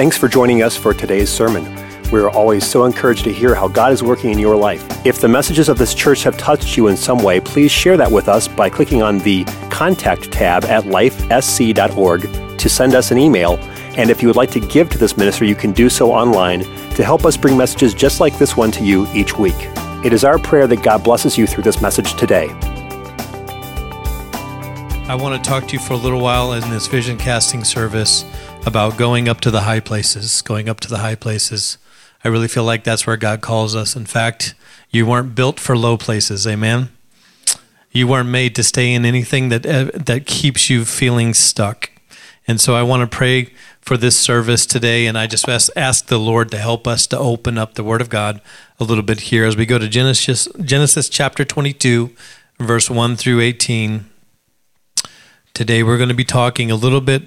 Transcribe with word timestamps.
Thanks 0.00 0.16
for 0.16 0.28
joining 0.28 0.62
us 0.62 0.78
for 0.78 0.94
today's 0.94 1.28
sermon. 1.28 1.62
We 2.10 2.20
are 2.20 2.30
always 2.30 2.66
so 2.66 2.86
encouraged 2.86 3.24
to 3.24 3.32
hear 3.34 3.54
how 3.54 3.68
God 3.68 3.92
is 3.92 4.02
working 4.02 4.30
in 4.30 4.38
your 4.38 4.56
life. 4.56 4.82
If 5.04 5.20
the 5.20 5.28
messages 5.28 5.68
of 5.68 5.76
this 5.76 5.92
church 5.92 6.22
have 6.22 6.38
touched 6.38 6.74
you 6.74 6.88
in 6.88 6.96
some 6.96 7.22
way, 7.22 7.38
please 7.38 7.70
share 7.70 7.98
that 7.98 8.10
with 8.10 8.26
us 8.26 8.48
by 8.48 8.70
clicking 8.70 9.02
on 9.02 9.18
the 9.18 9.44
Contact 9.70 10.32
tab 10.32 10.64
at 10.64 10.84
lifesc.org 10.84 12.22
to 12.58 12.68
send 12.70 12.94
us 12.94 13.10
an 13.10 13.18
email. 13.18 13.58
And 13.98 14.08
if 14.08 14.22
you 14.22 14.28
would 14.28 14.38
like 14.38 14.50
to 14.52 14.60
give 14.60 14.88
to 14.88 14.96
this 14.96 15.18
ministry, 15.18 15.50
you 15.50 15.54
can 15.54 15.72
do 15.72 15.90
so 15.90 16.10
online 16.10 16.60
to 16.94 17.04
help 17.04 17.26
us 17.26 17.36
bring 17.36 17.58
messages 17.58 17.92
just 17.92 18.20
like 18.20 18.38
this 18.38 18.56
one 18.56 18.70
to 18.70 18.82
you 18.82 19.06
each 19.12 19.36
week. 19.36 19.68
It 20.02 20.14
is 20.14 20.24
our 20.24 20.38
prayer 20.38 20.66
that 20.66 20.82
God 20.82 21.04
blesses 21.04 21.36
you 21.36 21.46
through 21.46 21.64
this 21.64 21.82
message 21.82 22.14
today. 22.14 22.48
I 25.10 25.14
want 25.14 25.44
to 25.44 25.46
talk 25.46 25.68
to 25.68 25.74
you 25.74 25.78
for 25.78 25.92
a 25.92 25.98
little 25.98 26.20
while 26.20 26.54
in 26.54 26.70
this 26.70 26.86
vision 26.86 27.18
casting 27.18 27.64
service 27.64 28.24
about 28.66 28.98
going 28.98 29.28
up 29.28 29.40
to 29.40 29.50
the 29.50 29.62
high 29.62 29.80
places, 29.80 30.42
going 30.42 30.68
up 30.68 30.80
to 30.80 30.88
the 30.88 30.98
high 30.98 31.14
places. 31.14 31.78
I 32.24 32.28
really 32.28 32.48
feel 32.48 32.64
like 32.64 32.84
that's 32.84 33.06
where 33.06 33.16
God 33.16 33.40
calls 33.40 33.74
us. 33.74 33.96
In 33.96 34.06
fact, 34.06 34.54
you 34.90 35.06
weren't 35.06 35.34
built 35.34 35.58
for 35.58 35.76
low 35.76 35.96
places. 35.96 36.46
Amen. 36.46 36.90
You 37.90 38.06
weren't 38.06 38.28
made 38.28 38.54
to 38.56 38.62
stay 38.62 38.92
in 38.92 39.04
anything 39.04 39.48
that 39.48 39.66
uh, 39.66 39.90
that 39.94 40.26
keeps 40.26 40.70
you 40.70 40.84
feeling 40.84 41.34
stuck. 41.34 41.90
And 42.46 42.60
so 42.60 42.74
I 42.74 42.82
want 42.82 43.08
to 43.08 43.16
pray 43.16 43.52
for 43.80 43.96
this 43.96 44.16
service 44.16 44.66
today 44.66 45.06
and 45.06 45.16
I 45.16 45.26
just 45.26 45.48
ask, 45.48 45.70
ask 45.76 46.06
the 46.06 46.18
Lord 46.18 46.50
to 46.50 46.58
help 46.58 46.86
us 46.86 47.06
to 47.08 47.18
open 47.18 47.56
up 47.56 47.74
the 47.74 47.84
word 47.84 48.00
of 48.00 48.08
God 48.08 48.40
a 48.78 48.84
little 48.84 49.02
bit 49.02 49.20
here 49.20 49.44
as 49.44 49.56
we 49.56 49.66
go 49.66 49.78
to 49.78 49.88
Genesis 49.88 50.48
Genesis 50.60 51.08
chapter 51.08 51.44
22 51.44 52.10
verse 52.58 52.90
1 52.90 53.16
through 53.16 53.40
18. 53.40 54.04
Today 55.54 55.82
we're 55.82 55.96
going 55.96 56.08
to 56.08 56.14
be 56.14 56.24
talking 56.24 56.70
a 56.70 56.76
little 56.76 57.00
bit 57.00 57.22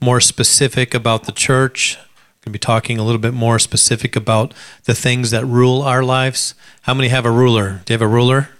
more 0.00 0.20
specific 0.20 0.94
about 0.94 1.24
the 1.24 1.32
church. 1.32 1.96
We're 1.96 2.44
going 2.44 2.52
to 2.52 2.58
be 2.58 2.58
talking 2.58 2.98
a 2.98 3.02
little 3.02 3.20
bit 3.20 3.34
more 3.34 3.58
specific 3.58 4.14
about 4.14 4.54
the 4.84 4.94
things 4.94 5.30
that 5.30 5.44
rule 5.44 5.82
our 5.82 6.02
lives. 6.02 6.54
How 6.82 6.94
many 6.94 7.08
have 7.08 7.26
a 7.26 7.30
ruler? 7.30 7.82
Do 7.84 7.92
you 7.92 7.94
have 7.94 8.02
a 8.02 8.08
ruler? 8.12 8.50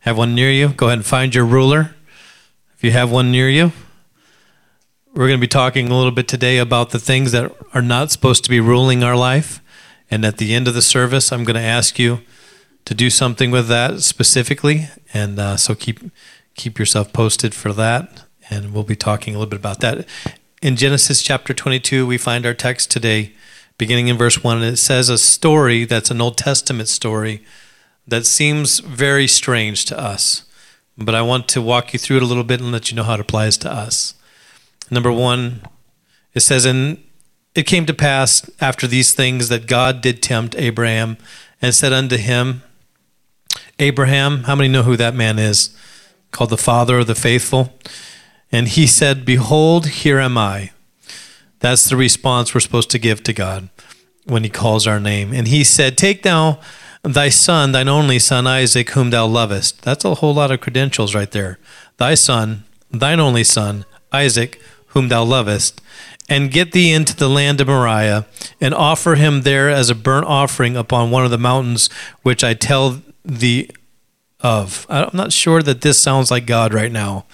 Have 0.00 0.16
one 0.16 0.34
near 0.34 0.50
you? 0.50 0.68
Go 0.68 0.86
ahead 0.86 0.98
and 0.98 1.06
find 1.06 1.34
your 1.34 1.44
ruler. 1.44 1.94
If 2.76 2.84
you 2.84 2.92
have 2.92 3.10
one 3.10 3.30
near 3.30 3.48
you, 3.48 3.72
we're 5.14 5.28
going 5.28 5.38
to 5.38 5.44
be 5.44 5.48
talking 5.48 5.88
a 5.90 5.96
little 5.96 6.12
bit 6.12 6.28
today 6.28 6.58
about 6.58 6.90
the 6.90 6.98
things 6.98 7.32
that 7.32 7.52
are 7.74 7.82
not 7.82 8.10
supposed 8.10 8.44
to 8.44 8.50
be 8.50 8.60
ruling 8.60 9.02
our 9.02 9.16
life. 9.16 9.60
And 10.10 10.24
at 10.24 10.38
the 10.38 10.54
end 10.54 10.68
of 10.68 10.74
the 10.74 10.82
service, 10.82 11.32
I'm 11.32 11.44
going 11.44 11.56
to 11.56 11.60
ask 11.60 11.98
you 11.98 12.20
to 12.84 12.94
do 12.94 13.10
something 13.10 13.50
with 13.50 13.68
that 13.68 14.02
specifically. 14.02 14.88
And 15.12 15.38
uh, 15.38 15.56
so 15.56 15.74
keep 15.74 16.00
keep 16.54 16.78
yourself 16.78 17.12
posted 17.12 17.54
for 17.54 17.72
that. 17.72 18.24
And 18.48 18.72
we'll 18.72 18.84
be 18.84 18.96
talking 18.96 19.34
a 19.34 19.38
little 19.38 19.50
bit 19.50 19.58
about 19.58 19.80
that 19.80 20.06
in 20.66 20.74
Genesis 20.74 21.22
chapter 21.22 21.54
22, 21.54 22.04
we 22.04 22.18
find 22.18 22.44
our 22.44 22.52
text 22.52 22.90
today, 22.90 23.30
beginning 23.78 24.08
in 24.08 24.18
verse 24.18 24.42
1. 24.42 24.56
And 24.56 24.66
it 24.66 24.78
says 24.78 25.08
a 25.08 25.16
story 25.16 25.84
that's 25.84 26.10
an 26.10 26.20
Old 26.20 26.36
Testament 26.36 26.88
story 26.88 27.44
that 28.04 28.26
seems 28.26 28.80
very 28.80 29.28
strange 29.28 29.84
to 29.84 29.96
us. 29.96 30.42
But 30.98 31.14
I 31.14 31.22
want 31.22 31.46
to 31.50 31.62
walk 31.62 31.92
you 31.92 32.00
through 32.00 32.16
it 32.16 32.24
a 32.24 32.26
little 32.26 32.42
bit 32.42 32.60
and 32.60 32.72
let 32.72 32.90
you 32.90 32.96
know 32.96 33.04
how 33.04 33.14
it 33.14 33.20
applies 33.20 33.56
to 33.58 33.72
us. 33.72 34.14
Number 34.90 35.12
one, 35.12 35.62
it 36.34 36.40
says, 36.40 36.64
And 36.64 37.00
it 37.54 37.68
came 37.68 37.86
to 37.86 37.94
pass 37.94 38.50
after 38.60 38.88
these 38.88 39.14
things 39.14 39.48
that 39.48 39.68
God 39.68 40.00
did 40.00 40.20
tempt 40.20 40.56
Abraham 40.58 41.16
and 41.62 41.76
said 41.76 41.92
unto 41.92 42.16
him, 42.16 42.64
Abraham, 43.78 44.42
how 44.42 44.56
many 44.56 44.68
know 44.68 44.82
who 44.82 44.96
that 44.96 45.14
man 45.14 45.38
is? 45.38 45.76
Called 46.32 46.50
the 46.50 46.56
father 46.56 46.98
of 46.98 47.06
the 47.06 47.14
faithful. 47.14 47.72
And 48.56 48.68
he 48.68 48.86
said, 48.86 49.26
Behold, 49.26 49.86
here 49.86 50.18
am 50.18 50.38
I. 50.38 50.70
That's 51.58 51.90
the 51.90 51.96
response 51.96 52.54
we're 52.54 52.60
supposed 52.60 52.88
to 52.92 52.98
give 52.98 53.22
to 53.24 53.34
God 53.34 53.68
when 54.24 54.44
he 54.44 54.48
calls 54.48 54.86
our 54.86 54.98
name. 54.98 55.34
And 55.34 55.46
he 55.46 55.62
said, 55.62 55.98
Take 55.98 56.22
thou 56.22 56.58
thy 57.02 57.28
son, 57.28 57.72
thine 57.72 57.86
only 57.86 58.18
son 58.18 58.46
Isaac, 58.46 58.88
whom 58.92 59.10
thou 59.10 59.26
lovest. 59.26 59.82
That's 59.82 60.06
a 60.06 60.14
whole 60.14 60.32
lot 60.32 60.50
of 60.50 60.62
credentials 60.62 61.14
right 61.14 61.30
there. 61.30 61.58
Thy 61.98 62.14
son, 62.14 62.64
thine 62.90 63.20
only 63.20 63.44
son, 63.44 63.84
Isaac, 64.10 64.58
whom 64.86 65.08
thou 65.08 65.22
lovest, 65.22 65.82
and 66.26 66.50
get 66.50 66.72
thee 66.72 66.94
into 66.94 67.14
the 67.14 67.28
land 67.28 67.60
of 67.60 67.66
Moriah, 67.66 68.24
and 68.58 68.72
offer 68.72 69.16
him 69.16 69.42
there 69.42 69.68
as 69.68 69.90
a 69.90 69.94
burnt 69.94 70.24
offering 70.24 70.78
upon 70.78 71.10
one 71.10 71.26
of 71.26 71.30
the 71.30 71.36
mountains 71.36 71.90
which 72.22 72.42
I 72.42 72.54
tell 72.54 73.02
thee 73.22 73.68
of. 74.40 74.86
I'm 74.88 75.10
not 75.12 75.32
sure 75.32 75.62
that 75.62 75.82
this 75.82 76.00
sounds 76.00 76.30
like 76.30 76.46
God 76.46 76.72
right 76.72 76.92
now. 76.92 77.26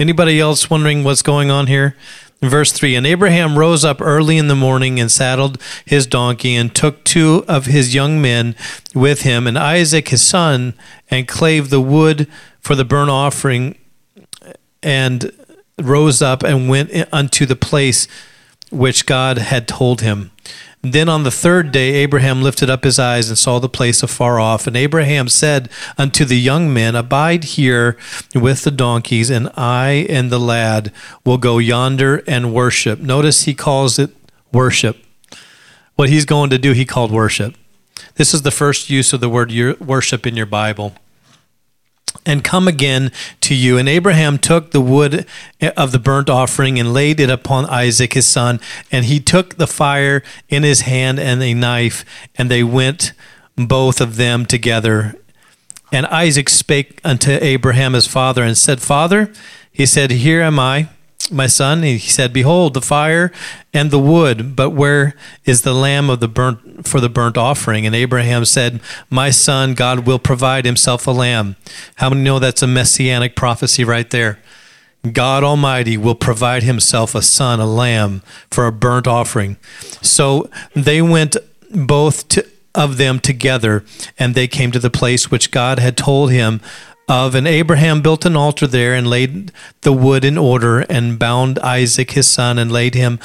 Anybody 0.00 0.40
else 0.40 0.70
wondering 0.70 1.04
what's 1.04 1.20
going 1.20 1.50
on 1.50 1.66
here? 1.66 1.94
Verse 2.40 2.72
3 2.72 2.94
And 2.94 3.06
Abraham 3.06 3.58
rose 3.58 3.84
up 3.84 4.00
early 4.00 4.38
in 4.38 4.48
the 4.48 4.56
morning 4.56 4.98
and 4.98 5.12
saddled 5.12 5.60
his 5.84 6.06
donkey 6.06 6.56
and 6.56 6.74
took 6.74 7.04
two 7.04 7.44
of 7.46 7.66
his 7.66 7.94
young 7.94 8.22
men 8.22 8.56
with 8.94 9.22
him 9.22 9.46
and 9.46 9.58
Isaac 9.58 10.08
his 10.08 10.22
son 10.22 10.72
and 11.10 11.28
clave 11.28 11.68
the 11.68 11.82
wood 11.82 12.26
for 12.60 12.74
the 12.74 12.84
burnt 12.84 13.10
offering 13.10 13.76
and 14.82 15.32
rose 15.78 16.22
up 16.22 16.42
and 16.42 16.70
went 16.70 16.90
unto 17.12 17.44
the 17.44 17.54
place 17.54 18.08
which 18.70 19.04
God 19.04 19.36
had 19.36 19.68
told 19.68 20.00
him. 20.00 20.30
Then 20.82 21.10
on 21.10 21.24
the 21.24 21.30
third 21.30 21.72
day, 21.72 21.92
Abraham 21.94 22.42
lifted 22.42 22.70
up 22.70 22.84
his 22.84 22.98
eyes 22.98 23.28
and 23.28 23.38
saw 23.38 23.58
the 23.58 23.68
place 23.68 24.02
afar 24.02 24.40
off. 24.40 24.66
And 24.66 24.76
Abraham 24.76 25.28
said 25.28 25.68
unto 25.98 26.24
the 26.24 26.40
young 26.40 26.72
men, 26.72 26.96
Abide 26.96 27.44
here 27.44 27.98
with 28.34 28.62
the 28.62 28.70
donkeys, 28.70 29.28
and 29.28 29.50
I 29.56 30.06
and 30.08 30.30
the 30.30 30.40
lad 30.40 30.90
will 31.24 31.36
go 31.36 31.58
yonder 31.58 32.22
and 32.26 32.54
worship. 32.54 32.98
Notice 32.98 33.42
he 33.42 33.52
calls 33.52 33.98
it 33.98 34.10
worship. 34.52 35.04
What 35.96 36.08
he's 36.08 36.24
going 36.24 36.48
to 36.48 36.58
do, 36.58 36.72
he 36.72 36.86
called 36.86 37.10
worship. 37.10 37.54
This 38.14 38.32
is 38.32 38.40
the 38.40 38.50
first 38.50 38.88
use 38.88 39.12
of 39.12 39.20
the 39.20 39.28
word 39.28 39.52
worship 39.80 40.26
in 40.26 40.34
your 40.34 40.46
Bible 40.46 40.94
and 42.26 42.44
come 42.44 42.68
again 42.68 43.10
to 43.42 43.54
you. 43.54 43.78
And 43.78 43.88
Abraham 43.88 44.38
took 44.38 44.70
the 44.70 44.80
wood 44.80 45.26
of 45.60 45.92
the 45.92 45.98
burnt 45.98 46.30
offering 46.30 46.78
and 46.78 46.92
laid 46.92 47.20
it 47.20 47.30
upon 47.30 47.66
Isaac 47.66 48.12
his 48.12 48.28
son. 48.28 48.60
And 48.92 49.06
he 49.06 49.20
took 49.20 49.56
the 49.56 49.66
fire 49.66 50.22
in 50.48 50.62
his 50.62 50.82
hand 50.82 51.18
and 51.18 51.42
a 51.42 51.54
knife, 51.54 52.04
and 52.36 52.50
they 52.50 52.62
went 52.62 53.12
both 53.56 54.00
of 54.00 54.16
them 54.16 54.46
together. 54.46 55.14
And 55.92 56.06
Isaac 56.06 56.48
spake 56.48 57.00
unto 57.04 57.32
Abraham 57.40 57.94
his 57.94 58.06
father 58.06 58.44
and 58.44 58.56
said, 58.56 58.80
Father, 58.80 59.32
he 59.72 59.86
said, 59.86 60.10
Here 60.10 60.42
am 60.42 60.58
I 60.58 60.88
my 61.30 61.46
son? 61.46 61.82
He 61.82 61.98
said, 61.98 62.32
Behold, 62.32 62.74
the 62.74 62.80
fire 62.80 63.32
and 63.72 63.90
the 63.90 63.98
wood, 63.98 64.56
but 64.56 64.70
where 64.70 65.14
is 65.44 65.62
the 65.62 65.74
lamb 65.74 66.08
of 66.08 66.20
the 66.20 66.28
burnt 66.28 66.86
for 66.86 67.00
the 67.00 67.08
burnt 67.08 67.36
offering? 67.36 67.86
And 67.86 67.94
Abraham 67.94 68.44
said, 68.44 68.80
My 69.10 69.30
son, 69.30 69.74
God 69.74 70.06
will 70.06 70.18
provide 70.18 70.64
himself 70.64 71.06
a 71.06 71.12
lamb. 71.12 71.56
How 71.96 72.10
many 72.10 72.22
know 72.22 72.38
that's 72.38 72.62
a 72.62 72.66
messianic 72.66 73.36
prophecy 73.36 73.84
right 73.84 74.08
there? 74.10 74.38
God 75.12 75.42
Almighty 75.42 75.96
will 75.96 76.14
provide 76.14 76.62
himself 76.62 77.14
a 77.14 77.22
son, 77.22 77.58
a 77.58 77.66
lamb, 77.66 78.22
for 78.50 78.66
a 78.66 78.72
burnt 78.72 79.06
offering. 79.06 79.56
So 80.02 80.50
they 80.74 81.00
went 81.00 81.36
both 81.70 82.28
to, 82.28 82.46
of 82.74 82.98
them 82.98 83.18
together, 83.18 83.84
and 84.18 84.34
they 84.34 84.46
came 84.46 84.70
to 84.72 84.78
the 84.78 84.90
place 84.90 85.30
which 85.30 85.50
God 85.50 85.78
had 85.78 85.96
told 85.96 86.30
him 86.30 86.60
of. 87.10 87.34
And 87.34 87.46
Abraham 87.46 88.00
built 88.00 88.24
an 88.24 88.36
altar 88.36 88.66
there 88.66 88.94
and 88.94 89.06
laid 89.06 89.52
the 89.82 89.92
wood 89.92 90.24
in 90.24 90.38
order 90.38 90.80
and 90.80 91.18
bound 91.18 91.58
Isaac 91.58 92.12
his 92.12 92.28
son 92.28 92.58
and 92.58 92.70
laid 92.70 92.94
him 92.94 93.18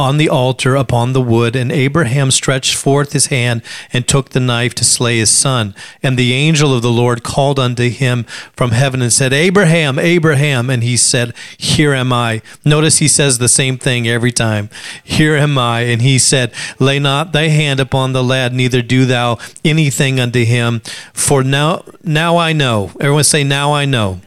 on 0.00 0.16
the 0.16 0.28
altar 0.28 0.74
upon 0.74 1.12
the 1.12 1.20
wood. 1.20 1.54
And 1.54 1.70
Abraham 1.70 2.30
stretched 2.30 2.74
forth 2.74 3.12
his 3.12 3.26
hand 3.26 3.62
and 3.92 4.08
took 4.08 4.30
the 4.30 4.40
knife 4.40 4.74
to 4.76 4.84
slay 4.84 5.18
his 5.18 5.30
son. 5.30 5.74
And 6.02 6.18
the 6.18 6.32
angel 6.32 6.74
of 6.74 6.82
the 6.82 6.90
Lord 6.90 7.22
called 7.22 7.58
unto 7.58 7.88
him 7.90 8.24
from 8.54 8.70
heaven 8.70 9.02
and 9.02 9.12
said, 9.12 9.32
Abraham, 9.32 9.98
Abraham. 9.98 10.70
And 10.70 10.82
he 10.82 10.96
said, 10.96 11.34
Here 11.58 11.92
am 11.92 12.12
I. 12.12 12.42
Notice 12.64 12.98
he 12.98 13.08
says 13.08 13.38
the 13.38 13.48
same 13.48 13.78
thing 13.78 14.08
every 14.08 14.32
time. 14.32 14.70
Here 15.04 15.36
am 15.36 15.58
I. 15.58 15.82
And 15.82 16.02
he 16.02 16.18
said, 16.18 16.52
Lay 16.78 16.98
not 16.98 17.32
thy 17.32 17.48
hand 17.48 17.78
upon 17.78 18.12
the 18.12 18.24
lad, 18.24 18.52
neither 18.54 18.82
do 18.82 19.04
thou 19.04 19.38
anything 19.64 20.18
unto 20.18 20.44
him. 20.44 20.80
For 21.12 21.44
now, 21.44 21.84
now 22.02 22.38
I 22.38 22.52
know. 22.52 22.90
Everyone 22.98 23.24
say, 23.24 23.44
Now 23.44 23.72
I 23.72 23.84
know 23.84 24.20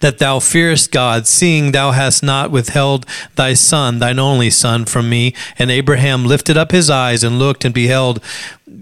that 0.00 0.18
thou 0.18 0.38
fearest 0.38 0.90
God, 0.90 1.26
seeing 1.26 1.72
thou 1.72 1.92
hast 1.92 2.22
not 2.22 2.50
withheld 2.50 3.06
thy 3.36 3.54
son, 3.54 3.98
thine 3.98 4.18
only 4.18 4.50
son, 4.50 4.84
from 4.84 5.08
me. 5.08 5.34
And 5.58 5.70
Abraham 5.70 6.24
lifted 6.24 6.56
up 6.56 6.72
his 6.72 6.90
eyes 6.90 7.22
and 7.22 7.38
looked, 7.38 7.64
and 7.64 7.74
beheld 7.74 8.20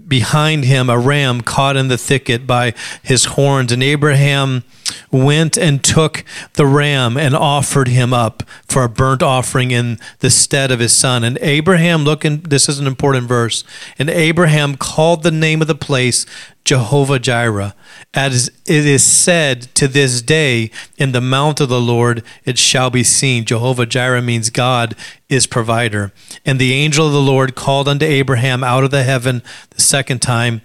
behind 0.07 0.63
him 0.63 0.89
a 0.89 0.97
ram 0.97 1.41
caught 1.41 1.75
in 1.75 1.89
the 1.89 1.97
thicket 1.97 2.47
by 2.47 2.73
his 3.01 3.25
horns. 3.25 3.71
And 3.71 3.83
Abraham 3.83 4.63
went 5.11 5.57
and 5.57 5.83
took 5.83 6.23
the 6.53 6.65
ram 6.65 7.17
and 7.17 7.35
offered 7.35 7.87
him 7.87 8.13
up 8.13 8.43
for 8.67 8.83
a 8.83 8.89
burnt 8.89 9.21
offering 9.21 9.71
in 9.71 9.99
the 10.19 10.29
stead 10.29 10.71
of 10.71 10.79
his 10.79 10.95
son. 10.95 11.23
And 11.23 11.37
Abraham, 11.41 12.03
look, 12.03 12.21
this 12.21 12.69
is 12.69 12.79
an 12.79 12.87
important 12.87 13.27
verse. 13.27 13.63
And 13.99 14.09
Abraham 14.09 14.75
called 14.75 15.23
the 15.23 15.31
name 15.31 15.61
of 15.61 15.67
the 15.67 15.75
place 15.75 16.25
Jehovah 16.63 17.19
Jireh. 17.19 17.75
As 18.13 18.47
it 18.65 18.85
is 18.85 19.03
said 19.03 19.63
to 19.75 19.87
this 19.87 20.21
day, 20.21 20.71
in 20.97 21.11
the 21.11 21.21
mount 21.21 21.59
of 21.59 21.67
the 21.67 21.81
Lord 21.81 22.23
it 22.45 22.57
shall 22.57 22.89
be 22.89 23.03
seen. 23.03 23.43
Jehovah 23.43 23.85
Jireh 23.85 24.21
means 24.21 24.49
God 24.49 24.95
is 25.33 25.47
provider. 25.47 26.11
And 26.45 26.59
the 26.59 26.73
angel 26.73 27.07
of 27.07 27.13
the 27.13 27.21
Lord 27.21 27.55
called 27.55 27.87
unto 27.87 28.05
Abraham 28.05 28.63
out 28.63 28.83
of 28.83 28.91
the 28.91 29.03
heaven 29.03 29.41
the 29.71 29.81
second 29.81 30.21
time 30.21 30.61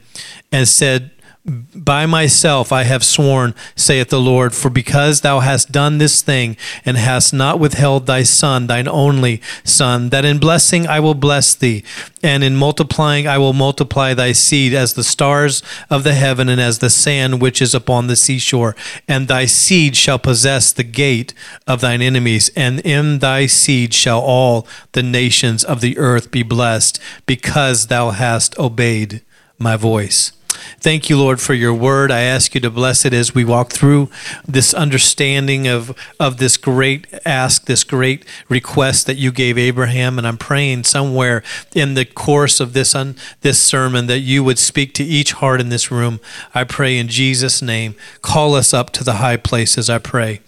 and 0.52 0.68
said, 0.68 1.10
by 1.48 2.06
myself 2.06 2.72
I 2.72 2.82
have 2.84 3.04
sworn, 3.04 3.54
saith 3.74 4.10
the 4.10 4.20
Lord, 4.20 4.54
for 4.54 4.70
because 4.70 5.20
thou 5.20 5.40
hast 5.40 5.72
done 5.72 5.98
this 5.98 6.22
thing, 6.22 6.56
and 6.84 6.96
hast 6.96 7.32
not 7.32 7.58
withheld 7.58 8.06
thy 8.06 8.22
son, 8.22 8.66
thine 8.66 8.88
only 8.88 9.40
son, 9.64 10.10
that 10.10 10.24
in 10.24 10.38
blessing 10.38 10.86
I 10.86 11.00
will 11.00 11.14
bless 11.14 11.54
thee, 11.54 11.82
and 12.22 12.44
in 12.44 12.56
multiplying 12.56 13.26
I 13.26 13.38
will 13.38 13.52
multiply 13.52 14.14
thy 14.14 14.32
seed 14.32 14.74
as 14.74 14.94
the 14.94 15.04
stars 15.04 15.62
of 15.88 16.04
the 16.04 16.14
heaven, 16.14 16.48
and 16.48 16.60
as 16.60 16.78
the 16.78 16.90
sand 16.90 17.40
which 17.40 17.62
is 17.62 17.74
upon 17.74 18.06
the 18.06 18.16
seashore. 18.16 18.76
And 19.06 19.26
thy 19.26 19.46
seed 19.46 19.96
shall 19.96 20.18
possess 20.18 20.72
the 20.72 20.84
gate 20.84 21.34
of 21.66 21.80
thine 21.80 22.02
enemies, 22.02 22.50
and 22.56 22.80
in 22.80 23.20
thy 23.20 23.46
seed 23.46 23.94
shall 23.94 24.20
all 24.20 24.66
the 24.92 25.02
nations 25.02 25.64
of 25.64 25.80
the 25.80 25.98
earth 25.98 26.30
be 26.30 26.42
blessed, 26.42 27.00
because 27.26 27.86
thou 27.86 28.10
hast 28.10 28.58
obeyed 28.58 29.22
my 29.58 29.76
voice. 29.76 30.32
Thank 30.80 31.08
you, 31.10 31.18
Lord, 31.18 31.40
for 31.40 31.54
your 31.54 31.74
word. 31.74 32.10
I 32.10 32.20
ask 32.20 32.54
you 32.54 32.60
to 32.60 32.70
bless 32.70 33.04
it 33.04 33.12
as 33.12 33.34
we 33.34 33.44
walk 33.44 33.72
through 33.72 34.10
this 34.46 34.74
understanding 34.74 35.66
of, 35.66 35.96
of 36.18 36.38
this 36.38 36.56
great 36.56 37.06
ask, 37.24 37.66
this 37.66 37.84
great 37.84 38.24
request 38.48 39.06
that 39.06 39.16
you 39.16 39.32
gave 39.32 39.58
Abraham. 39.58 40.18
And 40.18 40.26
I'm 40.26 40.38
praying 40.38 40.84
somewhere 40.84 41.42
in 41.74 41.94
the 41.94 42.04
course 42.04 42.60
of 42.60 42.72
this, 42.72 42.94
un, 42.94 43.16
this 43.40 43.60
sermon 43.60 44.06
that 44.06 44.20
you 44.20 44.44
would 44.44 44.58
speak 44.58 44.94
to 44.94 45.04
each 45.04 45.32
heart 45.32 45.60
in 45.60 45.68
this 45.68 45.90
room. 45.90 46.20
I 46.54 46.64
pray 46.64 46.98
in 46.98 47.08
Jesus' 47.08 47.62
name. 47.62 47.94
Call 48.22 48.54
us 48.54 48.72
up 48.74 48.90
to 48.90 49.04
the 49.04 49.14
high 49.14 49.36
places, 49.36 49.88
I 49.90 49.98
pray. 49.98 50.40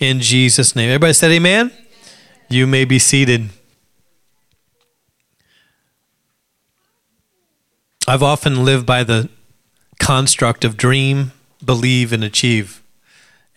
In 0.00 0.20
Jesus' 0.20 0.76
name. 0.76 0.90
Everybody 0.90 1.12
said 1.12 1.30
amen? 1.30 1.72
You 2.48 2.66
may 2.66 2.84
be 2.84 2.98
seated. 2.98 3.50
I've 8.06 8.22
often 8.22 8.64
lived 8.64 8.84
by 8.84 9.02
the 9.02 9.30
construct 10.04 10.66
of 10.66 10.76
dream, 10.76 11.32
believe, 11.64 12.12
and 12.12 12.22
achieve. 12.22 12.82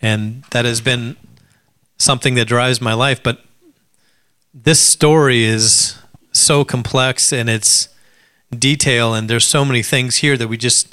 And 0.00 0.44
that 0.50 0.64
has 0.64 0.80
been 0.80 1.14
something 1.98 2.36
that 2.36 2.46
drives 2.46 2.80
my 2.80 2.94
life. 2.94 3.22
But 3.22 3.44
this 4.54 4.80
story 4.80 5.44
is 5.44 5.98
so 6.32 6.64
complex 6.64 7.34
in 7.34 7.50
its 7.50 7.90
detail, 8.50 9.12
and 9.12 9.28
there's 9.28 9.44
so 9.44 9.62
many 9.62 9.82
things 9.82 10.16
here 10.16 10.38
that 10.38 10.48
we 10.48 10.56
just 10.56 10.88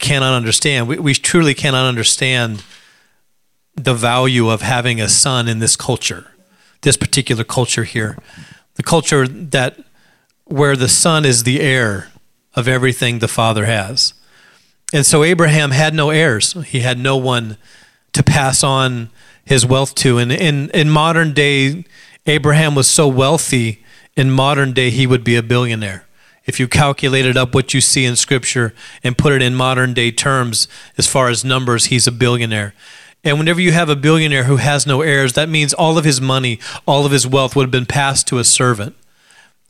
cannot 0.00 0.34
understand. 0.34 0.88
We, 0.88 0.98
we 0.98 1.14
truly 1.14 1.54
cannot 1.54 1.86
understand 1.86 2.64
the 3.76 3.94
value 3.94 4.48
of 4.48 4.62
having 4.62 5.00
a 5.00 5.08
son 5.08 5.46
in 5.46 5.60
this 5.60 5.76
culture, 5.76 6.32
this 6.80 6.96
particular 6.96 7.44
culture 7.44 7.84
here. 7.84 8.18
The 8.74 8.82
culture 8.82 9.28
that 9.28 9.78
where 10.44 10.74
the 10.74 10.88
son 10.88 11.24
is 11.24 11.44
the 11.44 11.60
heir 11.60 12.10
of 12.56 12.66
everything 12.66 13.20
the 13.20 13.28
father 13.28 13.66
has. 13.66 14.12
And 14.92 15.04
so 15.04 15.22
Abraham 15.22 15.70
had 15.70 15.94
no 15.94 16.10
heirs. 16.10 16.54
He 16.66 16.80
had 16.80 16.98
no 16.98 17.16
one 17.16 17.58
to 18.12 18.22
pass 18.22 18.64
on 18.64 19.10
his 19.44 19.66
wealth 19.66 19.94
to. 19.96 20.18
And 20.18 20.32
in, 20.32 20.70
in 20.70 20.88
modern 20.88 21.34
day, 21.34 21.84
Abraham 22.26 22.74
was 22.74 22.88
so 22.88 23.08
wealthy, 23.08 23.84
in 24.16 24.30
modern 24.30 24.72
day, 24.72 24.90
he 24.90 25.06
would 25.06 25.22
be 25.22 25.36
a 25.36 25.42
billionaire. 25.42 26.06
If 26.44 26.58
you 26.58 26.66
calculated 26.66 27.36
up 27.36 27.54
what 27.54 27.74
you 27.74 27.80
see 27.80 28.04
in 28.04 28.16
Scripture 28.16 28.74
and 29.04 29.16
put 29.16 29.32
it 29.32 29.42
in 29.42 29.54
modern 29.54 29.94
day 29.94 30.10
terms, 30.10 30.66
as 30.96 31.06
far 31.06 31.28
as 31.28 31.44
numbers, 31.44 31.86
he's 31.86 32.06
a 32.06 32.12
billionaire. 32.12 32.74
And 33.22 33.38
whenever 33.38 33.60
you 33.60 33.72
have 33.72 33.88
a 33.88 33.96
billionaire 33.96 34.44
who 34.44 34.56
has 34.56 34.86
no 34.86 35.02
heirs, 35.02 35.34
that 35.34 35.48
means 35.48 35.74
all 35.74 35.98
of 35.98 36.04
his 36.04 36.20
money, 36.20 36.58
all 36.86 37.04
of 37.04 37.12
his 37.12 37.26
wealth 37.26 37.54
would 37.54 37.64
have 37.64 37.70
been 37.70 37.86
passed 37.86 38.26
to 38.28 38.38
a 38.38 38.44
servant. 38.44 38.96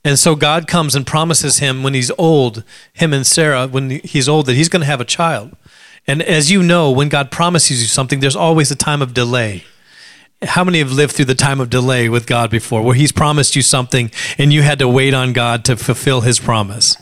And 0.05 0.19
so 0.19 0.37
God 0.37 0.67
comes 0.67 0.95
and 0.95 1.07
promises 1.07 1.59
him 1.59 1.83
when 1.83 1.95
he's 1.95 2.11
old, 2.19 2.63
him 2.93 3.13
and 3.13 3.27
Sarah, 3.27 3.67
when 3.67 3.91
he's 3.91 4.29
old, 4.29 4.47
that 4.47 4.55
he's 4.55 4.69
going 4.69 4.81
to 4.81 4.87
have 4.87 5.01
a 5.01 5.05
child. 5.05 5.57
And 6.07 6.23
as 6.23 6.51
you 6.51 6.63
know, 6.63 6.91
when 6.91 7.09
God 7.09 7.31
promises 7.31 7.83
you 7.83 7.89
something, 7.89 8.21
there's 8.21 8.37
always 8.37 8.71
a 8.71 8.77
time 8.77 9.03
of 9.03 9.13
delay. 9.13 9.65
How 10.43 10.65
many 10.65 10.79
have 10.79 10.93
lived 10.93 11.15
through 11.15 11.27
the 11.27 11.35
time 11.35 11.61
of 11.61 11.69
delay 11.69 12.09
with 12.09 12.27
God 12.27 12.51
before, 12.51 12.83
where 12.83 12.95
He's 12.95 13.13
promised 13.13 13.57
you 13.57 13.63
something 13.63 14.11
and 14.39 14.53
you 14.53 14.63
had 14.63 14.79
to 14.79 14.89
wait 14.89 15.13
on 15.13 15.33
God 15.33 15.65
to 15.67 15.77
fulfill 15.77 16.21
His 16.21 16.39
promise? 16.39 16.97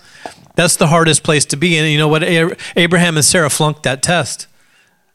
That's 0.55 0.77
the 0.77 0.87
hardest 0.87 1.23
place 1.23 1.45
to 1.47 1.57
be. 1.57 1.77
And 1.77 1.87
you 1.89 1.99
know 1.99 2.09
what? 2.09 2.25
Abraham 2.25 3.17
and 3.17 3.25
Sarah 3.25 3.51
flunked 3.51 3.83
that 3.83 4.03
test. 4.03 4.47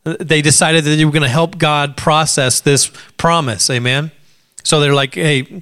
They 0.04 0.42
decided 0.42 0.84
that 0.84 0.96
they 0.96 1.04
were 1.04 1.12
going 1.12 1.24
to 1.24 1.28
help 1.28 1.58
God 1.58 1.98
process 1.98 2.62
this 2.62 2.92
promise. 3.18 3.70
Amen. 3.70 4.12
So 4.64 4.80
they're 4.80 4.94
like, 4.94 5.16
hey, 5.16 5.62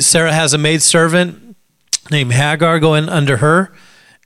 Sarah 0.00 0.32
has 0.32 0.54
a 0.54 0.58
maid 0.58 0.82
servant 0.82 1.56
named 2.10 2.32
Hagar 2.32 2.78
going 2.78 3.08
under 3.08 3.38
her 3.38 3.72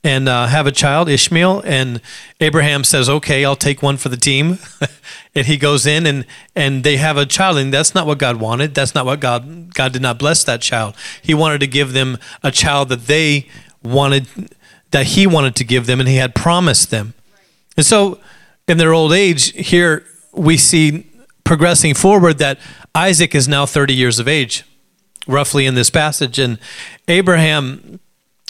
and 0.03 0.29
uh, 0.29 0.47
have 0.47 0.67
a 0.67 0.71
child, 0.71 1.09
Ishmael. 1.09 1.61
And 1.65 2.01
Abraham 2.39 2.83
says, 2.83 3.09
okay, 3.09 3.43
I'll 3.43 3.55
take 3.55 3.81
one 3.81 3.97
for 3.97 4.09
the 4.09 4.17
team. 4.17 4.59
and 5.35 5.45
he 5.47 5.57
goes 5.57 5.85
in 5.85 6.05
and, 6.05 6.25
and 6.55 6.83
they 6.83 6.97
have 6.97 7.17
a 7.17 7.25
child. 7.25 7.57
And 7.57 7.73
that's 7.73 7.93
not 7.95 8.07
what 8.07 8.17
God 8.17 8.37
wanted. 8.37 8.73
That's 8.73 8.95
not 8.95 9.05
what 9.05 9.19
God, 9.19 9.73
God 9.73 9.93
did 9.93 10.01
not 10.01 10.19
bless 10.19 10.43
that 10.43 10.61
child. 10.61 10.95
He 11.21 11.33
wanted 11.33 11.59
to 11.59 11.67
give 11.67 11.93
them 11.93 12.17
a 12.43 12.51
child 12.51 12.89
that 12.89 13.07
they 13.07 13.47
wanted, 13.83 14.27
that 14.91 15.07
he 15.07 15.27
wanted 15.27 15.55
to 15.55 15.63
give 15.63 15.87
them 15.87 15.99
and 15.99 16.07
he 16.07 16.17
had 16.17 16.35
promised 16.35 16.91
them. 16.91 17.13
And 17.75 17.85
so 17.85 18.19
in 18.67 18.77
their 18.77 18.93
old 18.93 19.13
age, 19.13 19.51
here 19.51 20.05
we 20.31 20.57
see 20.57 21.09
progressing 21.43 21.93
forward 21.93 22.37
that 22.37 22.59
Isaac 22.97 23.35
is 23.35 23.47
now 23.47 23.67
30 23.67 23.93
years 23.93 24.17
of 24.17 24.27
age, 24.27 24.63
roughly 25.27 25.67
in 25.67 25.75
this 25.75 25.91
passage. 25.91 26.39
And 26.39 26.57
Abraham, 27.07 27.99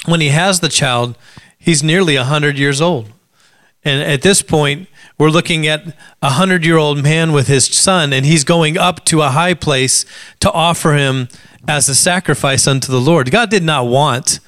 when 0.05 0.21
he 0.21 0.29
has 0.29 0.61
the 0.61 0.69
child, 0.69 1.17
he's 1.59 1.83
nearly 1.83 2.15
100 2.15 2.57
years 2.57 2.79
old. 2.79 3.11
And 3.83 4.01
at 4.01 4.21
this 4.21 4.41
point, 4.41 4.87
we're 5.17 5.31
looking 5.31 5.67
at 5.67 5.87
a 6.21 6.31
100 6.31 6.63
year 6.63 6.77
old 6.77 7.03
man 7.03 7.33
with 7.33 7.49
his 7.49 7.65
son, 7.65 8.13
and 8.13 8.25
he's 8.25 8.45
going 8.45 8.77
up 8.77 9.03
to 9.05 9.21
a 9.21 9.31
high 9.31 9.53
place 9.53 10.05
to 10.39 10.49
offer 10.53 10.93
him 10.93 11.27
as 11.67 11.89
a 11.89 11.95
sacrifice 11.95 12.67
unto 12.67 12.89
the 12.89 13.01
Lord. 13.01 13.29
God 13.31 13.49
did 13.49 13.63
not 13.63 13.87
want 13.87 14.39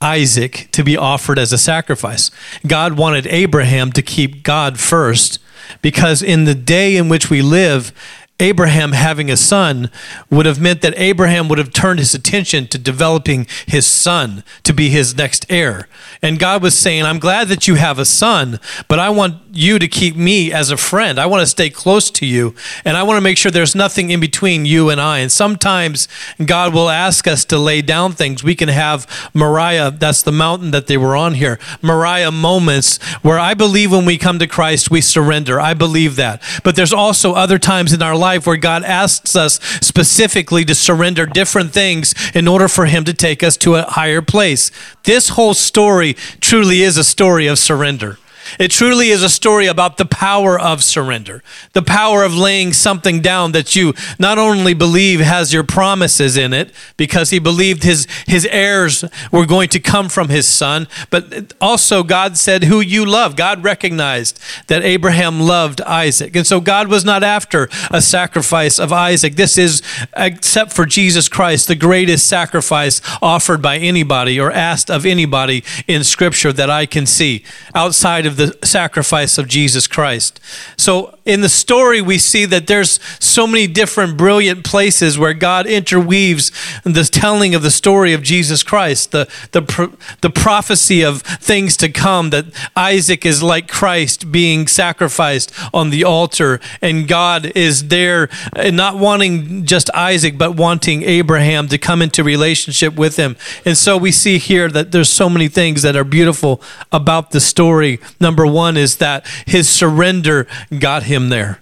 Isaac 0.00 0.68
to 0.72 0.82
be 0.82 0.96
offered 0.96 1.38
as 1.38 1.52
a 1.52 1.58
sacrifice. 1.58 2.32
God 2.66 2.94
wanted 2.94 3.28
Abraham 3.28 3.92
to 3.92 4.02
keep 4.02 4.42
God 4.42 4.80
first 4.80 5.38
because 5.82 6.20
in 6.20 6.46
the 6.46 6.54
day 6.54 6.96
in 6.96 7.08
which 7.08 7.30
we 7.30 7.42
live, 7.42 7.92
Abraham 8.38 8.92
having 8.92 9.30
a 9.30 9.36
son 9.36 9.90
would 10.28 10.44
have 10.44 10.60
meant 10.60 10.82
that 10.82 10.92
Abraham 10.98 11.48
would 11.48 11.56
have 11.56 11.72
turned 11.72 11.98
his 11.98 12.14
attention 12.14 12.66
to 12.68 12.76
developing 12.76 13.46
his 13.66 13.86
son 13.86 14.44
to 14.62 14.74
be 14.74 14.90
his 14.90 15.16
next 15.16 15.46
heir. 15.48 15.88
And 16.20 16.38
God 16.38 16.62
was 16.62 16.76
saying, 16.76 17.04
I'm 17.04 17.18
glad 17.18 17.48
that 17.48 17.66
you 17.66 17.76
have 17.76 17.98
a 17.98 18.04
son, 18.04 18.60
but 18.88 18.98
I 18.98 19.08
want 19.08 19.36
you 19.52 19.78
to 19.78 19.88
keep 19.88 20.16
me 20.16 20.52
as 20.52 20.70
a 20.70 20.76
friend. 20.76 21.18
I 21.18 21.24
want 21.24 21.40
to 21.40 21.46
stay 21.46 21.70
close 21.70 22.10
to 22.10 22.26
you, 22.26 22.54
and 22.84 22.94
I 22.94 23.04
want 23.04 23.16
to 23.16 23.22
make 23.22 23.38
sure 23.38 23.50
there's 23.50 23.74
nothing 23.74 24.10
in 24.10 24.20
between 24.20 24.66
you 24.66 24.90
and 24.90 25.00
I. 25.00 25.20
And 25.20 25.32
sometimes 25.32 26.06
God 26.44 26.74
will 26.74 26.90
ask 26.90 27.26
us 27.26 27.42
to 27.46 27.58
lay 27.58 27.80
down 27.80 28.12
things. 28.12 28.44
We 28.44 28.54
can 28.54 28.68
have 28.68 29.30
Moriah, 29.32 29.92
that's 29.92 30.22
the 30.22 30.32
mountain 30.32 30.72
that 30.72 30.88
they 30.88 30.98
were 30.98 31.16
on 31.16 31.34
here, 31.34 31.58
Moriah 31.80 32.30
moments 32.30 33.02
where 33.22 33.38
I 33.38 33.54
believe 33.54 33.92
when 33.92 34.04
we 34.04 34.18
come 34.18 34.38
to 34.40 34.46
Christ, 34.46 34.90
we 34.90 35.00
surrender. 35.00 35.58
I 35.58 35.72
believe 35.72 36.16
that. 36.16 36.42
But 36.62 36.76
there's 36.76 36.92
also 36.92 37.32
other 37.32 37.58
times 37.58 37.94
in 37.94 38.02
our 38.02 38.14
life 38.14 38.25
life 38.26 38.44
where 38.44 38.56
God 38.56 38.82
asks 38.82 39.36
us 39.36 39.60
specifically 39.80 40.64
to 40.64 40.74
surrender 40.74 41.26
different 41.26 41.72
things 41.72 42.12
in 42.34 42.48
order 42.48 42.66
for 42.66 42.86
Him 42.86 43.04
to 43.04 43.14
take 43.14 43.44
us 43.44 43.56
to 43.58 43.76
a 43.76 43.82
higher 43.82 44.20
place. 44.20 44.72
This 45.04 45.28
whole 45.30 45.54
story 45.54 46.14
truly 46.40 46.82
is 46.82 46.96
a 46.96 47.04
story 47.04 47.46
of 47.46 47.56
surrender. 47.56 48.18
It 48.58 48.70
truly 48.70 49.10
is 49.10 49.22
a 49.22 49.28
story 49.28 49.66
about 49.66 49.96
the 49.96 50.04
power 50.04 50.58
of 50.58 50.82
surrender, 50.82 51.42
the 51.72 51.82
power 51.82 52.22
of 52.22 52.34
laying 52.34 52.72
something 52.72 53.20
down 53.20 53.52
that 53.52 53.76
you 53.76 53.94
not 54.18 54.38
only 54.38 54.74
believe 54.74 55.20
has 55.20 55.52
your 55.52 55.64
promises 55.64 56.36
in 56.36 56.52
it, 56.52 56.72
because 56.96 57.30
he 57.30 57.38
believed 57.38 57.82
his, 57.82 58.06
his 58.26 58.46
heirs 58.46 59.04
were 59.32 59.46
going 59.46 59.68
to 59.70 59.80
come 59.80 60.08
from 60.08 60.28
his 60.28 60.46
son, 60.46 60.88
but 61.10 61.54
also 61.60 62.02
God 62.02 62.36
said 62.36 62.64
who 62.64 62.80
you 62.80 63.04
love. 63.04 63.36
God 63.36 63.64
recognized 63.64 64.40
that 64.68 64.82
Abraham 64.82 65.40
loved 65.40 65.80
Isaac. 65.82 66.34
And 66.36 66.46
so 66.46 66.60
God 66.60 66.88
was 66.88 67.04
not 67.04 67.22
after 67.22 67.68
a 67.90 68.00
sacrifice 68.00 68.78
of 68.78 68.92
Isaac. 68.92 69.36
This 69.36 69.58
is, 69.58 69.82
except 70.16 70.72
for 70.72 70.86
Jesus 70.86 71.28
Christ, 71.28 71.68
the 71.68 71.74
greatest 71.74 72.26
sacrifice 72.28 73.00
offered 73.20 73.62
by 73.62 73.78
anybody 73.78 74.38
or 74.38 74.52
asked 74.52 74.90
of 74.90 75.06
anybody 75.06 75.64
in 75.86 76.04
Scripture 76.04 76.52
that 76.52 76.70
I 76.70 76.86
can 76.86 77.06
see 77.06 77.44
outside 77.74 78.26
of 78.26 78.35
the 78.36 78.56
sacrifice 78.64 79.38
of 79.38 79.48
Jesus 79.48 79.86
Christ. 79.86 80.40
So 80.76 81.16
in 81.26 81.40
the 81.40 81.48
story, 81.48 82.00
we 82.00 82.18
see 82.18 82.44
that 82.44 82.68
there's 82.68 83.00
so 83.18 83.46
many 83.46 83.66
different 83.66 84.16
brilliant 84.16 84.64
places 84.64 85.18
where 85.18 85.34
God 85.34 85.66
interweaves 85.66 86.52
the 86.84 87.02
telling 87.02 87.54
of 87.54 87.62
the 87.62 87.70
story 87.70 88.12
of 88.12 88.22
Jesus 88.22 88.62
Christ, 88.62 89.10
the, 89.10 89.28
the, 89.50 89.92
the 90.20 90.30
prophecy 90.30 91.02
of 91.02 91.22
things 91.22 91.76
to 91.78 91.88
come, 91.88 92.30
that 92.30 92.46
Isaac 92.76 93.26
is 93.26 93.42
like 93.42 93.66
Christ 93.68 94.30
being 94.30 94.68
sacrificed 94.68 95.52
on 95.74 95.90
the 95.90 96.04
altar, 96.04 96.60
and 96.80 97.08
God 97.08 97.52
is 97.56 97.88
there, 97.88 98.28
eh, 98.54 98.70
not 98.70 98.96
wanting 98.96 99.64
just 99.64 99.90
Isaac, 99.94 100.38
but 100.38 100.54
wanting 100.54 101.02
Abraham 101.02 101.66
to 101.68 101.78
come 101.78 102.02
into 102.02 102.22
relationship 102.22 102.94
with 102.94 103.16
him. 103.16 103.36
And 103.64 103.76
so 103.76 103.96
we 103.96 104.12
see 104.12 104.38
here 104.38 104.68
that 104.68 104.92
there's 104.92 105.10
so 105.10 105.28
many 105.28 105.48
things 105.48 105.82
that 105.82 105.96
are 105.96 106.04
beautiful 106.04 106.62
about 106.92 107.32
the 107.32 107.40
story. 107.40 107.98
Number 108.26 108.44
one 108.44 108.76
is 108.76 108.96
that 108.96 109.24
his 109.46 109.68
surrender 109.68 110.48
got 110.76 111.04
him 111.04 111.28
there. 111.28 111.60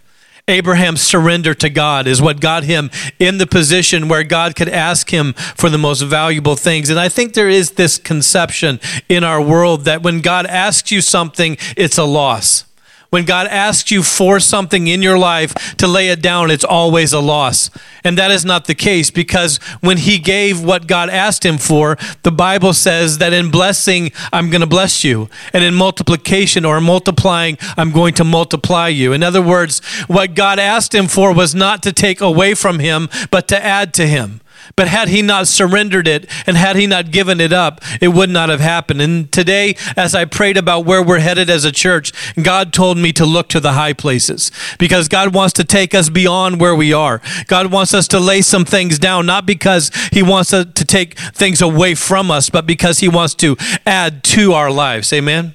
Abraham's 0.49 1.03
surrender 1.03 1.53
to 1.53 1.69
God 1.69 2.07
is 2.07 2.23
what 2.23 2.41
got 2.41 2.65
him 2.65 2.91
in 3.19 3.37
the 3.37 3.47
position 3.47 4.09
where 4.09 4.25
God 4.25 4.57
could 4.57 4.71
ask 4.71 5.11
him 5.11 5.35
for 5.35 5.69
the 5.69 5.77
most 5.77 6.01
valuable 6.01 6.57
things. 6.57 6.89
And 6.89 6.99
I 6.99 7.11
think 7.11 7.35
there 7.35 7.51
is 7.51 7.73
this 7.73 7.99
conception 7.99 8.81
in 9.11 9.25
our 9.25 9.43
world 9.43 9.85
that 9.85 10.03
when 10.03 10.23
God 10.23 10.47
asks 10.47 10.91
you 10.91 11.03
something, 11.03 11.59
it's 11.77 11.99
a 11.99 12.05
loss. 12.05 12.65
When 13.15 13.25
God 13.25 13.47
asks 13.47 13.93
you 13.93 14.03
for 14.03 14.41
something 14.41 14.89
in 14.89 15.01
your 15.01 15.17
life 15.17 15.77
to 15.77 15.87
lay 15.87 16.09
it 16.09 16.21
down, 16.21 16.51
it's 16.51 16.65
always 16.65 17.13
a 17.13 17.21
loss. 17.21 17.71
And 18.03 18.19
that 18.19 18.33
is 18.33 18.45
not 18.45 18.65
the 18.65 18.75
case 18.75 19.13
because 19.13 19.59
when 19.83 19.99
he 19.99 20.19
gave 20.19 20.61
what 20.61 20.89
God 20.89 21.09
asked 21.11 21.47
him 21.47 21.57
for, 21.57 21.97
the 22.25 22.33
Bible 22.33 22.73
says 22.73 23.19
that 23.19 23.33
in 23.33 23.53
blessing, 23.53 24.11
I'm 24.33 24.51
going 24.51 24.63
to 24.63 24.67
bless 24.67 25.05
you. 25.05 25.29
And 25.53 25.63
in 25.63 25.75
multiplication 25.75 26.65
or 26.65 26.81
multiplying, 26.81 27.57
I'm 27.77 27.93
going 27.93 28.15
to 28.15 28.25
multiply 28.25 28.89
you. 28.89 29.13
In 29.13 29.23
other 29.23 29.41
words, 29.41 29.79
what 30.09 30.35
God 30.35 30.59
asked 30.59 30.93
him 30.93 31.07
for 31.07 31.33
was 31.33 31.55
not 31.55 31.85
to 31.85 31.93
take 31.93 32.21
away 32.21 32.55
from 32.55 32.81
him, 32.81 33.09
but 33.31 33.47
to 33.47 33.65
add 33.65 33.95
to 33.95 34.09
him. 34.09 34.41
But 34.77 34.89
had 34.89 35.09
he 35.09 35.23
not 35.23 35.49
surrendered 35.49 36.09
it 36.09 36.29
and 36.47 36.57
had 36.57 36.77
he 36.77 36.87
not 36.87 37.11
given 37.11 37.41
it 37.41 37.53
up, 37.53 37.81
it 38.01 38.09
would 38.09 38.31
not 38.31 38.49
have 38.49 38.61
happened. 38.61 39.01
And 39.01 39.31
today, 39.31 39.77
as 39.97 40.15
I 40.15 40.25
prayed 40.25 40.57
about 40.57 40.85
where 40.85 41.03
we're 41.03 41.21
headed 41.21 41.51
as 41.51 41.65
a 41.65 41.73
church, 41.73 42.13
God 42.41 42.73
told 42.73 42.99
me 42.99 43.13
to 43.13 43.25
look 43.25 43.49
to 43.51 43.61
the 43.61 43.73
high 43.73 43.93
places 43.93 44.51
because 44.79 45.09
God 45.09 45.35
wants 45.35 45.53
to 45.55 45.65
take 45.65 45.95
us 45.95 46.09
beyond 46.09 46.61
where 46.61 46.75
we 46.75 46.93
are. 46.93 47.21
God 47.47 47.71
wants 47.73 47.95
us 47.95 48.09
to 48.09 48.21
lay 48.21 48.43
some 48.43 48.65
things 48.65 48.99
down, 48.99 49.27
not 49.27 49.47
because 49.47 49.91
he 50.13 50.23
wants 50.23 50.51
to 50.51 50.65
take 50.65 51.19
things 51.19 51.61
away 51.61 51.95
from 51.95 52.31
us, 52.31 52.51
but 52.51 52.67
because 52.67 53.01
he 53.01 53.09
wants 53.09 53.35
to 53.37 53.57
add 53.87 54.23
to 54.25 54.53
our 54.53 54.71
lives. 54.71 55.13
Amen. 55.13 55.55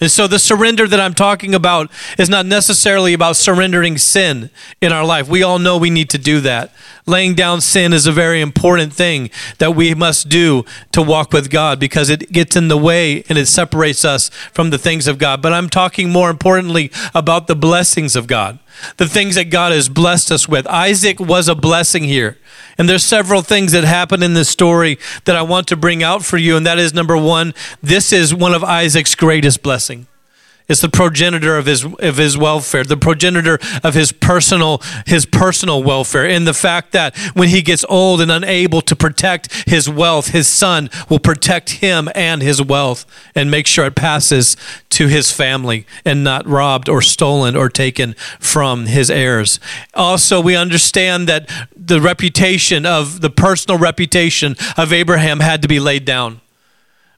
And 0.00 0.10
so 0.10 0.26
the 0.26 0.38
surrender 0.38 0.88
that 0.88 0.98
I'm 0.98 1.14
talking 1.14 1.54
about 1.54 1.90
is 2.18 2.28
not 2.28 2.46
necessarily 2.46 3.14
about 3.14 3.36
surrendering 3.36 3.96
sin 3.96 4.50
in 4.80 4.92
our 4.92 5.04
life. 5.04 5.28
We 5.28 5.42
all 5.42 5.58
know 5.58 5.78
we 5.78 5.90
need 5.90 6.10
to 6.10 6.18
do 6.18 6.40
that. 6.40 6.72
Laying 7.06 7.34
down 7.34 7.60
sin 7.60 7.92
is 7.92 8.06
a 8.06 8.12
very 8.12 8.40
important 8.40 8.92
thing 8.92 9.30
that 9.58 9.74
we 9.74 9.94
must 9.94 10.28
do 10.28 10.64
to 10.92 11.02
walk 11.02 11.32
with 11.32 11.50
God 11.50 11.78
because 11.78 12.08
it 12.10 12.32
gets 12.32 12.56
in 12.56 12.68
the 12.68 12.78
way 12.78 13.24
and 13.28 13.38
it 13.38 13.46
separates 13.46 14.04
us 14.04 14.30
from 14.52 14.70
the 14.70 14.78
things 14.78 15.06
of 15.06 15.18
God. 15.18 15.40
But 15.40 15.52
I'm 15.52 15.68
talking 15.68 16.10
more 16.10 16.30
importantly 16.30 16.90
about 17.14 17.46
the 17.46 17.56
blessings 17.56 18.16
of 18.16 18.26
God, 18.26 18.58
the 18.96 19.08
things 19.08 19.34
that 19.34 19.50
God 19.50 19.72
has 19.72 19.88
blessed 19.88 20.30
us 20.30 20.48
with. 20.48 20.66
Isaac 20.66 21.20
was 21.20 21.48
a 21.48 21.54
blessing 21.54 22.04
here. 22.04 22.38
And 22.76 22.88
there's 22.88 23.04
several 23.04 23.42
things 23.42 23.72
that 23.72 23.84
happen 23.84 24.22
in 24.22 24.34
this 24.34 24.48
story 24.48 24.98
that 25.24 25.36
I 25.36 25.42
want 25.42 25.68
to 25.68 25.76
bring 25.76 26.02
out 26.02 26.24
for 26.24 26.36
you. 26.36 26.56
And 26.56 26.66
that 26.66 26.78
is 26.78 26.92
number 26.92 27.16
one, 27.16 27.54
this 27.82 28.12
is 28.12 28.34
one 28.34 28.54
of 28.54 28.64
Isaac's 28.64 29.14
greatest 29.14 29.62
blessing. 29.62 30.06
It's 30.66 30.80
the 30.80 30.88
progenitor 30.88 31.58
of 31.58 31.66
his 31.66 31.84
of 31.84 32.16
his 32.16 32.38
welfare, 32.38 32.84
the 32.84 32.96
progenitor 32.96 33.58
of 33.82 33.92
his 33.92 34.12
personal 34.12 34.80
his 35.04 35.26
personal 35.26 35.82
welfare, 35.82 36.24
in 36.24 36.46
the 36.46 36.54
fact 36.54 36.92
that 36.92 37.14
when 37.34 37.50
he 37.50 37.60
gets 37.60 37.84
old 37.86 38.22
and 38.22 38.30
unable 38.30 38.80
to 38.80 38.96
protect 38.96 39.68
his 39.68 39.90
wealth, 39.90 40.28
his 40.28 40.48
son 40.48 40.88
will 41.10 41.18
protect 41.18 41.70
him 41.82 42.08
and 42.14 42.40
his 42.40 42.62
wealth 42.62 43.04
and 43.34 43.50
make 43.50 43.66
sure 43.66 43.84
it 43.84 43.94
passes 43.94 44.56
to 44.88 45.06
his 45.08 45.30
family 45.30 45.86
and 46.02 46.24
not 46.24 46.46
robbed 46.46 46.88
or 46.88 47.02
stolen 47.02 47.54
or 47.56 47.68
taken 47.68 48.14
from 48.40 48.86
his 48.86 49.10
heirs. 49.10 49.60
Also, 49.92 50.40
we 50.40 50.56
understand 50.56 51.28
that 51.28 51.50
the 51.76 52.00
reputation 52.00 52.86
of 52.86 53.20
the 53.20 53.28
personal 53.28 53.78
reputation 53.78 54.56
of 54.78 54.94
Abraham 54.94 55.40
had 55.40 55.60
to 55.60 55.68
be 55.68 55.78
laid 55.78 56.06
down 56.06 56.40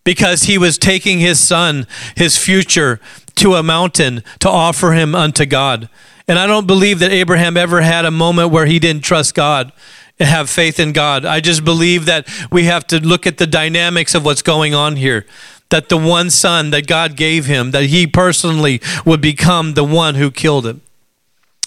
because 0.02 0.44
he 0.44 0.56
was 0.56 0.78
taking 0.78 1.18
his 1.18 1.38
son, 1.38 1.86
his 2.16 2.38
future 2.38 3.00
to 3.36 3.54
a 3.54 3.62
mountain 3.62 4.22
to 4.40 4.48
offer 4.48 4.92
him 4.92 5.14
unto 5.14 5.46
God. 5.46 5.88
And 6.28 6.38
I 6.38 6.46
don't 6.46 6.66
believe 6.66 6.98
that 6.98 7.12
Abraham 7.12 7.56
ever 7.56 7.82
had 7.82 8.04
a 8.04 8.10
moment 8.10 8.50
where 8.50 8.66
he 8.66 8.78
didn't 8.78 9.04
trust 9.04 9.34
God 9.34 9.72
and 10.18 10.28
have 10.28 10.50
faith 10.50 10.80
in 10.80 10.92
God. 10.92 11.24
I 11.24 11.40
just 11.40 11.64
believe 11.64 12.06
that 12.06 12.28
we 12.50 12.64
have 12.64 12.86
to 12.88 12.98
look 12.98 13.26
at 13.26 13.38
the 13.38 13.46
dynamics 13.46 14.14
of 14.14 14.24
what's 14.24 14.42
going 14.42 14.74
on 14.74 14.96
here. 14.96 15.26
That 15.68 15.88
the 15.88 15.96
one 15.96 16.30
son 16.30 16.70
that 16.70 16.86
God 16.86 17.16
gave 17.16 17.46
him, 17.46 17.72
that 17.72 17.86
he 17.86 18.06
personally 18.06 18.80
would 19.04 19.20
become 19.20 19.74
the 19.74 19.84
one 19.84 20.14
who 20.14 20.30
killed 20.30 20.66
him. 20.66 20.80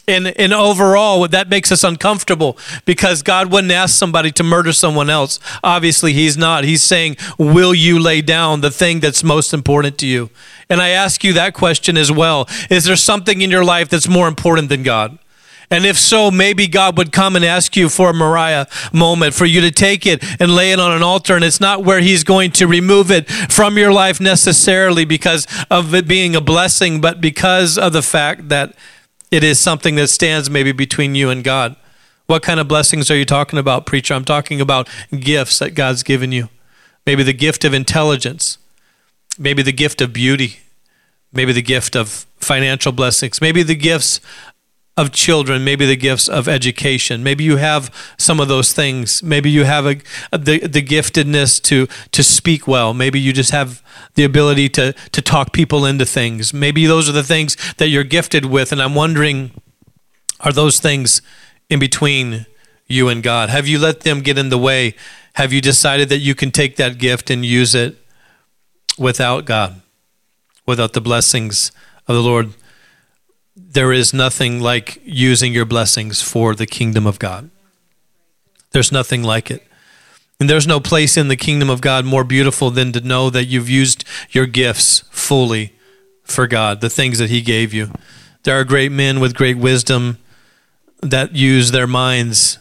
And, 0.09 0.27
and 0.39 0.53
overall, 0.53 1.27
that 1.27 1.49
makes 1.49 1.71
us 1.71 1.83
uncomfortable 1.83 2.57
because 2.83 3.21
God 3.21 3.51
wouldn't 3.51 3.71
ask 3.71 3.95
somebody 3.95 4.31
to 4.31 4.43
murder 4.43 4.73
someone 4.73 5.07
else. 5.07 5.39
Obviously, 5.63 6.13
He's 6.13 6.35
not. 6.35 6.63
He's 6.63 6.81
saying, 6.81 7.17
Will 7.37 7.75
you 7.75 7.99
lay 7.99 8.21
down 8.21 8.61
the 8.61 8.71
thing 8.71 9.01
that's 9.01 9.23
most 9.23 9.53
important 9.53 9.99
to 9.99 10.07
you? 10.07 10.31
And 10.67 10.81
I 10.81 10.89
ask 10.89 11.23
you 11.23 11.33
that 11.33 11.53
question 11.53 11.95
as 11.95 12.11
well. 12.11 12.49
Is 12.71 12.85
there 12.85 12.95
something 12.95 13.41
in 13.41 13.51
your 13.51 13.63
life 13.63 13.87
that's 13.87 14.07
more 14.07 14.27
important 14.27 14.69
than 14.69 14.81
God? 14.81 15.19
And 15.69 15.85
if 15.85 15.99
so, 15.99 16.31
maybe 16.31 16.65
God 16.65 16.97
would 16.97 17.11
come 17.11 17.35
and 17.35 17.45
ask 17.45 17.75
you 17.75 17.87
for 17.87 18.09
a 18.09 18.13
Moriah 18.13 18.67
moment, 18.91 19.35
for 19.35 19.45
you 19.45 19.61
to 19.61 19.69
take 19.69 20.07
it 20.07 20.23
and 20.41 20.55
lay 20.55 20.71
it 20.71 20.79
on 20.79 20.91
an 20.91 21.03
altar. 21.03 21.35
And 21.35 21.45
it's 21.45 21.61
not 21.61 21.83
where 21.83 21.99
He's 21.99 22.23
going 22.23 22.49
to 22.53 22.65
remove 22.65 23.11
it 23.11 23.29
from 23.29 23.77
your 23.77 23.91
life 23.91 24.19
necessarily 24.19 25.05
because 25.05 25.45
of 25.69 25.93
it 25.93 26.07
being 26.07 26.35
a 26.35 26.41
blessing, 26.41 26.99
but 26.99 27.21
because 27.21 27.77
of 27.77 27.93
the 27.93 28.01
fact 28.01 28.49
that 28.49 28.73
it 29.31 29.43
is 29.43 29.59
something 29.59 29.95
that 29.95 30.09
stands 30.09 30.50
maybe 30.50 30.71
between 30.71 31.15
you 31.15 31.29
and 31.29 31.43
God. 31.43 31.75
What 32.25 32.43
kind 32.43 32.59
of 32.59 32.67
blessings 32.67 33.09
are 33.09 33.15
you 33.15 33.25
talking 33.25 33.57
about, 33.57 33.86
preacher? 33.86 34.13
I'm 34.13 34.25
talking 34.25 34.62
about 34.62 34.88
gifts 35.17 35.59
that 35.59 35.74
God's 35.74 36.03
given 36.03 36.31
you. 36.31 36.50
Maybe 37.05 37.24
the 37.24 37.33
gift 37.33 37.65
of 37.65 37.74
intelligence, 37.74 38.57
maybe 39.38 39.63
the 39.63 39.71
gift 39.71 40.01
of 40.01 40.13
beauty, 40.13 40.59
maybe 41.33 41.53
the 41.53 41.62
gift 41.62 41.95
of 41.95 42.27
financial 42.38 42.91
blessings, 42.91 43.41
maybe 43.41 43.63
the 43.63 43.75
gifts 43.75 44.19
of 45.00 45.13
children, 45.13 45.63
maybe 45.63 45.86
the 45.86 45.96
gifts 45.96 46.27
of 46.27 46.50
education. 46.50 47.24
Maybe 47.24 47.46
you 47.46 47.56
have 47.56 47.89
some 48.18 48.41
of 48.41 48.50
those 48.50 48.74
things. 48.74 49.24
Maybe 49.24 49.50
you 49.50 49.63
have 49.63 49.86
a, 49.86 49.96
the, 50.38 50.68
the 50.68 50.84
giftedness 50.84 51.62
to, 51.63 51.88
to 52.12 52.22
speak 52.22 52.68
well. 52.68 52.94
Maybe 52.94 53.18
you 53.18 53.32
just 53.32 53.51
have 53.51 53.82
the 54.15 54.25
ability 54.25 54.68
to, 54.70 54.91
to 54.91 55.22
talk 55.22 55.53
people 55.53 55.86
into 55.86 56.06
things. 56.06 56.53
Maybe 56.53 56.86
those 56.86 57.08
are 57.08 57.13
the 57.13 57.24
things 57.24 57.56
that 57.77 57.88
you're 57.88 58.03
gifted 58.03 58.46
with. 58.46 58.74
And 58.74 58.82
I'm 58.82 58.94
wondering, 58.94 59.51
are 60.41 60.51
those 60.51 60.82
things 60.82 61.22
in 61.70 61.79
between 61.79 62.46
you 62.86 63.08
and 63.08 63.24
God? 63.24 63.48
Have 63.50 63.70
you 63.70 63.79
let 63.79 64.01
them 64.01 64.20
get 64.20 64.38
in 64.38 64.50
the 64.50 64.58
way? 64.58 64.96
Have 65.36 65.53
you 65.53 65.62
decided 65.62 66.10
that 66.10 66.18
you 66.18 66.36
can 66.36 66.51
take 66.51 66.75
that 66.75 66.98
gift 66.98 67.29
and 67.29 67.46
use 67.46 67.74
it 67.74 67.96
without 68.98 69.46
God, 69.46 69.82
without 70.65 70.91
the 70.91 71.00
blessings 71.00 71.72
of 72.06 72.15
the 72.15 72.22
Lord? 72.22 72.53
There 73.71 73.91
is 73.91 74.13
nothing 74.13 74.59
like 74.59 75.01
using 75.03 75.53
your 75.53 75.65
blessings 75.65 76.21
for 76.21 76.55
the 76.55 76.65
kingdom 76.65 77.05
of 77.05 77.19
God. 77.19 77.49
There's 78.71 78.91
nothing 78.91 79.23
like 79.23 79.51
it. 79.51 79.63
And 80.39 80.49
there's 80.49 80.67
no 80.67 80.79
place 80.79 81.17
in 81.17 81.27
the 81.27 81.35
kingdom 81.35 81.69
of 81.69 81.81
God 81.81 82.05
more 82.05 82.23
beautiful 82.23 82.71
than 82.71 82.91
to 82.93 83.01
know 83.01 83.29
that 83.29 83.45
you've 83.45 83.69
used 83.69 84.05
your 84.29 84.45
gifts 84.45 85.03
fully 85.11 85.73
for 86.23 86.47
God, 86.47 86.81
the 86.81 86.89
things 86.89 87.19
that 87.19 87.29
He 87.29 87.41
gave 87.41 87.73
you. 87.73 87.91
There 88.43 88.57
are 88.57 88.63
great 88.63 88.91
men 88.91 89.19
with 89.19 89.35
great 89.35 89.57
wisdom 89.57 90.17
that 91.01 91.35
use 91.35 91.71
their 91.71 91.87
minds 91.87 92.59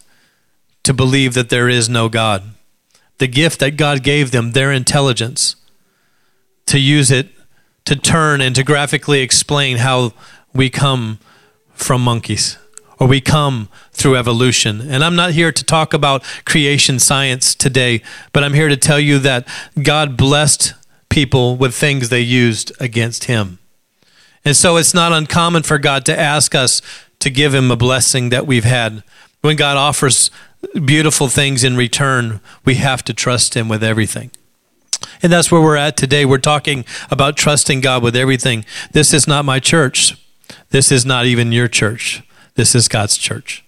to 0.83 0.93
believe 0.93 1.35
that 1.35 1.51
there 1.51 1.69
is 1.69 1.89
no 1.89 2.09
God. 2.09 2.43
The 3.19 3.29
gift 3.29 3.61
that 3.61 3.77
God 3.77 4.03
gave 4.03 4.31
them, 4.31 4.53
their 4.53 4.73
intelligence, 4.73 5.55
to 6.67 6.79
use 6.79 7.11
it 7.11 7.29
to 7.85 7.97
turn 7.97 8.41
and 8.41 8.55
to 8.55 8.65
graphically 8.65 9.21
explain 9.21 9.79
how 9.79 10.13
we 10.55 10.71
come 10.71 11.19
from 11.73 12.03
monkeys 12.03 12.59
or 12.99 13.07
we 13.07 13.21
come 13.21 13.69
through 13.93 14.17
evolution. 14.17 14.81
And 14.81 15.05
I'm 15.05 15.17
not 15.17 15.33
here 15.33 15.53
to 15.53 15.65
talk 15.65 15.95
about 15.95 16.25
creation 16.45 16.99
science 16.99 17.55
today, 17.55 18.03
but 18.33 18.43
I'm 18.43 18.55
here 18.55 18.69
to 18.69 18.77
tell 18.77 18.99
you 18.99 19.19
that 19.21 19.47
God 19.81 20.17
blessed 20.17 20.75
people 21.09 21.57
with 21.57 21.75
things 21.75 22.09
they 22.09 22.21
used 22.21 22.73
against 22.81 23.25
him. 23.25 23.59
And 24.45 24.57
so 24.57 24.77
it's 24.77 24.95
not 24.95 25.13
uncommon 25.13 25.63
for 25.63 25.79
God 25.79 26.05
to 26.07 26.19
ask 26.19 26.55
us 26.55 26.83
to 27.21 27.31
give 27.31 27.55
him 27.55 27.71
a 27.71 27.77
blessing 27.77 28.31
that 28.31 28.47
we've 28.47 28.65
had. 28.65 29.03
When 29.41 29.57
God 29.57 29.77
offers 29.77 30.31
beautiful 30.85 31.29
things 31.29 31.63
in 31.63 31.77
return, 31.77 32.41
we 32.65 32.75
have 32.77 33.05
to 33.05 33.15
trust 33.15 33.55
him 33.55 33.69
with 33.69 33.85
everything. 33.85 34.31
And 35.23 35.33
that's 35.33 35.51
where 35.51 35.61
we're 35.61 35.77
at 35.77 35.97
today. 35.97 36.25
We're 36.25 36.39
talking 36.39 36.85
about 37.11 37.37
trusting 37.37 37.81
God 37.81 38.03
with 38.03 38.17
everything. 38.17 38.65
This 38.93 39.13
is 39.13 39.29
not 39.29 39.45
my 39.45 39.61
church. 39.61 40.17
This 40.71 40.93
is 40.93 41.05
not 41.07 41.27
even 41.27 41.53
your 41.53 41.69
church. 41.69 42.23
This 42.55 42.75
is 42.75 42.89
God's 42.89 43.17
church. 43.17 43.65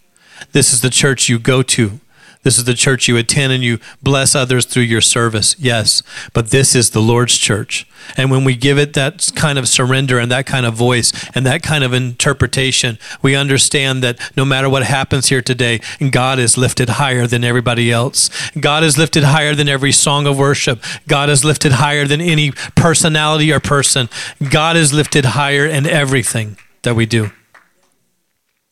This 0.52 0.72
is 0.72 0.80
the 0.80 0.90
church 0.90 1.28
you 1.28 1.38
go 1.38 1.62
to. 1.62 2.00
This 2.42 2.56
is 2.56 2.64
the 2.64 2.74
church 2.74 3.06
you 3.06 3.18
attend 3.18 3.52
and 3.52 3.62
you 3.62 3.78
bless 4.02 4.34
others 4.34 4.64
through 4.64 4.84
your 4.84 5.02
service. 5.02 5.54
Yes, 5.58 6.02
but 6.32 6.50
this 6.50 6.74
is 6.74 6.90
the 6.90 7.00
Lord's 7.00 7.36
church. 7.36 7.86
And 8.16 8.30
when 8.30 8.44
we 8.44 8.56
give 8.56 8.78
it 8.78 8.94
that 8.94 9.30
kind 9.36 9.58
of 9.58 9.68
surrender 9.68 10.18
and 10.18 10.32
that 10.32 10.46
kind 10.46 10.64
of 10.64 10.72
voice 10.72 11.12
and 11.34 11.44
that 11.44 11.62
kind 11.62 11.84
of 11.84 11.92
interpretation, 11.92 12.98
we 13.20 13.36
understand 13.36 14.02
that 14.02 14.18
no 14.38 14.46
matter 14.46 14.70
what 14.70 14.84
happens 14.84 15.28
here 15.28 15.42
today, 15.42 15.80
God 16.10 16.38
is 16.38 16.56
lifted 16.56 16.88
higher 16.88 17.26
than 17.26 17.44
everybody 17.44 17.92
else. 17.92 18.30
God 18.58 18.84
is 18.84 18.96
lifted 18.96 19.24
higher 19.24 19.54
than 19.54 19.68
every 19.68 19.92
song 19.92 20.26
of 20.26 20.38
worship. 20.38 20.82
God 21.06 21.28
is 21.28 21.44
lifted 21.44 21.72
higher 21.72 22.06
than 22.06 22.22
any 22.22 22.52
personality 22.74 23.52
or 23.52 23.60
person. 23.60 24.08
God 24.48 24.78
is 24.78 24.94
lifted 24.94 25.26
higher 25.26 25.66
in 25.66 25.86
everything 25.86 26.56
that 26.82 26.94
we 26.94 27.06
do. 27.06 27.30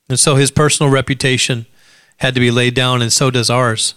And 0.08 0.18
so 0.18 0.36
his 0.36 0.50
personal 0.50 0.90
reputation 0.90 1.66
had 2.18 2.34
to 2.34 2.40
be 2.40 2.50
laid 2.50 2.74
down, 2.74 3.02
and 3.02 3.12
so 3.12 3.30
does 3.30 3.50
ours. 3.50 3.94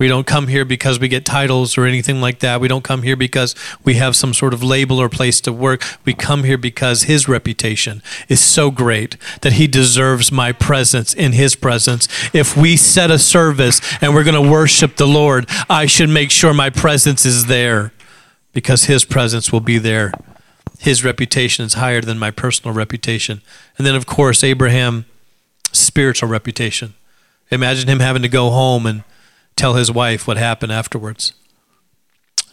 We 0.00 0.08
don't 0.08 0.26
come 0.26 0.46
here 0.46 0.64
because 0.64 0.98
we 0.98 1.08
get 1.08 1.26
titles 1.26 1.76
or 1.76 1.84
anything 1.84 2.22
like 2.22 2.38
that. 2.38 2.58
We 2.58 2.68
don't 2.68 2.82
come 2.82 3.02
here 3.02 3.16
because 3.16 3.54
we 3.84 3.94
have 3.94 4.16
some 4.16 4.32
sort 4.32 4.54
of 4.54 4.62
label 4.62 4.98
or 4.98 5.10
place 5.10 5.42
to 5.42 5.52
work. 5.52 5.84
We 6.06 6.14
come 6.14 6.44
here 6.44 6.56
because 6.56 7.02
his 7.02 7.28
reputation 7.28 8.02
is 8.26 8.40
so 8.40 8.70
great 8.70 9.18
that 9.42 9.52
he 9.54 9.66
deserves 9.66 10.32
my 10.32 10.52
presence 10.52 11.12
in 11.12 11.32
his 11.32 11.54
presence. 11.54 12.08
If 12.32 12.56
we 12.56 12.78
set 12.78 13.10
a 13.10 13.18
service 13.18 13.82
and 14.00 14.14
we're 14.14 14.24
going 14.24 14.42
to 14.42 14.50
worship 14.50 14.96
the 14.96 15.06
Lord, 15.06 15.46
I 15.68 15.84
should 15.84 16.08
make 16.08 16.30
sure 16.30 16.54
my 16.54 16.70
presence 16.70 17.26
is 17.26 17.44
there 17.44 17.92
because 18.54 18.84
his 18.84 19.04
presence 19.04 19.52
will 19.52 19.60
be 19.60 19.76
there. 19.76 20.14
His 20.80 21.04
reputation 21.04 21.66
is 21.66 21.74
higher 21.74 22.00
than 22.00 22.18
my 22.18 22.30
personal 22.30 22.74
reputation. 22.74 23.42
And 23.76 23.86
then, 23.86 23.94
of 23.94 24.06
course, 24.06 24.42
Abraham 24.42 25.04
spiritual 25.72 26.30
reputation. 26.30 26.94
Imagine 27.50 27.86
him 27.86 28.00
having 28.00 28.22
to 28.22 28.28
go 28.28 28.48
home 28.48 28.86
and 28.86 29.04
tell 29.56 29.74
his 29.74 29.92
wife 29.92 30.26
what 30.26 30.38
happened 30.38 30.72
afterwards. 30.72 31.34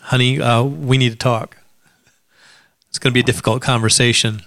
Honey, 0.02 0.42
uh, 0.42 0.62
we 0.62 0.98
need 0.98 1.12
to 1.12 1.18
talk. 1.18 1.56
It's 2.90 3.00
going 3.00 3.12
to 3.12 3.14
be 3.14 3.22
a 3.22 3.24
difficult 3.24 3.62
conversation. 3.62 4.42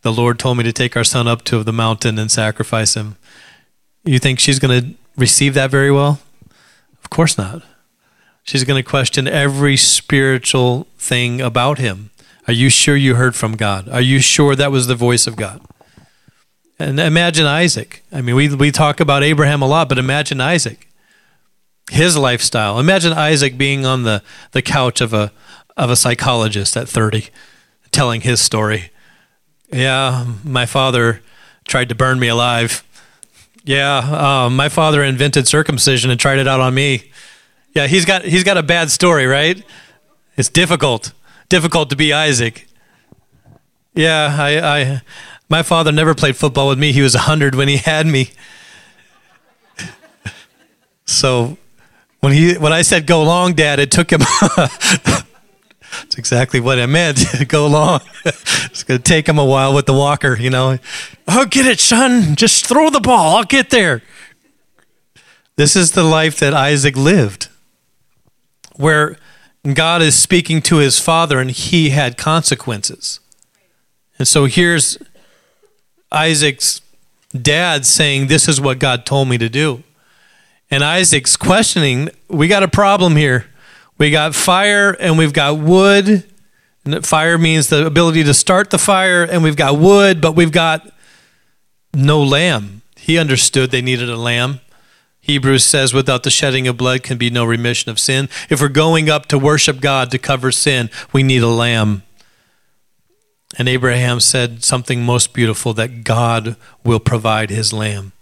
The 0.00 0.12
Lord 0.12 0.38
told 0.38 0.56
me 0.56 0.64
to 0.64 0.72
take 0.72 0.96
our 0.96 1.04
son 1.04 1.28
up 1.28 1.42
to 1.44 1.62
the 1.62 1.74
mountain 1.74 2.18
and 2.18 2.30
sacrifice 2.30 2.94
him. 2.94 3.16
You 4.04 4.18
think 4.18 4.38
she's 4.38 4.58
going 4.58 4.80
to 4.80 4.94
receive 5.18 5.52
that 5.52 5.70
very 5.70 5.90
well? 5.90 6.20
Of 7.04 7.10
course 7.10 7.36
not. 7.36 7.62
She's 8.42 8.64
going 8.64 8.82
to 8.82 8.88
question 8.88 9.28
every 9.28 9.76
spiritual 9.76 10.86
thing 10.96 11.42
about 11.42 11.78
him. 11.78 12.10
Are 12.46 12.52
you 12.52 12.70
sure 12.70 12.96
you 12.96 13.16
heard 13.16 13.34
from 13.34 13.56
God? 13.56 13.88
Are 13.88 14.00
you 14.00 14.20
sure 14.20 14.54
that 14.54 14.70
was 14.70 14.86
the 14.86 14.94
voice 14.94 15.26
of 15.26 15.36
God? 15.36 15.60
And 16.78 17.00
imagine 17.00 17.46
Isaac. 17.46 18.04
I 18.12 18.20
mean, 18.20 18.36
we, 18.36 18.54
we 18.54 18.70
talk 18.70 19.00
about 19.00 19.22
Abraham 19.22 19.62
a 19.62 19.66
lot, 19.66 19.88
but 19.88 19.98
imagine 19.98 20.40
Isaac. 20.40 20.88
His 21.90 22.16
lifestyle. 22.16 22.78
Imagine 22.78 23.12
Isaac 23.12 23.56
being 23.56 23.86
on 23.86 24.02
the, 24.02 24.22
the 24.52 24.62
couch 24.62 25.00
of 25.00 25.12
a, 25.12 25.32
of 25.76 25.90
a 25.90 25.96
psychologist 25.96 26.76
at 26.76 26.88
30, 26.88 27.28
telling 27.92 28.20
his 28.20 28.40
story. 28.40 28.90
Yeah, 29.72 30.26
my 30.44 30.66
father 30.66 31.22
tried 31.64 31.88
to 31.88 31.94
burn 31.94 32.18
me 32.18 32.28
alive. 32.28 32.84
Yeah, 33.64 34.44
um, 34.44 34.54
my 34.54 34.68
father 34.68 35.02
invented 35.02 35.48
circumcision 35.48 36.10
and 36.10 36.20
tried 36.20 36.38
it 36.38 36.46
out 36.46 36.60
on 36.60 36.74
me. 36.74 37.10
Yeah, 37.74 37.86
he's 37.86 38.04
got, 38.04 38.24
he's 38.24 38.44
got 38.44 38.56
a 38.56 38.62
bad 38.62 38.90
story, 38.90 39.26
right? 39.26 39.62
It's 40.36 40.48
difficult. 40.48 41.12
Difficult 41.48 41.90
to 41.90 41.96
be 41.96 42.12
Isaac. 42.12 42.66
Yeah, 43.94 44.36
I, 44.38 44.80
I, 44.80 45.02
my 45.48 45.62
father 45.62 45.92
never 45.92 46.14
played 46.14 46.36
football 46.36 46.68
with 46.68 46.78
me. 46.78 46.92
He 46.92 47.02
was 47.02 47.14
100 47.14 47.54
when 47.54 47.68
he 47.68 47.76
had 47.76 48.06
me. 48.06 48.30
So 51.06 51.56
when 52.20 52.32
he 52.32 52.54
when 52.58 52.72
I 52.72 52.82
said 52.82 53.06
go 53.06 53.22
long, 53.22 53.54
Dad, 53.54 53.78
it 53.78 53.90
took 53.90 54.10
him. 54.10 54.20
That's 54.50 56.18
exactly 56.18 56.60
what 56.60 56.78
I 56.78 56.86
meant. 56.86 57.24
go 57.48 57.68
long. 57.68 58.00
it's 58.24 58.82
gonna 58.82 58.98
take 58.98 59.28
him 59.28 59.38
a 59.38 59.44
while 59.44 59.72
with 59.72 59.86
the 59.86 59.94
walker, 59.94 60.36
you 60.36 60.50
know. 60.50 60.78
Oh, 61.28 61.46
get 61.46 61.64
it, 61.66 61.80
son. 61.80 62.34
Just 62.34 62.66
throw 62.66 62.90
the 62.90 63.00
ball. 63.00 63.36
I'll 63.36 63.44
get 63.44 63.70
there. 63.70 64.02
This 65.54 65.76
is 65.76 65.92
the 65.92 66.02
life 66.02 66.38
that 66.40 66.52
Isaac 66.52 66.96
lived, 66.96 67.48
where 68.74 69.16
God 69.74 70.02
is 70.02 70.18
speaking 70.18 70.62
to 70.62 70.76
his 70.76 71.00
father, 71.00 71.40
and 71.40 71.50
he 71.50 71.90
had 71.90 72.16
consequences. 72.16 73.20
And 74.18 74.28
so 74.28 74.44
here's 74.44 74.98
Isaac's 76.12 76.80
dad 77.40 77.84
saying, 77.84 78.28
This 78.28 78.48
is 78.48 78.60
what 78.60 78.78
God 78.78 79.06
told 79.06 79.28
me 79.28 79.38
to 79.38 79.48
do. 79.48 79.82
And 80.70 80.82
Isaac's 80.82 81.36
questioning, 81.36 82.10
We 82.28 82.48
got 82.48 82.62
a 82.62 82.68
problem 82.68 83.16
here. 83.16 83.46
We 83.98 84.10
got 84.10 84.34
fire 84.34 84.90
and 85.00 85.16
we've 85.16 85.32
got 85.32 85.58
wood. 85.58 86.24
And 86.84 87.04
fire 87.04 87.38
means 87.38 87.68
the 87.68 87.86
ability 87.86 88.24
to 88.24 88.34
start 88.34 88.70
the 88.70 88.78
fire, 88.78 89.24
and 89.24 89.42
we've 89.42 89.56
got 89.56 89.76
wood, 89.76 90.20
but 90.20 90.32
we've 90.36 90.52
got 90.52 90.88
no 91.92 92.22
lamb. 92.22 92.82
He 92.96 93.18
understood 93.18 93.70
they 93.72 93.82
needed 93.82 94.08
a 94.08 94.16
lamb. 94.16 94.60
Hebrews 95.26 95.64
says, 95.64 95.92
without 95.92 96.22
the 96.22 96.30
shedding 96.30 96.68
of 96.68 96.76
blood 96.76 97.02
can 97.02 97.18
be 97.18 97.30
no 97.30 97.44
remission 97.44 97.90
of 97.90 97.98
sin. 97.98 98.28
If 98.48 98.60
we're 98.60 98.68
going 98.68 99.10
up 99.10 99.26
to 99.26 99.38
worship 99.38 99.80
God 99.80 100.10
to 100.12 100.18
cover 100.18 100.52
sin, 100.52 100.88
we 101.12 101.24
need 101.24 101.42
a 101.42 101.48
lamb. 101.48 102.04
And 103.58 103.68
Abraham 103.68 104.20
said 104.20 104.62
something 104.62 105.02
most 105.02 105.34
beautiful 105.34 105.72
that 105.74 106.04
God 106.04 106.54
will 106.84 107.00
provide 107.00 107.50
his 107.50 107.72
lamb. 107.72 108.12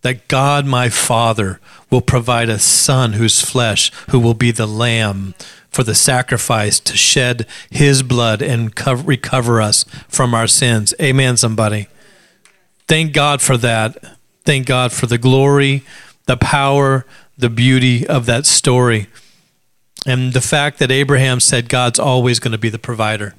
That 0.00 0.28
God, 0.28 0.64
my 0.64 0.88
Father, 0.88 1.60
will 1.90 2.00
provide 2.00 2.48
a 2.48 2.58
son 2.58 3.14
whose 3.14 3.42
flesh, 3.42 3.92
who 4.08 4.18
will 4.18 4.32
be 4.32 4.50
the 4.50 4.66
lamb 4.66 5.34
for 5.68 5.82
the 5.82 5.94
sacrifice 5.94 6.80
to 6.80 6.96
shed 6.96 7.46
his 7.68 8.02
blood 8.02 8.40
and 8.40 8.74
cover, 8.74 9.02
recover 9.02 9.60
us 9.60 9.84
from 10.08 10.34
our 10.34 10.46
sins. 10.46 10.94
Amen, 11.02 11.36
somebody. 11.36 11.88
Thank 12.88 13.12
God 13.12 13.42
for 13.42 13.58
that. 13.58 14.16
Thank 14.44 14.66
God 14.66 14.90
for 14.90 15.06
the 15.06 15.18
glory, 15.18 15.84
the 16.30 16.36
power, 16.36 17.04
the 17.36 17.50
beauty 17.50 18.06
of 18.06 18.24
that 18.26 18.46
story. 18.46 19.08
And 20.06 20.32
the 20.32 20.40
fact 20.40 20.78
that 20.78 20.92
Abraham 20.92 21.40
said 21.40 21.68
God's 21.68 21.98
always 21.98 22.38
going 22.38 22.52
to 22.52 22.58
be 22.58 22.68
the 22.68 22.78
provider. 22.78 23.34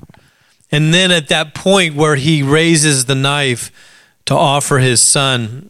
And 0.74 0.94
then 0.94 1.10
at 1.10 1.30
that 1.30 1.56
point 1.56 1.96
where 1.96 2.18
he 2.18 2.44
raises 2.44 3.06
the 3.06 3.16
knife 3.16 3.72
to 4.26 4.36
offer 4.36 4.80
his 4.80 5.02
son, 5.02 5.70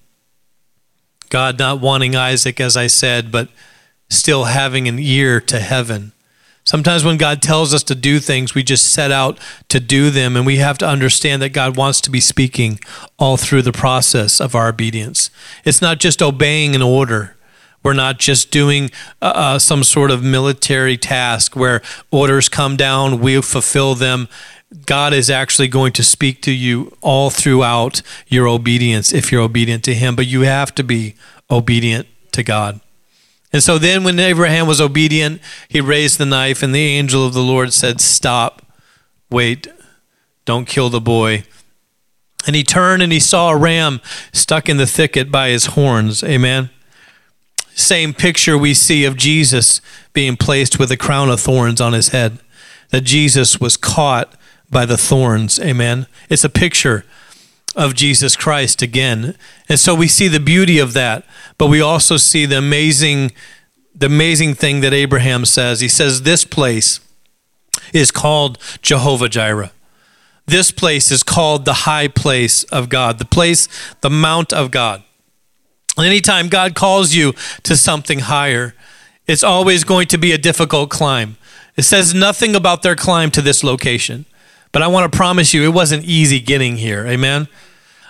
God 1.30 1.60
not 1.60 1.80
wanting 1.80 2.16
Isaac, 2.16 2.60
as 2.60 2.76
I 2.76 2.88
said, 2.88 3.32
but 3.32 3.50
still 4.10 4.46
having 4.46 4.88
an 4.88 4.98
ear 4.98 5.40
to 5.42 5.60
heaven. 5.60 6.14
Sometimes 6.72 7.04
when 7.04 7.18
God 7.18 7.42
tells 7.42 7.74
us 7.74 7.84
to 7.84 7.96
do 7.96 8.18
things, 8.18 8.56
we 8.56 8.64
just 8.64 8.94
set 8.94 9.12
out 9.12 9.38
to 9.68 9.78
do 9.78 10.10
them, 10.10 10.38
and 10.38 10.46
we 10.46 10.56
have 10.60 10.78
to 10.78 10.88
understand 10.88 11.42
that 11.42 11.50
God 11.50 11.76
wants 11.76 12.00
to 12.00 12.10
be 12.10 12.22
speaking 12.22 12.80
all 13.20 13.36
through 13.36 13.64
the 13.64 13.74
process 13.74 14.40
of 14.40 14.56
our 14.56 14.70
obedience. 14.70 15.30
It's 15.66 15.82
not 15.82 16.00
just 16.00 16.22
obeying 16.22 16.74
an 16.74 16.82
order. 16.82 17.36
We're 17.84 17.92
not 17.92 18.20
just 18.20 18.52
doing 18.52 18.90
uh, 19.22 19.34
uh 19.36 19.60
some 19.60 19.84
sort 19.84 20.12
of 20.12 20.24
military 20.24 20.96
task 20.96 21.58
where 21.58 21.82
orders 22.10 22.48
come 22.48 22.78
down, 22.78 23.20
we 23.20 23.42
fulfill 23.42 23.94
them, 23.94 24.30
God 24.86 25.12
is 25.12 25.30
actually 25.30 25.68
going 25.68 25.92
to 25.92 26.04
speak 26.04 26.42
to 26.44 26.54
you 26.54 26.96
all 27.02 27.30
throughout 27.30 28.02
your 28.28 28.48
obedience 28.48 29.12
if 29.12 29.30
you're 29.30 29.42
obedient 29.42 29.84
to 29.84 29.94
Him, 29.94 30.16
but 30.16 30.26
you 30.26 30.44
have 30.44 30.74
to 30.76 30.86
be 30.86 31.16
obedient 31.50 32.08
to 32.32 32.44
God. 32.44 32.80
And 33.54 33.62
so 33.62 33.78
then, 33.78 34.04
when 34.04 34.18
Abraham 34.20 34.66
was 34.66 34.80
obedient, 34.80 35.42
he 35.68 35.82
raised 35.82 36.18
the 36.18 36.26
knife, 36.26 36.64
and 36.64 36.74
the 36.74 36.80
angel 36.80 37.26
of 37.26 37.34
the 37.34 37.42
Lord 37.42 37.74
said, 37.74 38.00
Stop, 38.00 38.62
wait, 39.30 39.68
don't 40.46 40.66
kill 40.66 40.90
the 40.90 41.02
boy. 41.02 41.44
And 42.48 42.56
he 42.56 42.64
turned 42.64 43.04
and 43.04 43.12
he 43.12 43.20
saw 43.20 43.50
a 43.52 43.58
ram 43.58 44.02
stuck 44.34 44.68
in 44.68 44.78
the 44.78 44.88
thicket 44.88 45.32
by 45.32 45.50
his 45.50 45.68
horns. 45.68 46.24
Amen. 46.24 46.70
Same 47.76 48.14
picture 48.14 48.58
we 48.58 48.74
see 48.74 49.06
of 49.06 49.16
Jesus 49.16 49.80
being 50.14 50.36
placed 50.36 50.80
with 50.80 50.92
a 50.92 50.98
crown 50.98 51.30
of 51.30 51.40
thorns 51.40 51.80
on 51.80 51.94
his 51.94 52.10
head. 52.10 52.40
That 52.90 53.02
Jesus 53.02 53.60
was 53.60 53.78
caught 53.78 54.34
by 54.70 54.86
the 54.86 54.98
thorns. 54.98 55.60
Amen. 55.60 56.08
It's 56.30 56.44
a 56.44 56.50
picture 56.50 57.06
of 57.76 57.96
Jesus 57.96 58.36
Christ 58.36 58.82
again. 58.82 59.36
And 59.70 59.80
so 59.80 59.96
we 59.96 60.08
see 60.08 60.28
the 60.28 60.40
beauty 60.40 60.80
of 60.80 60.94
that, 60.94 61.26
but 61.58 61.68
we 61.68 61.82
also 61.82 62.18
see 62.18 62.46
the 62.46 62.58
amazing 62.58 63.32
the 63.94 64.06
amazing 64.06 64.54
thing 64.54 64.80
that 64.82 64.94
Abraham 64.94 65.46
says. 65.46 65.82
He 65.82 65.90
says 65.90 66.22
this 66.22 66.46
place 66.46 67.02
is 67.94 68.10
called 68.10 68.58
Jehovah 68.82 69.30
Jireh. 69.30 69.72
This 70.46 70.72
place 70.72 71.12
is 71.12 71.24
called 71.24 71.66
the 71.66 71.86
high 71.86 72.08
place 72.08 72.64
of 72.66 72.90
God, 72.90 73.20
the 73.20 73.26
place, 73.26 73.68
the 74.02 74.10
mount 74.10 74.54
of 74.54 74.72
God. 74.72 75.04
Anytime 75.98 76.48
God 76.48 76.74
calls 76.74 77.14
you 77.14 77.34
to 77.64 77.76
something 77.76 78.20
higher, 78.20 78.74
it's 79.28 79.44
always 79.44 79.84
going 79.84 80.08
to 80.08 80.18
be 80.18 80.32
a 80.32 80.38
difficult 80.38 80.90
climb. 80.90 81.38
It 81.78 81.84
says 81.84 82.14
nothing 82.14 82.56
about 82.56 82.82
their 82.82 82.96
climb 82.96 83.32
to 83.32 83.42
this 83.42 83.64
location. 83.64 84.26
But 84.72 84.82
I 84.82 84.88
want 84.88 85.12
to 85.12 85.16
promise 85.16 85.54
you, 85.54 85.64
it 85.64 85.74
wasn't 85.74 86.06
easy 86.06 86.40
getting 86.40 86.78
here. 86.78 87.06
Amen. 87.06 87.48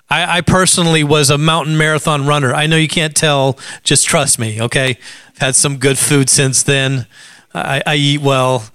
I, 0.10 0.38
I, 0.38 0.42
personally 0.42 1.04
was 1.04 1.30
a 1.30 1.38
mountain 1.38 1.78
marathon 1.78 2.28
runner. 2.28 2.54
I 2.54 2.68
know 2.68 2.76
you 2.76 2.90
can't 2.90 3.16
tell, 3.16 3.58
just 3.84 4.06
trust 4.06 4.38
me, 4.38 4.62
okay? 4.62 4.98
I've 5.30 5.38
had 5.38 5.56
some 5.56 5.78
good 5.78 5.98
food 5.98 6.30
since 6.30 6.64
then. 6.64 7.08
I, 7.54 7.82
I 7.86 7.96
eat 7.96 8.22
well. 8.22 8.66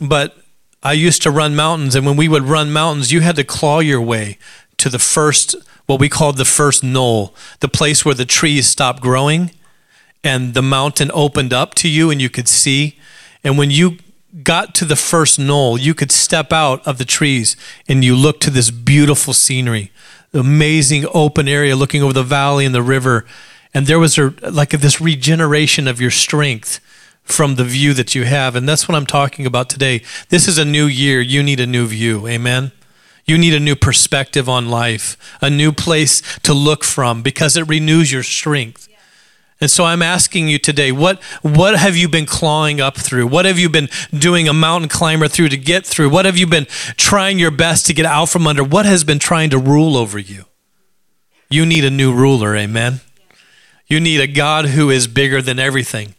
But 0.00 0.36
I 0.82 0.92
used 0.92 1.22
to 1.22 1.30
run 1.30 1.54
mountains, 1.54 1.94
and 1.94 2.06
when 2.06 2.16
we 2.16 2.28
would 2.28 2.44
run 2.44 2.72
mountains, 2.72 3.12
you 3.12 3.20
had 3.20 3.36
to 3.36 3.44
claw 3.44 3.80
your 3.80 4.00
way 4.00 4.38
to 4.78 4.88
the 4.88 4.98
first, 4.98 5.56
what 5.86 6.00
we 6.00 6.08
called 6.08 6.36
the 6.36 6.44
first 6.44 6.82
knoll, 6.82 7.34
the 7.60 7.68
place 7.68 8.04
where 8.04 8.14
the 8.14 8.24
trees 8.24 8.66
stopped 8.68 9.00
growing 9.00 9.50
and 10.24 10.54
the 10.54 10.62
mountain 10.62 11.10
opened 11.12 11.52
up 11.52 11.74
to 11.74 11.88
you 11.88 12.10
and 12.10 12.20
you 12.20 12.30
could 12.30 12.48
see. 12.48 12.98
And 13.44 13.58
when 13.58 13.70
you 13.70 13.98
got 14.42 14.74
to 14.76 14.84
the 14.84 14.96
first 14.96 15.38
knoll, 15.38 15.78
you 15.78 15.94
could 15.94 16.12
step 16.12 16.52
out 16.52 16.86
of 16.86 16.98
the 16.98 17.04
trees 17.04 17.56
and 17.88 18.04
you 18.04 18.16
look 18.16 18.40
to 18.40 18.50
this 18.50 18.70
beautiful 18.70 19.34
scenery, 19.34 19.92
amazing 20.32 21.06
open 21.12 21.48
area 21.48 21.76
looking 21.76 22.02
over 22.02 22.12
the 22.12 22.22
valley 22.22 22.64
and 22.64 22.74
the 22.74 22.82
river. 22.82 23.26
And 23.74 23.86
there 23.86 23.98
was 23.98 24.16
a, 24.18 24.34
like 24.50 24.70
this 24.70 25.00
regeneration 25.00 25.86
of 25.86 26.00
your 26.00 26.10
strength 26.10 26.80
from 27.22 27.54
the 27.54 27.64
view 27.64 27.94
that 27.94 28.14
you 28.14 28.24
have. 28.24 28.56
And 28.56 28.68
that's 28.68 28.88
what 28.88 28.96
I'm 28.96 29.06
talking 29.06 29.46
about 29.46 29.68
today. 29.68 30.02
This 30.28 30.48
is 30.48 30.58
a 30.58 30.64
new 30.64 30.86
year. 30.86 31.20
You 31.20 31.42
need 31.42 31.60
a 31.60 31.66
new 31.66 31.86
view. 31.86 32.26
Amen. 32.26 32.72
You 33.24 33.38
need 33.38 33.54
a 33.54 33.60
new 33.60 33.76
perspective 33.76 34.48
on 34.48 34.68
life, 34.68 35.16
a 35.40 35.48
new 35.48 35.72
place 35.72 36.22
to 36.40 36.52
look 36.52 36.82
from 36.82 37.22
because 37.22 37.56
it 37.56 37.68
renews 37.68 38.10
your 38.10 38.24
strength. 38.24 38.88
And 39.62 39.70
so 39.70 39.84
I'm 39.84 40.02
asking 40.02 40.48
you 40.48 40.58
today, 40.58 40.90
what, 40.90 41.22
what 41.40 41.78
have 41.78 41.96
you 41.96 42.08
been 42.08 42.26
clawing 42.26 42.80
up 42.80 42.96
through? 42.96 43.28
What 43.28 43.44
have 43.44 43.60
you 43.60 43.68
been 43.68 43.88
doing 44.12 44.48
a 44.48 44.52
mountain 44.52 44.88
climber 44.88 45.28
through 45.28 45.50
to 45.50 45.56
get 45.56 45.86
through? 45.86 46.10
What 46.10 46.24
have 46.24 46.36
you 46.36 46.48
been 46.48 46.66
trying 46.96 47.38
your 47.38 47.52
best 47.52 47.86
to 47.86 47.94
get 47.94 48.04
out 48.04 48.28
from 48.28 48.48
under? 48.48 48.64
What 48.64 48.86
has 48.86 49.04
been 49.04 49.20
trying 49.20 49.50
to 49.50 49.58
rule 49.58 49.96
over 49.96 50.18
you? 50.18 50.46
You 51.48 51.64
need 51.64 51.84
a 51.84 51.90
new 51.90 52.12
ruler, 52.12 52.56
amen? 52.56 53.02
You 53.86 54.00
need 54.00 54.20
a 54.20 54.26
God 54.26 54.64
who 54.66 54.90
is 54.90 55.06
bigger 55.06 55.40
than 55.40 55.60
everything. 55.60 56.16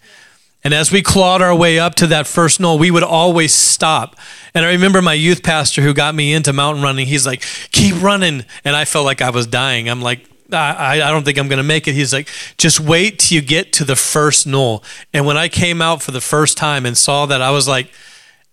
And 0.64 0.74
as 0.74 0.90
we 0.90 1.02
clawed 1.02 1.42
our 1.42 1.54
way 1.54 1.78
up 1.80 1.96
to 1.96 2.08
that 2.08 2.28
first 2.28 2.62
knoll, 2.62 2.80
we 2.80 2.92
would 2.92 3.04
always 3.04 3.54
stop. 3.54 4.16
And 4.54 4.64
I 4.64 4.70
remember 4.70 5.02
my 5.02 5.16
youth 5.16 5.44
pastor 5.44 5.82
who 5.82 5.94
got 5.94 6.16
me 6.16 6.32
into 6.32 6.54
mountain 6.54 6.82
running, 6.82 7.08
he's 7.08 7.26
like, 7.26 7.44
keep 7.74 8.02
running. 8.02 8.46
And 8.64 8.74
I 8.74 8.86
felt 8.86 9.04
like 9.04 9.22
I 9.22 9.32
was 9.32 9.48
dying. 9.48 9.90
I'm 9.90 10.02
like, 10.02 10.30
I, 10.54 10.96
I 10.96 11.12
don't 11.12 11.24
think 11.24 11.38
I'm 11.38 11.48
going 11.48 11.58
to 11.58 11.64
make 11.64 11.88
it. 11.88 11.94
He's 11.94 12.14
like, 12.14 12.30
just 12.58 12.80
wait 12.80 13.20
till 13.20 13.36
you 13.36 13.42
get 13.42 13.74
to 13.74 13.84
the 13.84 13.96
first 13.96 14.48
knoll. 14.48 14.84
And 15.14 15.26
when 15.26 15.38
I 15.38 15.48
came 15.48 15.82
out 15.82 16.02
for 16.02 16.12
the 16.12 16.22
first 16.22 16.58
time 16.58 16.86
and 16.86 16.98
saw 16.98 17.26
that, 17.26 17.42
I 17.42 17.52
was 17.52 17.68
like, 17.68 17.92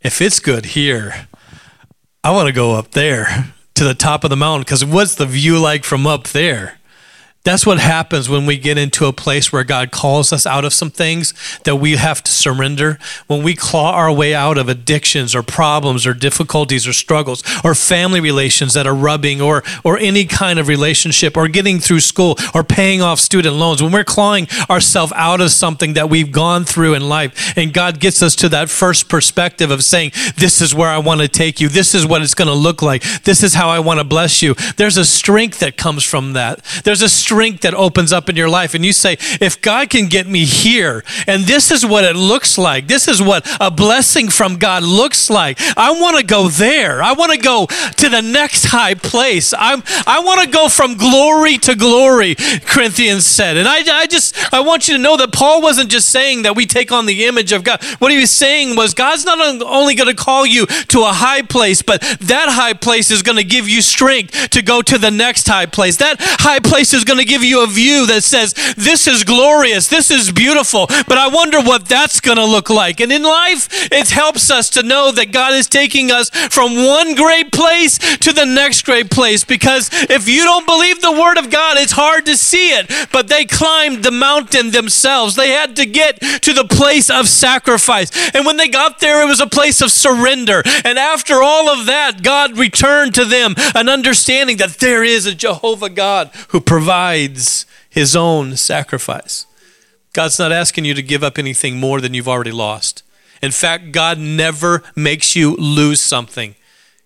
if 0.01 0.21
it's 0.21 0.41
good 0.41 0.67
here, 0.67 1.27
I 2.25 2.33
want 2.33 2.49
to 2.49 2.53
go 2.53 2.75
up 2.75 2.93
there 2.93 3.53
to 3.75 3.85
the 3.85 3.95
top 3.95 4.25
of 4.25 4.31
the 4.31 4.37
mountain 4.37 4.63
because 4.63 4.85
what's 4.85 5.15
the 5.15 5.27
view 5.27 5.59
like 5.59 5.85
from 5.85 6.07
up 6.07 6.29
there? 6.29 6.80
That's 7.43 7.65
what 7.65 7.79
happens 7.79 8.29
when 8.29 8.45
we 8.45 8.59
get 8.59 8.77
into 8.77 9.07
a 9.07 9.15
place 9.15 9.51
where 9.51 9.65
God 9.65 9.91
calls 9.91 10.31
us 10.31 10.45
out 10.45 10.67
of 10.67 10.75
some 10.75 10.91
things 10.91 11.33
that 11.65 11.77
we 11.77 11.97
have 11.97 12.23
to 12.25 12.31
surrender. 12.31 12.99
When 13.29 13.43
we 13.43 13.57
claw 13.57 13.93
our 13.93 14.13
way 14.13 14.35
out 14.35 14.59
of 14.59 14.69
addictions 14.69 15.35
or 15.35 15.43
problems 15.43 16.07
or 16.07 16.13
difficulties 16.13 16.87
or 16.87 16.93
struggles 16.93 17.43
or 17.65 17.75
family 17.75 18.21
relations 18.21 18.75
that 18.75 18.87
are 18.87 18.95
rubbing 18.95 19.41
or, 19.41 19.63
or 19.85 19.97
any 19.97 20.27
kind 20.27 20.59
of 20.59 20.69
relationship 20.69 21.35
or 21.35 21.49
getting 21.49 21.79
through 21.79 22.01
school 22.01 22.37
or 22.55 22.63
paying 22.63 23.01
off 23.01 23.19
student 23.19 23.57
loans, 23.57 23.83
when 23.83 23.91
we're 23.91 24.05
clawing 24.05 24.47
ourselves 24.69 25.11
out 25.17 25.41
of 25.41 25.51
something 25.51 25.95
that 25.95 26.11
we've 26.11 26.33
gone 26.33 26.67
through 26.67 26.93
in 26.93 27.09
life 27.09 27.57
and 27.57 27.73
God 27.73 28.01
gets 28.01 28.23
us 28.23 28.37
to 28.37 28.51
that 28.51 28.69
first 28.69 29.09
perspective 29.09 29.71
of 29.71 29.83
saying, 29.83 30.11
This 30.37 30.61
is 30.61 30.75
where 30.75 30.91
I 30.91 30.99
want 30.99 31.23
to 31.23 31.29
take 31.29 31.59
you. 31.59 31.69
This 31.71 31.95
is 31.95 32.05
what 32.05 32.21
it's 32.21 32.35
going 32.35 32.49
to 32.49 32.55
look 32.55 32.83
like. 32.83 33.03
This 33.23 33.43
is 33.43 33.55
how 33.55 33.71
I 33.71 33.79
want 33.79 33.99
to 33.99 34.05
bless 34.05 34.43
you. 34.43 34.55
There's 34.77 34.99
a 34.99 35.07
strength 35.07 35.61
that 35.61 35.79
comes 35.79 36.05
from 36.05 36.35
that. 36.35 36.63
There's 36.85 37.01
a 37.01 37.09
strength 37.31 37.61
that 37.61 37.75
opens 37.75 38.13
up 38.13 38.29
in 38.29 38.35
your 38.35 38.49
life. 38.49 38.75
And 38.75 38.85
you 38.85 38.93
say, 38.93 39.17
if 39.41 39.63
God 39.63 39.89
can 39.89 40.09
get 40.09 40.27
me 40.27 40.45
here, 40.45 41.05
and 41.29 41.45
this 41.45 41.71
is 41.71 41.87
what 41.87 42.03
it 42.03 42.17
looks 42.17 42.59
like, 42.59 42.89
this 42.89 43.07
is 43.07 43.23
what 43.23 43.47
a 43.61 43.71
blessing 43.71 44.31
from 44.31 44.57
God 44.57 44.83
looks 44.83 45.31
like. 45.31 45.57
I 45.77 45.93
want 45.93 46.19
to 46.19 46.25
go 46.25 46.49
there. 46.49 47.01
I 47.01 47.13
want 47.13 47.31
to 47.31 47.39
go 47.39 47.67
to 47.67 48.09
the 48.09 48.21
next 48.21 48.65
high 48.65 48.95
place. 48.95 49.55
I'm, 49.57 49.85
I 50.09 50.21
want 50.25 50.43
to 50.43 50.51
go 50.51 50.69
from 50.69 50.97
glory 50.97 51.57
to 51.59 51.77
glory, 51.77 52.35
Corinthians 52.35 53.27
said. 53.27 53.57
And 53.57 53.69
I, 53.69 53.79
I 54.01 54.07
just, 54.07 54.35
I 54.53 54.59
want 54.59 54.89
you 54.89 54.97
to 54.97 55.01
know 55.01 55.17
that 55.17 55.33
Paul 55.33 55.63
wasn't 55.63 55.89
just 55.89 56.09
saying 56.09 56.43
that 56.43 56.57
we 56.57 56.67
take 56.67 56.91
on 56.91 57.07
the 57.07 57.27
image 57.27 57.53
of 57.53 57.63
God. 57.63 57.81
What 58.01 58.11
he 58.11 58.19
was 58.19 58.33
saying 58.33 58.75
was 58.75 58.93
God's 58.93 59.25
not 59.25 59.39
only 59.63 59.95
going 59.95 60.09
to 60.09 60.21
call 60.21 60.45
you 60.45 60.67
to 60.67 61.03
a 61.03 61.13
high 61.13 61.43
place, 61.43 61.81
but 61.81 62.01
that 62.23 62.49
high 62.49 62.73
place 62.73 63.13
is 63.13 63.23
going 63.23 63.39
to 63.39 63.45
give 63.45 63.69
you 63.69 63.83
strength 63.83 64.51
to 64.51 64.63
go 64.63 64.83
to 64.83 64.99
the 64.99 65.13
next 65.13 65.47
high 65.47 65.67
place. 65.67 65.99
That 65.99 66.17
high 66.19 66.59
place 66.59 66.93
is 66.93 67.05
going 67.05 67.20
to 67.20 67.20
give 67.25 67.45
you 67.45 67.63
a 67.63 67.67
view 67.67 68.07
that 68.07 68.25
says, 68.25 68.55
This 68.77 69.07
is 69.07 69.25
glorious, 69.25 69.89
this 69.89 70.11
is 70.11 70.33
beautiful, 70.33 70.87
but 70.87 71.19
I 71.19 71.29
wonder 71.29 71.61
what 71.61 71.87
that's 71.87 72.21
going 72.21 72.39
to 72.39 72.45
look 72.45 72.71
like. 72.71 73.01
And 73.01 73.13
in 73.13 73.23
life, 73.23 73.69
it 73.93 74.11
helps 74.11 74.51
us 74.51 74.71
to 74.71 74.83
know 74.83 75.13
that 75.13 75.33
God 75.33 75.55
is 75.55 75.69
taking 75.69 76.11
us 76.11 76.31
from 76.31 76.75
one 76.75 77.15
great 77.15 77.53
place 77.53 77.99
to 77.99 78.33
the 78.33 78.47
next 78.47 78.85
great 78.85 79.11
place 79.11 79.45
because 79.45 79.91
if 79.93 80.29
you 80.29 80.43
don't 80.45 80.67
believe 80.67 81.01
the 81.01 81.13
Word 81.13 81.39
of 81.39 81.51
God, 81.51 81.77
it's 81.79 81.93
hard 81.93 82.27
to 82.27 82.37
see 82.37 82.71
it. 82.71 82.91
But 83.13 83.29
they 83.29 83.45
climbed 83.45 84.03
the 84.05 84.11
mountain 84.11 84.71
themselves, 84.71 85.37
they 85.37 85.51
had 85.51 85.77
to 85.77 85.87
get 85.87 86.21
to 86.21 86.53
the 86.53 86.65
place 86.65 87.11
of 87.11 87.29
sacrifice. 87.29 88.11
And 88.35 88.47
when 88.47 88.57
they 88.57 88.69
got 88.69 89.01
there, 89.01 89.23
it 89.23 89.29
was 89.29 89.41
a 89.41 89.47
place 89.47 89.81
of 89.81 89.91
surrender. 89.91 90.63
And 90.85 90.99
after 90.99 91.43
all 91.43 91.69
of 91.69 91.87
that, 91.87 92.23
God 92.23 92.59
returned 92.59 93.15
to 93.15 93.25
them 93.25 93.55
an 93.75 93.89
understanding 93.89 94.57
that 94.59 94.79
there 94.79 95.03
is 95.03 95.27
a 95.27 95.35
Jehovah 95.35 95.91
God 95.91 96.31
who 96.49 96.61
provides 96.61 96.91
his 97.17 98.17
own 98.17 98.57
sacrifice. 98.57 99.47
God's 100.13 100.39
not 100.39 100.53
asking 100.53 100.85
you 100.85 100.95
to 100.95 101.03
give 101.03 101.23
up 101.23 101.39
anything 101.39 101.79
more 101.79 102.01
than 102.01 102.15
you've 102.15 102.29
already 102.29 102.53
lost. 102.53 103.03
In 103.43 103.53
fact, 103.53 103.93
God 103.93 104.19
never 104.19 104.83
makes 104.95 105.35
you 105.35 105.57
lose 105.57 106.01
something, 106.01 106.55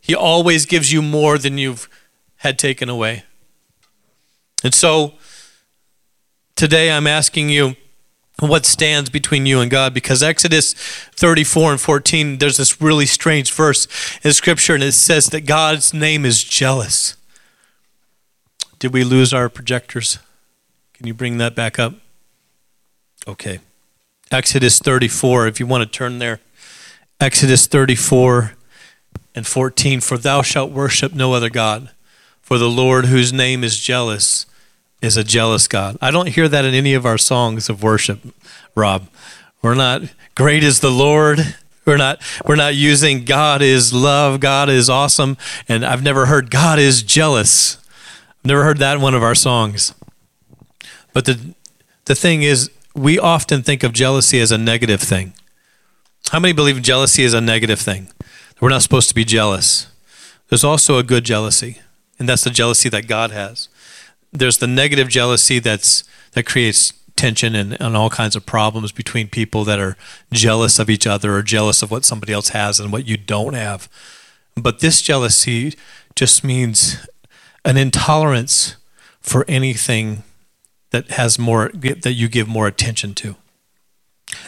He 0.01 0.14
always 0.14 0.67
gives 0.67 0.93
you 0.93 1.03
more 1.03 1.38
than 1.38 1.59
you've 1.59 1.88
had 2.38 2.59
taken 2.59 2.88
away. 2.88 3.25
And 4.62 4.75
so 4.75 5.14
today 6.57 6.90
I'm 6.90 7.07
asking 7.07 7.51
you 7.51 7.77
what 8.40 8.67
stands 8.67 9.11
between 9.11 9.47
you 9.47 9.61
and 9.61 9.71
God 9.71 9.95
because 9.95 10.23
Exodus 10.23 10.73
34 10.73 11.73
and 11.73 11.81
14 11.81 12.38
there's 12.38 12.57
this 12.57 12.81
really 12.81 13.07
strange 13.07 13.53
verse 13.53 13.87
in 14.25 14.33
scripture 14.33 14.75
and 14.75 14.83
it 14.83 14.93
says 14.93 15.27
that 15.27 15.43
God's 15.43 15.95
name 15.95 16.25
is 16.25 16.43
jealous. 16.43 17.17
Did 18.78 18.92
we 18.92 19.04
lose 19.04 19.32
our 19.32 19.48
projectors? 19.48 20.18
Can 20.92 21.06
you 21.06 21.14
bring 21.14 21.38
that 21.38 21.54
back 21.54 21.78
up? 21.78 21.94
Okay. 23.26 23.60
Exodus 24.30 24.78
34, 24.78 25.46
if 25.46 25.60
you 25.60 25.66
want 25.66 25.82
to 25.82 25.98
turn 25.98 26.18
there. 26.18 26.40
Exodus 27.20 27.66
34 27.66 28.54
and 29.34 29.46
14 29.46 30.00
For 30.00 30.18
thou 30.18 30.42
shalt 30.42 30.70
worship 30.70 31.14
no 31.14 31.32
other 31.32 31.50
God, 31.50 31.90
for 32.42 32.58
the 32.58 32.68
Lord, 32.68 33.06
whose 33.06 33.32
name 33.32 33.64
is 33.64 33.78
jealous, 33.78 34.46
is 35.00 35.16
a 35.16 35.24
jealous 35.24 35.68
God. 35.68 35.96
I 36.00 36.10
don't 36.10 36.28
hear 36.28 36.48
that 36.48 36.64
in 36.64 36.74
any 36.74 36.94
of 36.94 37.06
our 37.06 37.18
songs 37.18 37.68
of 37.68 37.82
worship, 37.82 38.20
Rob. 38.74 39.08
We're 39.62 39.74
not, 39.74 40.02
great 40.34 40.62
is 40.62 40.80
the 40.80 40.90
Lord. 40.90 41.54
We're 41.87 41.98
not, 41.98 42.22
we're 42.46 42.56
not 42.56 42.74
using 42.74 43.26
God 43.26 43.60
is 43.60 43.92
love, 43.92 44.40
God 44.40 44.70
is 44.70 44.88
awesome, 44.88 45.37
and 45.68 45.84
I've 45.84 46.02
never 46.02 46.26
heard 46.26 46.50
God 46.50 46.78
is 46.78 47.02
jealous. 47.02 47.76
Never 48.44 48.64
heard 48.64 48.78
that 48.78 48.96
in 48.96 49.00
one 49.00 49.14
of 49.14 49.22
our 49.22 49.35
songs. 49.35 49.94
But 51.12 51.24
the 51.24 51.54
the 52.04 52.14
thing 52.14 52.42
is, 52.42 52.70
we 52.94 53.18
often 53.18 53.62
think 53.62 53.83
of 53.83 53.92
jealousy 53.92 54.38
as 54.40 54.52
a 54.52 54.59
negative 54.59 55.00
thing. 55.00 55.33
How 56.30 56.38
many 56.38 56.52
believe 56.52 56.80
jealousy 56.83 57.22
is 57.22 57.33
a 57.33 57.40
negative 57.40 57.80
thing? 57.80 58.09
We're 58.61 58.68
not 58.68 58.83
supposed 58.83 59.09
to 59.09 59.14
be 59.14 59.24
jealous. 59.24 59.88
There's 60.48 60.64
also 60.64 60.98
a 60.98 61.02
good 61.02 61.24
jealousy, 61.24 61.80
and 62.18 62.28
that's 62.28 62.44
the 62.44 62.50
jealousy 62.50 62.88
that 62.90 63.07
God 63.07 63.30
has. 63.30 63.68
There's 64.33 64.59
the 64.59 64.66
negative 64.66 65.09
jealousy 65.09 65.59
that's 65.59 66.04
that 66.33 66.44
creates 66.44 66.92
tension 67.16 67.54
and, 67.54 67.80
and 67.80 67.96
all 67.96 68.11
kinds 68.11 68.37
of 68.37 68.44
problems 68.44 68.92
between 68.92 69.28
people 69.28 69.64
that 69.64 69.78
are 69.78 69.96
jealous 70.33 70.78
of 70.78 70.90
each 70.90 71.07
other 71.07 71.35
or 71.35 71.42
jealous 71.42 71.83
of 71.83 71.90
what 71.90 72.04
somebody 72.04 72.33
else 72.33 72.48
has 72.50 72.80
and 72.80 72.92
what 72.92 73.07
you 73.07 73.16
don't 73.16 73.54
have. 73.54 73.88
But 74.57 74.80
this 74.80 75.00
jealousy 75.00 75.74
just 76.14 76.44
means 76.44 77.07
an 77.64 77.77
intolerance 77.77 78.77
for 79.20 79.44
anything 79.48 80.22
that 80.90 81.11
has 81.12 81.38
more 81.38 81.70
that 81.74 82.12
you 82.14 82.29
give 82.29 82.46
more 82.46 82.66
attention 82.66 83.14
to 83.14 83.37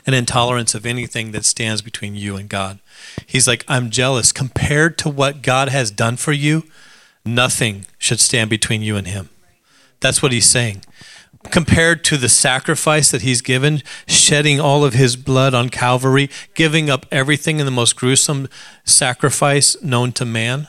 an 0.05 0.15
intolerance 0.15 0.75
of 0.75 0.87
anything 0.87 1.33
that 1.33 1.45
stands 1.45 1.83
between 1.83 2.15
you 2.15 2.37
and 2.37 2.49
God. 2.49 2.79
He's 3.27 3.47
like, 3.47 3.65
I'm 3.69 3.91
jealous. 3.91 4.33
Compared 4.33 4.99
to 4.99 5.09
what 5.09 5.43
God 5.43 5.69
has 5.69 5.91
done 5.91 6.17
for 6.17 6.33
you, 6.33 6.65
nothing 7.25 7.87
should 7.99 8.21
stand 8.21 8.51
between 8.51 8.83
you 8.83 8.97
and 8.97 9.07
Him. 9.07 9.29
That's 10.01 10.23
what 10.23 10.33
He's 10.33 10.49
saying. 10.49 10.83
compared 11.51 12.05
to 12.05 12.17
the 12.17 12.29
sacrifice 12.29 13.11
that 13.11 13.23
he's 13.23 13.41
given, 13.41 13.83
shedding 14.07 14.61
all 14.61 14.85
of 14.85 14.95
his 14.95 15.17
blood 15.17 15.55
on 15.55 15.69
Calvary, 15.69 16.29
giving 16.55 16.91
up 16.91 17.07
everything 17.13 17.61
in 17.61 17.67
the 17.67 17.71
most 17.73 17.97
gruesome 17.97 18.49
sacrifice 18.85 19.81
known 19.83 20.13
to 20.13 20.25
man. 20.25 20.69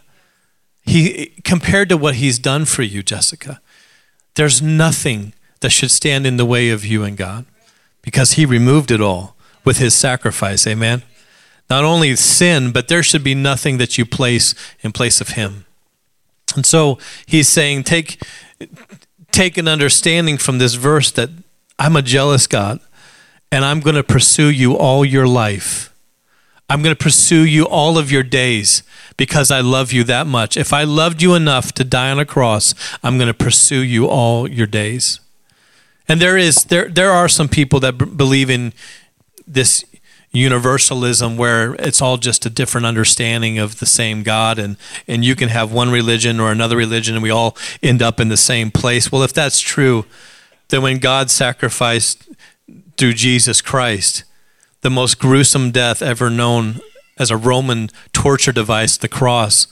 He 0.88 1.34
compared 1.44 1.90
to 1.90 1.98
what 1.98 2.16
he's 2.16 2.40
done 2.40 2.66
for 2.66 2.82
you, 2.82 3.04
Jessica. 3.04 3.62
There's 4.36 4.62
nothing 4.62 5.34
that 5.60 5.72
should 5.72 5.92
stand 5.92 6.26
in 6.26 6.38
the 6.38 6.46
way 6.46 6.70
of 6.70 6.86
you 6.86 7.04
and 7.04 7.18
God 7.18 7.46
because 8.02 8.34
he 8.34 8.46
removed 8.46 8.90
it 8.90 9.02
all 9.02 9.36
with 9.66 9.80
his 9.80 9.94
sacrifice. 9.94 10.66
Amen. 10.66 11.04
Not 11.70 11.84
only 11.84 12.16
sin, 12.16 12.72
but 12.72 12.88
there 12.88 13.04
should 13.04 13.24
be 13.24 13.36
nothing 13.36 13.78
that 13.78 13.98
you 13.98 14.06
place 14.06 14.56
in 14.80 14.94
place 14.94 15.20
of 15.20 15.30
him. 15.30 15.66
And 16.56 16.66
so 16.66 16.98
he's 17.26 17.50
saying, 17.50 17.84
take, 17.84 18.22
take 19.32 19.58
an 19.58 19.68
understanding 19.68 20.38
from 20.38 20.58
this 20.58 20.76
verse 20.76 21.12
that 21.12 21.30
I'm 21.78 21.98
a 21.98 22.02
jealous 22.02 22.48
God 22.48 22.80
and 23.52 23.66
I'm 23.66 23.82
going 23.82 23.96
to 23.96 24.04
pursue 24.04 24.50
you 24.50 24.78
all 24.78 25.04
your 25.04 25.28
life. 25.28 25.94
I'm 26.70 26.84
going 26.84 26.96
to 26.96 27.02
pursue 27.04 27.46
you 27.46 27.64
all 27.66 27.98
of 27.98 28.12
your 28.12 28.24
days 28.24 28.84
because 29.16 29.52
I 29.52 29.62
love 29.62 29.94
you 29.94 30.04
that 30.06 30.28
much. 30.28 30.58
If 30.58 30.74
I 30.74 30.84
loved 30.84 31.22
you 31.22 31.34
enough 31.34 31.72
to 31.74 31.84
die 31.84 32.12
on 32.12 32.20
a 32.20 32.26
cross, 32.26 32.74
I'm 33.02 33.18
going 33.18 33.28
to 33.28 33.34
pursue 33.34 33.82
you 33.82 34.08
all 34.08 34.50
your 34.50 34.68
days. 34.68 35.22
And 36.10 36.22
there 36.22 36.38
is 36.38 36.66
there 36.66 36.90
there 36.90 37.12
are 37.12 37.28
some 37.28 37.50
people 37.50 37.80
that 37.82 37.98
b- 37.98 38.06
believe 38.06 38.50
in 38.50 38.74
this 39.46 39.84
universalism 40.32 41.38
where 41.38 41.74
it's 41.76 42.02
all 42.02 42.18
just 42.18 42.46
a 42.46 42.50
different 42.50 42.86
understanding 42.86 43.58
of 43.58 43.80
the 43.80 43.86
same 43.86 44.24
God 44.24 44.60
and 44.60 44.78
and 45.08 45.26
you 45.26 45.36
can 45.36 45.50
have 45.50 45.72
one 45.72 45.90
religion 45.90 46.40
or 46.40 46.52
another 46.52 46.78
religion 46.78 47.16
and 47.16 47.24
we 47.24 47.30
all 47.30 47.58
end 47.82 48.02
up 48.02 48.20
in 48.20 48.30
the 48.30 48.38
same 48.38 48.72
place. 48.72 49.12
Well, 49.12 49.24
if 49.24 49.34
that's 49.34 49.60
true, 49.60 50.06
then 50.70 50.82
when 50.82 51.00
God 51.00 51.30
sacrificed 51.30 52.28
through 52.98 53.14
Jesus 53.14 53.62
Christ 53.62 54.24
the 54.88 54.92
most 54.92 55.20
gruesome 55.20 55.70
death 55.70 56.02
ever 56.02 56.30
known 56.30 56.80
as 57.18 57.30
a 57.30 57.36
Roman 57.36 57.90
torture 58.14 58.54
device, 58.54 58.96
the 58.96 59.10
cross, 59.10 59.68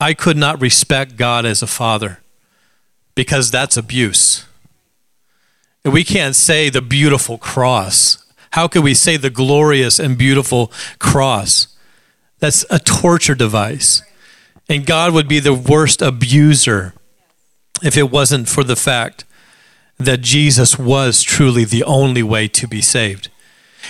I 0.00 0.12
could 0.12 0.36
not 0.36 0.60
respect 0.60 1.14
God 1.16 1.46
as 1.46 1.62
a 1.62 1.68
father 1.68 2.18
because 3.14 3.48
that's 3.48 3.76
abuse. 3.76 4.44
And 5.84 5.94
we 5.94 6.02
can't 6.02 6.34
say 6.34 6.68
the 6.68 6.82
beautiful 6.82 7.38
cross 7.38 8.20
how 8.54 8.66
could 8.66 8.82
we 8.82 8.94
say 8.94 9.16
the 9.16 9.30
glorious 9.30 10.00
and 10.00 10.18
beautiful 10.18 10.72
cross? 10.98 11.68
That's 12.40 12.64
a 12.68 12.80
torture 12.80 13.36
device. 13.36 14.02
And 14.68 14.84
God 14.84 15.14
would 15.14 15.28
be 15.28 15.38
the 15.38 15.54
worst 15.54 16.02
abuser 16.02 16.94
if 17.80 17.96
it 17.96 18.10
wasn't 18.10 18.48
for 18.48 18.64
the 18.64 18.74
fact 18.74 19.24
that 19.98 20.20
Jesus 20.20 20.76
was 20.76 21.22
truly 21.22 21.64
the 21.64 21.84
only 21.84 22.24
way 22.24 22.48
to 22.48 22.66
be 22.66 22.80
saved. 22.80 23.28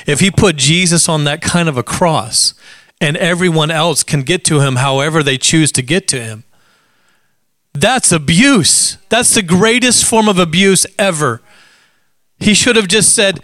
If 0.07 0.21
he 0.21 0.31
put 0.31 0.57
Jesus 0.57 1.09
on 1.09 1.25
that 1.25 1.43
kind 1.43 1.69
of 1.69 1.77
a 1.77 1.83
cross 1.83 2.55
and 3.01 3.17
everyone 3.17 3.71
else 3.71 4.03
can 4.03 4.23
get 4.23 4.45
to 4.45 4.61
him 4.61 4.77
however 4.77 5.23
they 5.23 5.39
choose 5.39 5.73
to 5.73 5.83
get 5.83 6.07
to 6.09 6.21
him, 6.21 6.45
that's 7.73 8.11
abuse. 8.13 8.99
That's 9.09 9.35
the 9.35 9.43
greatest 9.43 10.05
form 10.05 10.29
of 10.29 10.39
abuse 10.39 10.87
ever. 10.99 11.41
He 12.39 12.55
should 12.55 12.77
have 12.77 12.89
just 12.89 13.15
said, 13.15 13.41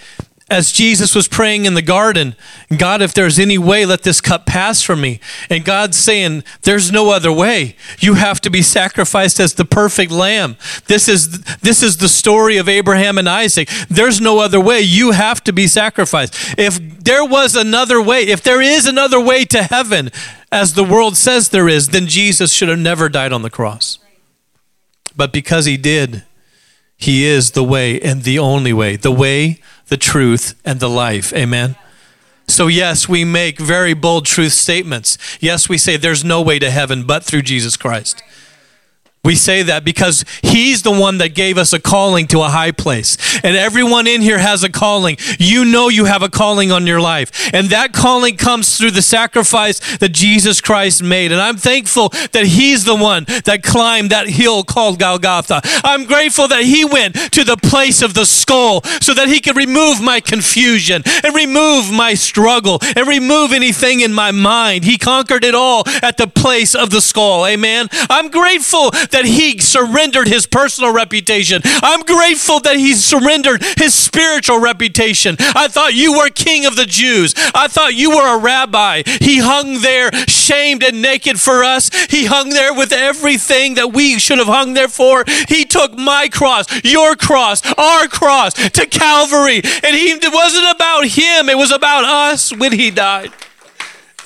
as 0.49 0.71
Jesus 0.71 1.13
was 1.15 1.27
praying 1.27 1.65
in 1.65 1.75
the 1.75 1.83
garden, 1.83 2.37
God, 2.77 3.03
if 3.03 3.13
there's 3.13 3.39
any 3.39 3.59
way, 3.59 3.85
let 3.85 4.05
this 4.05 4.21
cup 4.21 4.47
pass 4.47 4.81
from 4.81 5.01
me. 5.01 5.19
And 5.51 5.65
God's 5.65 5.97
saying, 5.97 6.45
there's 6.63 6.93
no 6.93 7.11
other 7.11 7.33
way. 7.33 7.75
You 7.99 8.15
have 8.15 8.41
to 8.43 8.51
be 8.51 8.63
sacrificed 8.63 9.41
as 9.41 9.55
the 9.55 9.65
perfect 9.65 10.13
lamb. 10.13 10.57
This 10.87 11.09
is, 11.09 11.41
this 11.57 11.83
is 11.83 11.97
the 11.97 12.09
story 12.09 12.59
of 12.59 12.69
Abraham 12.69 13.19
and 13.19 13.29
Isaac. 13.29 13.69
There's 13.89 14.21
no 14.21 14.39
other 14.39 14.61
way. 14.61 14.81
You 14.83 15.11
have 15.11 15.43
to 15.45 15.53
be 15.53 15.67
sacrificed. 15.67 16.55
If 16.57 16.79
there 17.03 17.25
was 17.25 17.57
another 17.57 18.01
way, 18.01 18.23
if 18.23 18.43
there 18.43 18.63
is 18.63 18.87
another 18.87 19.21
way 19.21 19.45
to 19.47 19.65
heaven, 19.65 20.11
as 20.53 20.75
the 20.75 20.85
world 20.85 21.17
says 21.17 21.49
there 21.49 21.69
is, 21.69 21.89
then 21.89 22.07
Jesus 22.07 22.53
should 22.53 22.69
have 22.69 22.79
never 22.79 23.09
died 23.09 23.33
on 23.33 23.43
the 23.43 23.51
cross. 23.51 23.99
But 25.17 25.33
because 25.33 25.65
he 25.65 25.77
did, 25.77 26.25
he 26.97 27.25
is 27.25 27.53
the 27.53 27.65
way 27.65 28.01
and 28.01 28.23
the 28.23 28.39
only 28.39 28.73
way. 28.73 28.97
The 28.97 29.13
way, 29.13 29.61
the 29.89 29.97
truth, 29.97 30.61
and 30.65 30.81
the 30.81 30.89
life. 30.89 31.33
Amen. 31.33 31.77
So, 32.49 32.69
yes, 32.69 33.09
we 33.09 33.25
make 33.25 33.59
very 33.59 33.93
bold 33.93 34.25
truth 34.25 34.53
statements. 34.53 35.19
Yes, 35.41 35.69
we 35.69 35.79
say 35.79 35.97
there's 35.97 36.25
no 36.25 36.41
way 36.41 36.59
to 36.59 36.71
heaven 36.71 37.05
but 37.05 37.25
through 37.25 37.43
Jesus 37.43 37.77
Christ. 37.77 38.23
We 39.27 39.35
say 39.35 39.65
that 39.65 39.85
because 39.85 40.25
He's 40.41 40.83
the 40.83 40.93
one 40.93 41.19
that 41.19 41.35
gave 41.35 41.59
us 41.59 41.73
a 41.73 41.81
calling 41.81 42.29
to 42.29 42.43
a 42.43 42.49
high 42.49 42.71
place. 42.71 43.17
And 43.43 43.57
everyone 43.57 44.07
in 44.07 44.23
here 44.23 44.39
has 44.39 44.63
a 44.63 44.71
calling. 44.71 45.17
You 45.41 45.65
know 45.65 45.89
you 45.89 46.05
have 46.05 46.23
a 46.23 46.29
calling 46.29 46.71
on 46.71 46.87
your 46.87 47.01
life. 47.01 47.51
And 47.53 47.69
that 47.71 47.93
calling 47.93 48.37
comes 48.37 48.79
through 48.79 48.93
the 48.93 49.03
sacrifice 49.03 49.99
that 49.99 50.11
Jesus 50.13 50.61
Christ 50.61 51.03
made. 51.03 51.33
And 51.33 51.41
I'm 51.41 51.57
thankful 51.57 52.11
that 52.31 52.47
He's 52.47 52.85
the 52.85 52.95
one 52.95 53.25
that 53.45 53.65
climbed 53.65 54.11
that 54.11 54.29
hill 54.29 54.63
called 54.63 55.01
Golgotha. 55.01 55.61
I'm 55.83 56.05
grateful 56.05 56.47
that 56.49 56.63
He 56.63 56.85
went 56.85 57.17
to 57.33 57.43
the 57.43 57.57
place 57.57 58.03
of 58.03 58.15
the 58.15 58.27
skull 58.27 58.83
so 59.01 59.13
that 59.13 59.27
He 59.27 59.41
could 59.41 59.57
remove 59.57 60.01
my 60.01 60.21
confusion 60.21 61.03
and 61.25 61.35
remove 61.35 61.93
my 61.93 62.15
struggle 62.15 62.79
and 62.95 63.09
remove 63.09 63.53
anything 63.53 64.01
in 64.01 64.13
my 64.13 64.31
mind. 64.31 64.85
He 64.85 64.99
conquered 64.99 65.43
it 65.43 65.55
all 65.55 65.83
at 66.01 66.17
the 66.17 66.29
place 66.29 66.77
of 66.77 66.91
the 66.91 67.01
skull. 67.01 67.45
Amen. 67.45 67.89
I'm 68.09 68.31
grateful 68.31 68.93
that 69.17 69.25
he 69.25 69.59
surrendered 69.59 70.29
his 70.29 70.47
personal 70.47 70.93
reputation. 70.93 71.63
I'm 71.65 72.03
grateful 72.03 72.61
that 72.61 72.77
he 72.77 72.93
surrendered 72.93 73.63
his 73.79 73.95
spiritual 73.95 74.61
reputation. 74.61 75.37
I 75.41 75.69
thought 75.69 75.95
you 75.95 76.19
were 76.19 76.29
king 76.29 76.67
of 76.67 76.77
the 76.77 76.85
Jews. 76.85 77.35
I 77.55 77.67
thought 77.67 77.95
you 77.95 78.11
were 78.11 78.37
a 78.37 78.39
rabbi. 78.39 79.05
He 79.07 79.39
hung 79.39 79.81
there 79.81 80.11
shamed 80.29 80.83
and 80.83 81.01
naked 81.01 81.41
for 81.41 81.65
us. 81.65 81.89
He 82.11 82.27
hung 82.27 82.51
there 82.51 82.75
with 82.75 82.93
everything 82.93 83.77
that 83.77 83.95
we 83.95 84.19
should 84.19 84.37
have 84.37 84.49
hung 84.49 84.75
there 84.75 84.87
for. 84.87 85.25
He 85.49 85.65
took 85.65 85.97
my 85.97 86.29
cross, 86.29 86.67
your 86.85 87.17
cross, 87.17 87.63
our 87.79 88.09
cross 88.09 88.53
to 88.53 88.85
Calvary. 88.85 89.63
And 89.65 89.97
he, 89.97 90.11
it 90.11 90.35
wasn't 90.35 90.77
about 90.77 91.07
him, 91.07 91.49
it 91.49 91.57
was 91.57 91.73
about 91.73 92.05
us 92.05 92.55
when 92.55 92.73
he 92.73 92.91
died. 92.91 93.33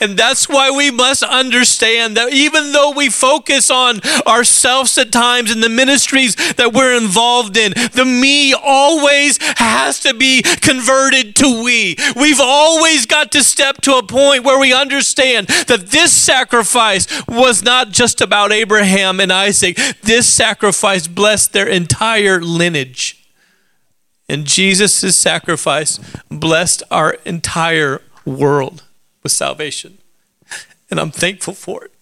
And 0.00 0.16
that's 0.16 0.48
why 0.48 0.70
we 0.70 0.90
must 0.90 1.22
understand 1.22 2.16
that 2.16 2.32
even 2.32 2.72
though 2.72 2.92
we 2.92 3.10
focus 3.10 3.70
on 3.70 4.00
ourselves 4.26 4.96
at 4.96 5.12
times 5.12 5.50
in 5.50 5.60
the 5.60 5.68
ministries 5.68 6.34
that 6.54 6.72
we're 6.72 6.96
involved 6.96 7.56
in, 7.56 7.72
the 7.92 8.06
me 8.06 8.54
always 8.54 9.38
has 9.58 10.00
to 10.00 10.14
be 10.14 10.42
converted 10.42 11.36
to 11.36 11.62
we. 11.62 11.96
We've 12.16 12.40
always 12.40 13.04
got 13.04 13.30
to 13.32 13.42
step 13.42 13.82
to 13.82 13.96
a 13.96 14.02
point 14.02 14.44
where 14.44 14.58
we 14.58 14.72
understand 14.72 15.48
that 15.66 15.88
this 15.88 16.12
sacrifice 16.12 17.06
was 17.28 17.62
not 17.62 17.90
just 17.90 18.20
about 18.20 18.52
Abraham 18.52 19.20
and 19.20 19.32
Isaac, 19.32 19.76
this 20.02 20.26
sacrifice 20.26 21.06
blessed 21.06 21.52
their 21.52 21.68
entire 21.68 22.40
lineage. 22.40 23.28
And 24.28 24.46
Jesus' 24.46 25.16
sacrifice 25.18 25.98
blessed 26.30 26.84
our 26.90 27.18
entire 27.24 28.00
world 28.24 28.84
with 29.22 29.32
salvation. 29.32 29.98
And 30.90 30.98
I'm 30.98 31.10
thankful 31.10 31.54
for 31.54 31.84
it 31.84 31.92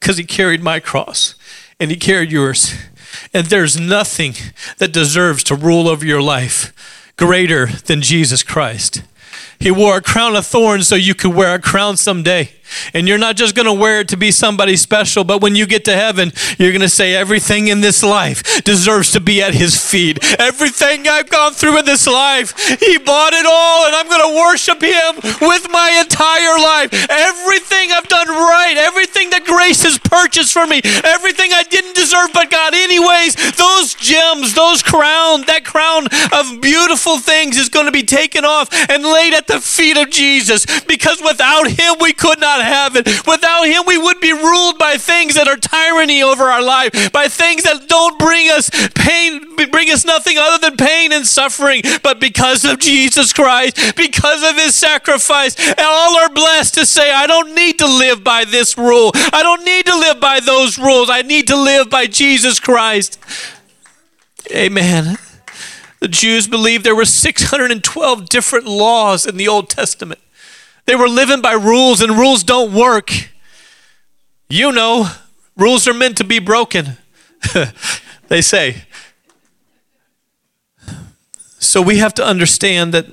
because 0.00 0.16
he 0.16 0.24
carried 0.24 0.62
my 0.62 0.80
cross 0.80 1.34
and 1.80 1.90
he 1.90 1.96
carried 1.96 2.30
yours. 2.30 2.74
And 3.32 3.46
there's 3.46 3.78
nothing 3.78 4.34
that 4.78 4.92
deserves 4.92 5.42
to 5.44 5.54
rule 5.54 5.88
over 5.88 6.04
your 6.04 6.22
life 6.22 6.72
greater 7.16 7.66
than 7.66 8.02
Jesus 8.02 8.42
Christ. 8.42 9.02
He 9.58 9.70
wore 9.70 9.96
a 9.96 10.02
crown 10.02 10.36
of 10.36 10.46
thorns 10.46 10.86
so 10.86 10.94
you 10.94 11.14
could 11.14 11.34
wear 11.34 11.54
a 11.54 11.60
crown 11.60 11.96
someday. 11.96 12.50
And 12.94 13.08
you're 13.08 13.18
not 13.18 13.36
just 13.36 13.54
going 13.54 13.66
to 13.66 13.72
wear 13.72 14.00
it 14.00 14.08
to 14.08 14.16
be 14.16 14.30
somebody 14.30 14.76
special, 14.76 15.24
but 15.24 15.40
when 15.40 15.54
you 15.54 15.66
get 15.66 15.84
to 15.86 15.94
heaven, 15.94 16.32
you're 16.58 16.72
going 16.72 16.80
to 16.80 16.88
say, 16.88 17.14
Everything 17.14 17.68
in 17.68 17.80
this 17.80 18.02
life 18.02 18.62
deserves 18.64 19.12
to 19.12 19.20
be 19.20 19.42
at 19.42 19.54
his 19.54 19.76
feet. 19.76 20.18
Everything 20.38 21.08
I've 21.08 21.30
gone 21.30 21.52
through 21.52 21.78
in 21.78 21.84
this 21.84 22.06
life, 22.06 22.56
he 22.80 22.98
bought 22.98 23.32
it 23.32 23.46
all, 23.46 23.86
and 23.86 23.94
I'm 23.94 24.08
going 24.08 24.30
to 24.30 24.40
worship 24.40 24.82
him 24.82 25.16
with 25.40 25.68
my 25.70 25.98
entire 26.00 26.58
life. 26.58 26.92
Everything 27.10 27.92
I've 27.92 28.08
done 28.08 28.28
right, 28.28 28.76
everything 28.78 29.30
that 29.30 29.44
grace 29.44 29.82
has 29.82 29.98
purchased 29.98 30.52
for 30.52 30.66
me, 30.66 30.80
everything 31.04 31.52
I 31.52 31.64
didn't 31.64 31.94
deserve 31.94 32.30
but 32.32 32.50
God, 32.50 32.74
anyways, 32.74 33.34
those 33.56 33.94
gems, 33.94 34.54
those 34.54 34.82
crown, 34.82 35.42
that 35.46 35.64
crown 35.64 36.06
of 36.32 36.60
beautiful 36.60 37.18
things 37.18 37.56
is 37.56 37.68
going 37.68 37.86
to 37.86 37.92
be 37.92 38.02
taken 38.02 38.44
off 38.44 38.68
and 38.88 39.02
laid 39.04 39.34
at 39.34 39.46
the 39.46 39.60
feet 39.60 39.96
of 39.96 40.10
Jesus 40.10 40.66
because 40.82 41.20
without 41.22 41.68
him, 41.68 41.96
we 42.00 42.12
could 42.12 42.40
not 42.40 42.57
not 42.58 42.66
have 42.66 42.96
it. 42.96 43.06
Without 43.26 43.64
Him, 43.64 43.84
we 43.86 43.98
would 43.98 44.20
be 44.20 44.32
ruled 44.32 44.78
by 44.78 44.96
things 44.96 45.34
that 45.34 45.48
are 45.48 45.56
tyranny 45.56 46.22
over 46.22 46.44
our 46.44 46.62
life, 46.62 47.12
by 47.12 47.28
things 47.28 47.62
that 47.64 47.88
don't 47.88 48.18
bring 48.18 48.48
us 48.50 48.70
pain, 48.94 49.56
bring 49.70 49.90
us 49.90 50.04
nothing 50.04 50.36
other 50.38 50.58
than 50.58 50.76
pain 50.76 51.12
and 51.12 51.26
suffering. 51.26 51.82
But 52.02 52.20
because 52.20 52.64
of 52.64 52.78
Jesus 52.78 53.32
Christ, 53.32 53.96
because 53.96 54.42
of 54.42 54.56
His 54.56 54.74
sacrifice, 54.74 55.56
all 55.78 56.16
are 56.16 56.30
blessed 56.30 56.74
to 56.74 56.86
say, 56.86 57.12
I 57.12 57.26
don't 57.26 57.54
need 57.54 57.78
to 57.78 57.86
live 57.86 58.24
by 58.24 58.44
this 58.44 58.76
rule. 58.76 59.12
I 59.14 59.42
don't 59.42 59.64
need 59.64 59.86
to 59.86 59.96
live 59.96 60.20
by 60.20 60.40
those 60.40 60.78
rules. 60.78 61.10
I 61.10 61.22
need 61.22 61.46
to 61.48 61.56
live 61.56 61.90
by 61.90 62.06
Jesus 62.06 62.60
Christ. 62.60 63.18
Amen. 64.52 65.18
The 66.00 66.08
Jews 66.08 66.46
believed 66.46 66.84
there 66.84 66.94
were 66.94 67.04
612 67.04 68.28
different 68.28 68.66
laws 68.66 69.26
in 69.26 69.36
the 69.36 69.48
Old 69.48 69.68
Testament. 69.68 70.20
They 70.88 70.96
were 70.96 71.06
living 71.06 71.42
by 71.42 71.52
rules, 71.52 72.00
and 72.00 72.12
rules 72.12 72.42
don't 72.42 72.72
work. 72.72 73.12
You 74.48 74.72
know, 74.72 75.10
rules 75.54 75.86
are 75.86 75.92
meant 75.92 76.16
to 76.16 76.24
be 76.24 76.38
broken, 76.38 76.96
they 78.28 78.40
say. 78.40 78.84
So 81.58 81.82
we 81.82 81.98
have 81.98 82.14
to 82.14 82.24
understand 82.24 82.94
that 82.94 83.04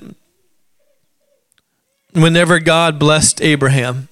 whenever 2.13 2.59
God 2.59 2.97
blessed 2.97 3.41
Abraham, 3.41 4.07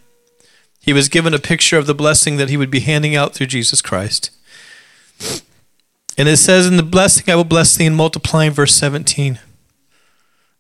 he 0.81 0.91
was 0.91 1.07
given 1.07 1.33
a 1.33 1.39
picture 1.39 1.77
of 1.77 1.87
the 1.87 1.95
blessing 1.95 2.35
that 2.35 2.49
he 2.49 2.57
would 2.57 2.69
be 2.69 2.81
handing 2.81 3.15
out 3.15 3.33
through 3.33 3.47
Jesus 3.47 3.81
Christ. 3.81 4.29
And 6.17 6.27
it 6.27 6.35
says, 6.35 6.67
In 6.67 6.75
the 6.75 6.83
blessing, 6.83 7.29
I 7.29 7.37
will 7.37 7.45
bless 7.45 7.77
thee, 7.77 7.85
and 7.85 7.95
multiplying, 7.95 8.51
verse 8.51 8.75
17, 8.75 9.39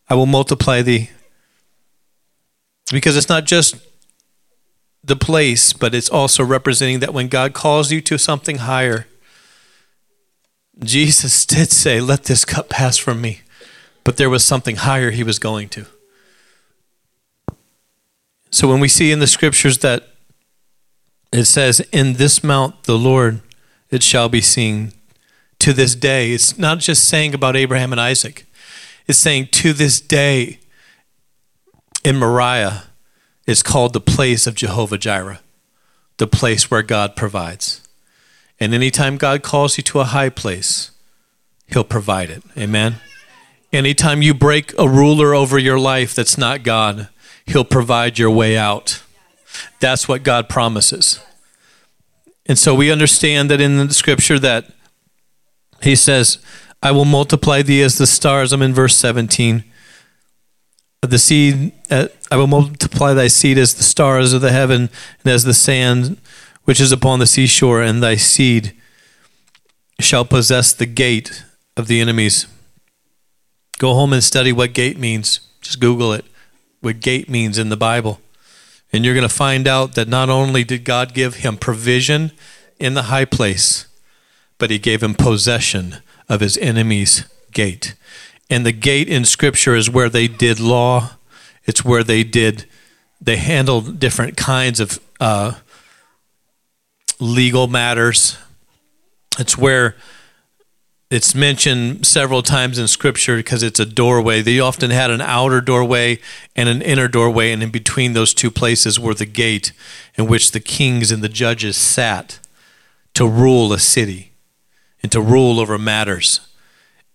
I 0.09 0.15
will 0.15 0.25
multiply 0.25 0.81
thee. 0.81 1.09
Because 2.91 3.15
it's 3.15 3.29
not 3.29 3.45
just 3.45 3.75
the 5.03 5.15
place, 5.15 5.73
but 5.73 5.93
it's 5.93 6.09
also 6.09 6.43
representing 6.43 6.99
that 6.99 7.13
when 7.13 7.27
God 7.27 7.53
calls 7.53 7.91
you 7.91 8.01
to 8.01 8.17
something 8.17 8.59
higher, 8.59 9.07
Jesus 10.79 11.45
did 11.45 11.71
say, 11.71 11.99
Let 11.99 12.23
this 12.23 12.45
cup 12.45 12.69
pass 12.69 12.97
from 12.97 13.21
me. 13.21 13.41
But 14.03 14.17
there 14.17 14.29
was 14.29 14.43
something 14.43 14.77
higher 14.77 15.11
he 15.11 15.23
was 15.23 15.39
going 15.39 15.69
to. 15.69 15.85
So 18.51 18.67
when 18.67 18.79
we 18.79 18.87
see 18.87 19.11
in 19.11 19.19
the 19.19 19.27
scriptures 19.27 19.79
that 19.79 20.09
it 21.31 21.45
says, 21.45 21.79
In 21.91 22.13
this 22.13 22.43
mount 22.43 22.83
the 22.83 22.97
Lord 22.97 23.41
it 23.89 24.03
shall 24.03 24.29
be 24.29 24.41
seen 24.41 24.93
to 25.59 25.73
this 25.73 25.95
day, 25.95 26.31
it's 26.31 26.57
not 26.57 26.79
just 26.79 27.07
saying 27.07 27.33
about 27.33 27.55
Abraham 27.55 27.91
and 27.91 28.01
Isaac, 28.01 28.45
it's 29.07 29.19
saying 29.19 29.47
to 29.51 29.73
this 29.73 30.01
day 30.01 30.59
in 32.03 32.17
Moriah 32.17 32.83
is 33.47 33.63
called 33.63 33.93
the 33.93 34.01
place 34.01 34.47
of 34.47 34.55
Jehovah 34.55 34.97
Jireh, 34.97 35.39
the 36.17 36.27
place 36.27 36.69
where 36.69 36.83
God 36.83 37.15
provides. 37.15 37.81
And 38.59 38.73
anytime 38.73 39.17
God 39.17 39.43
calls 39.43 39.77
you 39.77 39.83
to 39.85 39.99
a 39.99 40.05
high 40.05 40.29
place, 40.29 40.91
He'll 41.67 41.83
provide 41.83 42.29
it. 42.29 42.43
Amen. 42.57 42.95
Anytime 43.71 44.21
you 44.21 44.33
break 44.33 44.77
a 44.77 44.87
ruler 44.87 45.33
over 45.33 45.57
your 45.57 45.79
life 45.79 46.13
that's 46.13 46.37
not 46.37 46.63
God, 46.63 47.09
He'll 47.45 47.65
provide 47.65 48.19
your 48.19 48.29
way 48.29 48.57
out. 48.57 49.01
That's 49.79 50.07
what 50.07 50.23
God 50.23 50.47
promises. 50.47 51.19
And 52.45 52.57
so 52.59 52.75
we 52.75 52.91
understand 52.91 53.49
that 53.49 53.61
in 53.61 53.87
the 53.87 53.93
scripture 53.93 54.39
that 54.39 54.65
He 55.81 55.95
says, 55.95 56.37
I 56.81 56.91
will 56.91 57.05
multiply 57.05 57.61
thee 57.61 57.81
as 57.81 57.97
the 57.97 58.07
stars. 58.07 58.53
I'm 58.53 58.61
in 58.61 58.73
verse 58.73 58.95
17. 58.95 59.63
The 61.03 61.19
seed, 61.19 61.73
uh, 61.91 62.07
I 62.31 62.37
will 62.37 62.47
multiply 62.47 63.13
thy 63.13 63.27
seed 63.27 63.57
as 63.57 63.75
the 63.75 63.83
stars 63.83 64.31
of 64.31 64.41
the 64.41 64.51
heaven 64.51 64.89
and 65.23 65.33
as 65.33 65.43
the 65.43 65.53
sand 65.53 66.17
which 66.63 66.79
is 66.79 66.93
upon 66.93 67.19
the 67.19 67.27
seashore, 67.27 67.81
and 67.81 68.01
thy 68.01 68.15
seed 68.15 68.73
shall 69.99 70.25
possess 70.25 70.71
the 70.73 70.85
gate 70.85 71.43
of 71.75 71.87
the 71.87 71.99
enemies. 71.99 72.47
Go 73.79 73.93
home 73.93 74.13
and 74.13 74.23
study 74.23 74.53
what 74.53 74.73
gate 74.73 74.97
means. 74.97 75.41
Just 75.61 75.79
Google 75.79 76.13
it 76.13 76.25
what 76.79 76.99
gate 76.99 77.29
means 77.29 77.57
in 77.57 77.69
the 77.69 77.77
Bible. 77.77 78.19
And 78.91 79.03
you're 79.03 79.13
going 79.13 79.27
to 79.27 79.33
find 79.33 79.67
out 79.67 79.95
that 79.95 80.07
not 80.07 80.29
only 80.29 80.63
did 80.63 80.83
God 80.83 81.13
give 81.13 81.35
him 81.35 81.57
provision 81.57 82.31
in 82.79 82.93
the 82.93 83.03
high 83.03 83.25
place, 83.25 83.87
but 84.57 84.69
he 84.69 84.79
gave 84.79 85.01
him 85.01 85.15
possession 85.15 85.97
of 86.29 86.41
his 86.41 86.57
enemy's 86.57 87.25
gate. 87.51 87.95
And 88.53 88.67
the 88.67 88.71
gate 88.71 89.09
in 89.09 89.25
Scripture 89.25 89.75
is 89.75 89.89
where 89.89 90.09
they 90.09 90.27
did 90.27 90.59
law, 90.59 91.13
it's 91.65 91.83
where 91.83 92.03
they 92.03 92.23
did, 92.23 92.65
they 93.19 93.37
handled 93.37 93.97
different 93.99 94.37
kinds 94.37 94.79
of 94.79 94.99
uh, 95.19 95.53
legal 97.19 97.65
matters. 97.65 98.37
It's 99.39 99.57
where 99.57 99.95
it's 101.09 101.33
mentioned 101.33 102.05
several 102.05 102.43
times 102.43 102.77
in 102.77 102.87
scripture 102.87 103.37
because 103.37 103.63
it's 103.63 103.79
a 103.79 103.87
doorway. 103.87 104.43
They 104.43 104.59
often 104.59 104.91
had 104.91 105.09
an 105.09 105.21
outer 105.21 105.59
doorway 105.59 106.19
and 106.55 106.69
an 106.69 106.83
inner 106.83 107.07
doorway, 107.07 107.51
and 107.51 107.63
in 107.63 107.71
between 107.71 108.13
those 108.13 108.35
two 108.35 108.51
places 108.51 108.99
were 108.99 109.15
the 109.15 109.25
gate 109.25 109.71
in 110.13 110.27
which 110.27 110.51
the 110.51 110.59
kings 110.59 111.11
and 111.11 111.23
the 111.23 111.29
judges 111.29 111.75
sat 111.75 112.37
to 113.15 113.27
rule 113.27 113.73
a 113.73 113.79
city 113.79 114.33
and 115.01 115.11
to 115.11 115.19
rule 115.19 115.59
over 115.59 115.79
matters. 115.79 116.52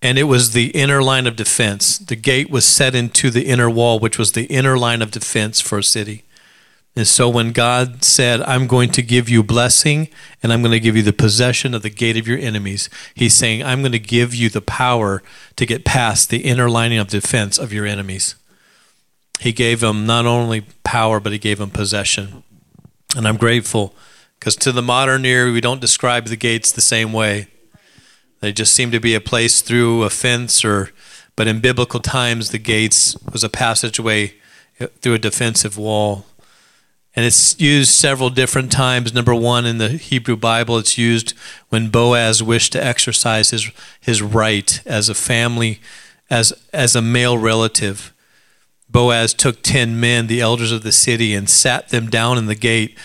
And 0.01 0.19
it 0.19 0.25
was 0.25 0.53
the 0.53 0.69
inner 0.69 1.03
line 1.03 1.27
of 1.27 1.37
defense. 1.37 1.99
The 1.99 2.17
gate 2.17 2.51
was 2.51 2.65
set 2.65 2.95
into 2.95 3.31
the 3.31 3.47
inner 3.47 3.69
wall, 3.69 3.99
which 3.99 4.19
was 4.19 4.33
the 4.33 4.45
inner 4.45 4.79
line 4.79 5.03
of 5.03 5.11
defense 5.11 5.61
for 5.61 5.79
a 5.79 5.83
city. 5.83 6.25
And 6.99 7.07
so 7.07 7.29
when 7.29 7.53
God 7.53 8.03
said, 8.03 8.41
I'm 8.43 8.67
going 8.67 8.91
to 8.91 9.03
give 9.03 9.29
you 9.29 9.45
blessing 9.45 10.09
and 10.43 10.53
I'm 10.53 10.63
going 10.63 10.73
to 10.73 10.81
give 10.81 10.97
you 10.97 11.03
the 11.03 11.13
possession 11.13 11.73
of 11.73 11.83
the 11.83 11.91
gate 11.91 12.17
of 12.17 12.27
your 12.27 12.39
enemies, 12.39 12.91
he's 13.15 13.35
saying, 13.35 13.63
I'm 13.63 13.83
going 13.83 13.93
to 13.93 14.01
give 14.01 14.35
you 14.35 14.49
the 14.49 14.61
power 14.61 15.23
to 15.55 15.67
get 15.67 15.85
past 15.85 16.29
the 16.29 16.39
inner 16.39 16.69
lining 16.69 16.99
of 16.99 17.07
defense 17.07 17.57
of 17.57 17.73
your 17.73 17.87
enemies. 17.87 18.35
He 19.39 19.53
gave 19.53 19.79
them 19.79 20.07
not 20.07 20.27
only 20.27 20.63
power, 20.83 21.21
but 21.21 21.31
he 21.31 21.39
gave 21.39 21.59
them 21.59 21.71
possession. 21.71 22.43
And 23.17 23.29
I'm 23.29 23.37
grateful 23.37 23.95
because 24.39 24.57
to 24.57 24.73
the 24.73 24.83
modern 24.83 25.25
ear, 25.25 25.53
we 25.53 25.61
don't 25.61 25.81
describe 25.81 26.27
the 26.27 26.37
gates 26.37 26.73
the 26.73 26.81
same 26.81 27.13
way. 27.13 27.47
They 28.41 28.53
just 28.53 28.73
seem 28.73 28.91
to 28.93 29.01
be 29.01 29.15
a 29.15 29.21
place 29.21 29.61
through 29.61 30.03
a 30.05 30.11
fence 30.11 30.65
or, 30.65 30.91
but 31.37 31.47
in 31.47 31.61
biblical 31.61 32.01
times, 32.01 32.51
the 32.51 32.59
gates 32.59 33.17
was 33.33 33.43
a 33.43 33.49
passageway 33.49 34.35
through 35.01 35.15
a 35.15 35.19
defensive 35.19 35.77
wall 35.77 36.25
and 37.19 37.27
it's 37.27 37.59
used 37.61 37.91
several 37.91 38.31
different 38.31 38.71
times. 38.71 39.13
Number 39.13 39.35
one, 39.35 39.67
in 39.67 39.79
the 39.79 39.89
Hebrew 39.89 40.37
Bible, 40.37 40.79
it's 40.79 40.97
used 40.97 41.35
when 41.69 41.89
Boaz 41.91 42.45
wished 42.45 42.71
to 42.75 42.85
exercise 42.85 43.51
his, 43.51 43.73
his 44.01 44.23
right 44.23 44.81
as 44.87 45.09
a 45.09 45.17
family, 45.17 45.81
as, 46.31 46.53
as 46.73 46.95
a 46.95 47.03
male 47.03 47.37
relative. 47.37 48.15
Boaz 48.89 49.35
took 49.35 49.65
10 49.65 49.99
men, 49.99 50.29
the 50.29 50.41
elders 50.41 50.71
of 50.71 50.85
the 50.85 50.93
city, 50.93 51.35
and 51.35 51.51
sat 51.51 51.89
them 51.89 52.09
down 52.09 52.39
in 52.39 52.47
the 52.47 52.55
gate. 52.55 52.97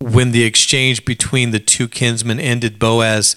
When 0.00 0.32
the 0.32 0.42
exchange 0.42 1.04
between 1.04 1.52
the 1.52 1.60
two 1.60 1.86
kinsmen 1.86 2.40
ended, 2.40 2.80
Boaz, 2.80 3.36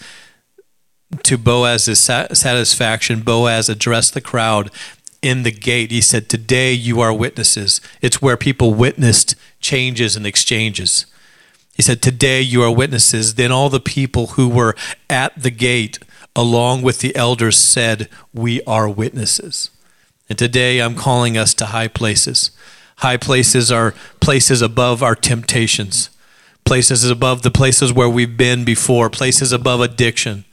to 1.24 1.38
Boaz's 1.38 2.00
satisfaction, 2.00 3.22
Boaz 3.22 3.70
addressed 3.70 4.14
the 4.14 4.22
crowd 4.22 4.70
in 5.22 5.44
the 5.44 5.52
gate. 5.52 5.92
He 5.92 6.02
said, 6.02 6.30
Today 6.30 6.74
you 6.74 7.00
are 7.02 7.14
witnesses. 7.14 7.82
It's 8.02 8.22
where 8.22 8.38
people 8.38 8.74
witnessed 8.74 9.36
changes 9.60 10.16
and 10.16 10.26
exchanges. 10.26 11.06
He 11.74 11.82
said, 11.82 12.02
Today 12.02 12.42
you 12.42 12.64
are 12.64 12.74
witnesses. 12.74 13.36
Then 13.36 13.52
all 13.52 13.70
the 13.70 13.80
people 13.80 14.28
who 14.28 14.50
were 14.50 14.76
at 15.10 15.42
the 15.42 15.52
gate, 15.52 16.00
along 16.36 16.82
with 16.82 17.00
the 17.00 17.16
elders, 17.16 17.58
said, 17.58 18.10
We 18.34 18.62
are 18.64 18.90
witnesses. 18.90 19.70
And 20.30 20.38
today 20.38 20.80
I'm 20.80 20.96
calling 20.96 21.38
us 21.38 21.54
to 21.56 21.68
high 21.68 21.88
places. 21.88 22.52
High 22.98 23.18
places 23.18 23.72
are 23.72 23.94
places 24.20 24.62
above 24.62 25.04
our 25.04 25.16
temptations, 25.16 26.10
places 26.66 27.10
above 27.10 27.44
the 27.44 27.52
places 27.52 27.94
where 27.94 28.10
we've 28.10 28.36
been 28.36 28.66
before, 28.66 29.10
places 29.10 29.52
above 29.52 29.82
addiction, 29.82 30.46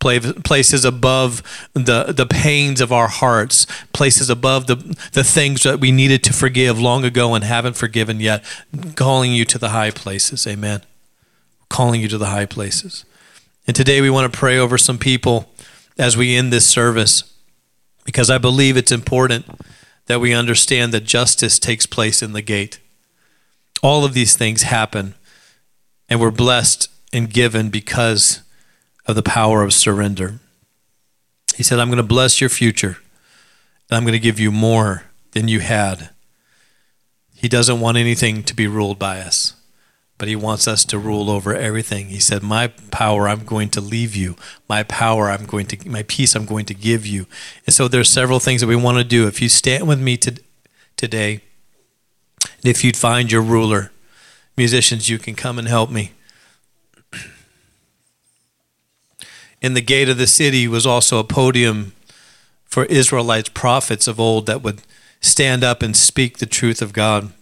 places 0.00 0.84
above 0.84 1.42
the, 1.74 2.12
the 2.16 2.26
pains 2.26 2.80
of 2.80 2.90
our 2.90 3.08
hearts, 3.08 3.66
places 3.92 4.30
above 4.30 4.66
the, 4.66 4.76
the 5.12 5.22
things 5.22 5.62
that 5.62 5.78
we 5.78 5.92
needed 5.92 6.24
to 6.24 6.32
forgive 6.32 6.80
long 6.80 7.04
ago 7.04 7.34
and 7.34 7.44
haven't 7.44 7.76
forgiven 7.76 8.18
yet, 8.18 8.44
calling 8.96 9.32
you 9.32 9.44
to 9.44 9.58
the 9.58 9.68
high 9.68 9.90
places. 9.90 10.46
Amen. 10.46 10.82
Calling 11.68 12.00
you 12.00 12.08
to 12.08 12.18
the 12.18 12.26
high 12.26 12.46
places. 12.46 13.04
And 13.66 13.76
today 13.76 14.00
we 14.00 14.10
want 14.10 14.32
to 14.32 14.36
pray 14.36 14.58
over 14.58 14.78
some 14.78 14.98
people 14.98 15.50
as 15.98 16.16
we 16.16 16.34
end 16.34 16.52
this 16.52 16.66
service 16.66 17.30
because 18.04 18.30
I 18.30 18.38
believe 18.38 18.76
it's 18.76 18.90
important 18.90 19.46
that 20.06 20.20
we 20.20 20.32
understand 20.32 20.92
that 20.92 21.04
justice 21.04 21.58
takes 21.58 21.86
place 21.86 22.22
in 22.22 22.32
the 22.32 22.42
gate. 22.42 22.80
All 23.82 24.04
of 24.04 24.14
these 24.14 24.36
things 24.36 24.62
happen, 24.62 25.14
and 26.08 26.20
we're 26.20 26.32
blessed 26.32 26.88
and 27.12 27.32
given 27.32 27.70
because 27.70 28.42
of 29.10 29.16
the 29.16 29.22
power 29.22 29.62
of 29.62 29.72
surrender. 29.72 30.38
He 31.56 31.62
said, 31.62 31.78
I'm 31.78 31.88
going 31.88 31.98
to 31.98 32.02
bless 32.02 32.40
your 32.40 32.50
future, 32.50 32.98
and 33.88 33.96
I'm 33.96 34.04
going 34.04 34.12
to 34.12 34.18
give 34.18 34.40
you 34.40 34.50
more 34.50 35.04
than 35.32 35.48
you 35.48 35.60
had. 35.60 36.10
He 37.34 37.48
doesn't 37.48 37.80
want 37.80 37.96
anything 37.96 38.42
to 38.44 38.54
be 38.54 38.66
ruled 38.66 38.98
by 38.98 39.20
us, 39.20 39.54
but 40.18 40.28
He 40.28 40.36
wants 40.36 40.68
us 40.68 40.84
to 40.86 40.98
rule 40.98 41.30
over 41.30 41.54
everything. 41.54 42.08
He 42.08 42.20
said, 42.20 42.42
My 42.42 42.68
power 42.90 43.28
I'm 43.28 43.44
going 43.44 43.68
to 43.70 43.80
leave 43.80 44.14
you. 44.14 44.36
My 44.68 44.82
power 44.82 45.30
I'm 45.30 45.44
going 45.44 45.66
to, 45.66 45.88
my 45.88 46.02
peace 46.04 46.34
I'm 46.34 46.46
going 46.46 46.66
to 46.66 46.74
give 46.74 47.06
you. 47.06 47.26
And 47.66 47.74
so 47.74 47.88
there's 47.88 48.08
several 48.08 48.40
things 48.40 48.60
that 48.60 48.66
we 48.66 48.76
want 48.76 48.98
to 48.98 49.04
do. 49.04 49.26
If 49.26 49.42
you 49.42 49.48
stand 49.48 49.88
with 49.88 50.00
me 50.00 50.16
to, 50.18 50.40
today, 50.96 51.40
if 52.62 52.84
you'd 52.84 52.96
find 52.96 53.32
your 53.32 53.42
ruler, 53.42 53.90
musicians, 54.56 55.08
you 55.08 55.18
can 55.18 55.34
come 55.34 55.58
and 55.58 55.66
help 55.66 55.90
me. 55.90 56.12
In 59.60 59.74
the 59.74 59.80
gate 59.80 60.08
of 60.08 60.18
the 60.18 60.26
city 60.26 60.66
was 60.66 60.86
also 60.86 61.18
a 61.18 61.24
podium 61.24 61.92
for 62.64 62.84
Israelites, 62.86 63.48
prophets 63.48 64.06
of 64.06 64.20
old 64.20 64.46
that 64.46 64.62
would 64.62 64.82
stand 65.20 65.62
up 65.62 65.82
and 65.82 65.96
speak 65.96 66.38
the 66.38 66.46
truth 66.46 66.80
of 66.80 66.92
God. 66.92 67.32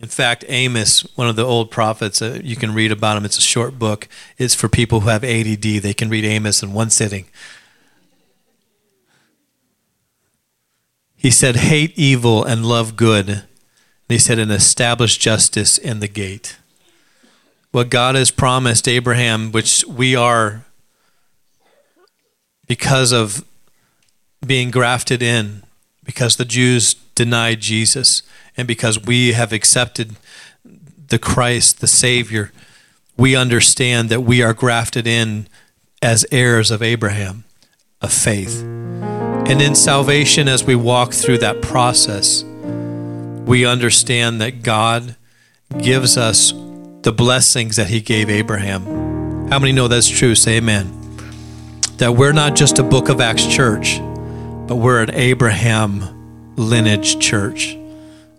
In 0.00 0.08
fact, 0.08 0.44
Amos, 0.48 1.00
one 1.14 1.28
of 1.28 1.36
the 1.36 1.44
old 1.44 1.70
prophets, 1.70 2.22
uh, 2.22 2.40
you 2.42 2.56
can 2.56 2.72
read 2.72 2.90
about 2.90 3.18
him. 3.18 3.24
It's 3.26 3.36
a 3.36 3.42
short 3.42 3.78
book. 3.78 4.08
It's 4.38 4.54
for 4.54 4.68
people 4.68 5.00
who 5.00 5.10
have 5.10 5.22
ADD. 5.22 5.62
They 5.62 5.92
can 5.92 6.08
read 6.08 6.24
Amos 6.24 6.62
in 6.62 6.72
one 6.72 6.88
sitting. 6.88 7.26
He 11.16 11.30
said, 11.30 11.56
Hate 11.56 11.92
evil 11.98 12.42
and 12.42 12.64
love 12.64 12.96
good. 12.96 13.28
And 13.28 13.44
he 14.08 14.18
said, 14.18 14.38
And 14.38 14.50
establish 14.50 15.18
justice 15.18 15.76
in 15.76 16.00
the 16.00 16.08
gate. 16.08 16.56
What 17.72 17.88
God 17.88 18.14
has 18.16 18.30
promised 18.30 18.88
Abraham, 18.88 19.52
which 19.52 19.84
we 19.86 20.16
are 20.16 20.64
because 22.66 23.12
of 23.12 23.44
being 24.44 24.70
grafted 24.70 25.22
in, 25.22 25.62
because 26.04 26.36
the 26.36 26.44
Jews 26.44 26.94
denied 27.14 27.60
Jesus, 27.60 28.22
and 28.56 28.66
because 28.66 28.98
we 28.98 29.32
have 29.32 29.52
accepted 29.52 30.16
the 31.08 31.18
Christ, 31.18 31.80
the 31.80 31.86
Savior, 31.86 32.52
we 33.16 33.36
understand 33.36 34.08
that 34.08 34.22
we 34.22 34.42
are 34.42 34.54
grafted 34.54 35.06
in 35.06 35.46
as 36.02 36.24
heirs 36.32 36.70
of 36.70 36.82
Abraham, 36.82 37.44
of 38.00 38.12
faith. 38.12 38.62
And 38.62 39.60
in 39.60 39.74
salvation, 39.74 40.48
as 40.48 40.64
we 40.64 40.74
walk 40.74 41.12
through 41.12 41.38
that 41.38 41.60
process, 41.60 42.44
we 43.44 43.66
understand 43.66 44.40
that 44.40 44.62
God 44.62 45.16
gives 45.78 46.16
us 46.16 46.52
the 47.02 47.12
blessings 47.12 47.76
that 47.76 47.88
He 47.88 48.00
gave 48.00 48.28
Abraham. 48.28 49.48
How 49.48 49.58
many 49.58 49.72
know 49.72 49.88
that's 49.88 50.08
true? 50.08 50.34
Say 50.34 50.58
amen. 50.58 50.96
That 51.96 52.12
we're 52.12 52.32
not 52.32 52.56
just 52.56 52.78
a 52.78 52.82
Book 52.82 53.08
of 53.08 53.20
Acts 53.20 53.46
church, 53.46 53.98
but 54.66 54.76
we're 54.76 55.02
an 55.02 55.10
Abraham 55.14 56.54
lineage 56.56 57.18
church. 57.18 57.76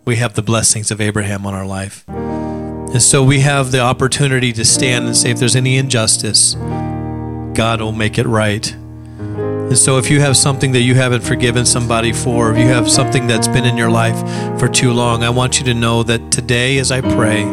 We 0.06 0.18
have 0.18 0.36
the 0.36 0.42
blessings 0.42 0.92
of 0.92 1.02
Abraham 1.02 1.46
on 1.46 1.54
our 1.54 1.66
life. 1.66 2.04
And 2.08 3.02
so 3.02 3.24
we 3.24 3.40
have 3.40 3.72
the 3.72 3.80
opportunity 3.80 4.52
to 4.54 4.66
stand 4.66 5.06
and 5.06 5.16
say, 5.16 5.32
if 5.32 5.40
there's 5.40 5.56
any 5.56 5.78
injustice, 5.78 6.56
God 7.54 7.82
will 7.82 7.92
make 7.92 8.18
it 8.18 8.28
right. 8.28 8.72
And 8.72 9.78
so, 9.78 9.98
if 9.98 10.10
you 10.10 10.20
have 10.20 10.36
something 10.36 10.74
that 10.74 10.82
you 10.82 10.96
haven't 10.96 11.22
forgiven 11.22 11.66
somebody 11.66 12.12
for, 12.12 12.52
if 12.52 12.58
you 12.58 12.66
have 12.66 12.92
something 12.92 13.26
that's 13.26 13.48
been 13.48 13.64
in 13.64 13.78
your 13.78 13.90
life 13.90 14.20
for 14.60 14.68
too 14.68 14.92
long, 14.92 15.24
I 15.24 15.30
want 15.30 15.60
you 15.60 15.66
to 15.66 15.74
know 15.74 16.04
that 16.04 16.30
today, 16.30 16.78
as 16.78 16.92
I 16.92 17.00
pray, 17.00 17.44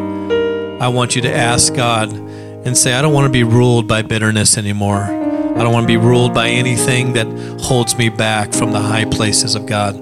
I 0.80 0.88
want 0.88 1.16
you 1.16 1.22
to 1.22 1.32
ask 1.32 1.74
God 1.74 2.12
and 2.12 2.76
say, 2.76 2.94
I 2.94 3.02
don't 3.02 3.12
want 3.12 3.26
to 3.26 3.32
be 3.32 3.44
ruled 3.44 3.88
by 3.88 4.02
bitterness 4.02 4.56
anymore. 4.56 5.02
I 5.02 5.62
don't 5.62 5.72
want 5.72 5.84
to 5.84 5.88
be 5.88 5.96
ruled 5.96 6.34
by 6.34 6.48
anything 6.48 7.14
that 7.14 7.26
holds 7.60 7.96
me 7.96 8.08
back 8.08 8.52
from 8.52 8.72
the 8.72 8.80
high 8.80 9.04
places 9.04 9.54
of 9.54 9.66
God. 9.66 9.96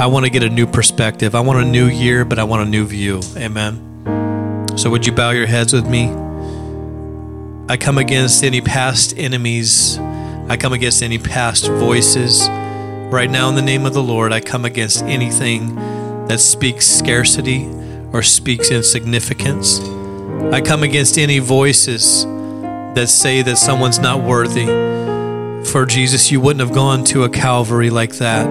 I 0.00 0.06
want 0.06 0.24
to 0.24 0.30
get 0.30 0.42
a 0.42 0.48
new 0.48 0.66
perspective. 0.66 1.34
I 1.34 1.40
want 1.40 1.60
a 1.60 1.64
new 1.64 1.86
year, 1.86 2.24
but 2.24 2.38
I 2.38 2.44
want 2.44 2.66
a 2.66 2.70
new 2.70 2.86
view. 2.86 3.20
Amen. 3.36 4.66
So, 4.76 4.90
would 4.90 5.06
you 5.06 5.12
bow 5.12 5.30
your 5.30 5.46
heads 5.46 5.72
with 5.72 5.86
me? 5.86 6.08
I 7.68 7.76
come 7.76 7.98
against 7.98 8.42
any 8.42 8.60
past 8.60 9.16
enemies 9.16 9.98
I 10.50 10.56
come 10.56 10.72
against 10.72 11.00
any 11.04 11.16
past 11.16 11.68
voices. 11.68 12.48
Right 12.48 13.30
now, 13.30 13.48
in 13.48 13.54
the 13.54 13.62
name 13.62 13.86
of 13.86 13.94
the 13.94 14.02
Lord, 14.02 14.32
I 14.32 14.40
come 14.40 14.64
against 14.64 15.00
anything 15.04 15.76
that 16.26 16.40
speaks 16.40 16.88
scarcity 16.88 17.68
or 18.12 18.24
speaks 18.24 18.72
insignificance. 18.72 19.78
I 20.52 20.60
come 20.60 20.82
against 20.82 21.18
any 21.18 21.38
voices 21.38 22.24
that 22.24 23.08
say 23.08 23.42
that 23.42 23.56
someone's 23.56 23.98
not 23.98 24.22
worthy. 24.22 24.66
For 25.70 25.86
Jesus, 25.86 26.32
you 26.32 26.40
wouldn't 26.40 26.60
have 26.60 26.74
gone 26.74 27.04
to 27.04 27.24
a 27.24 27.28
Calvary 27.28 27.90
like 27.90 28.14
that 28.14 28.48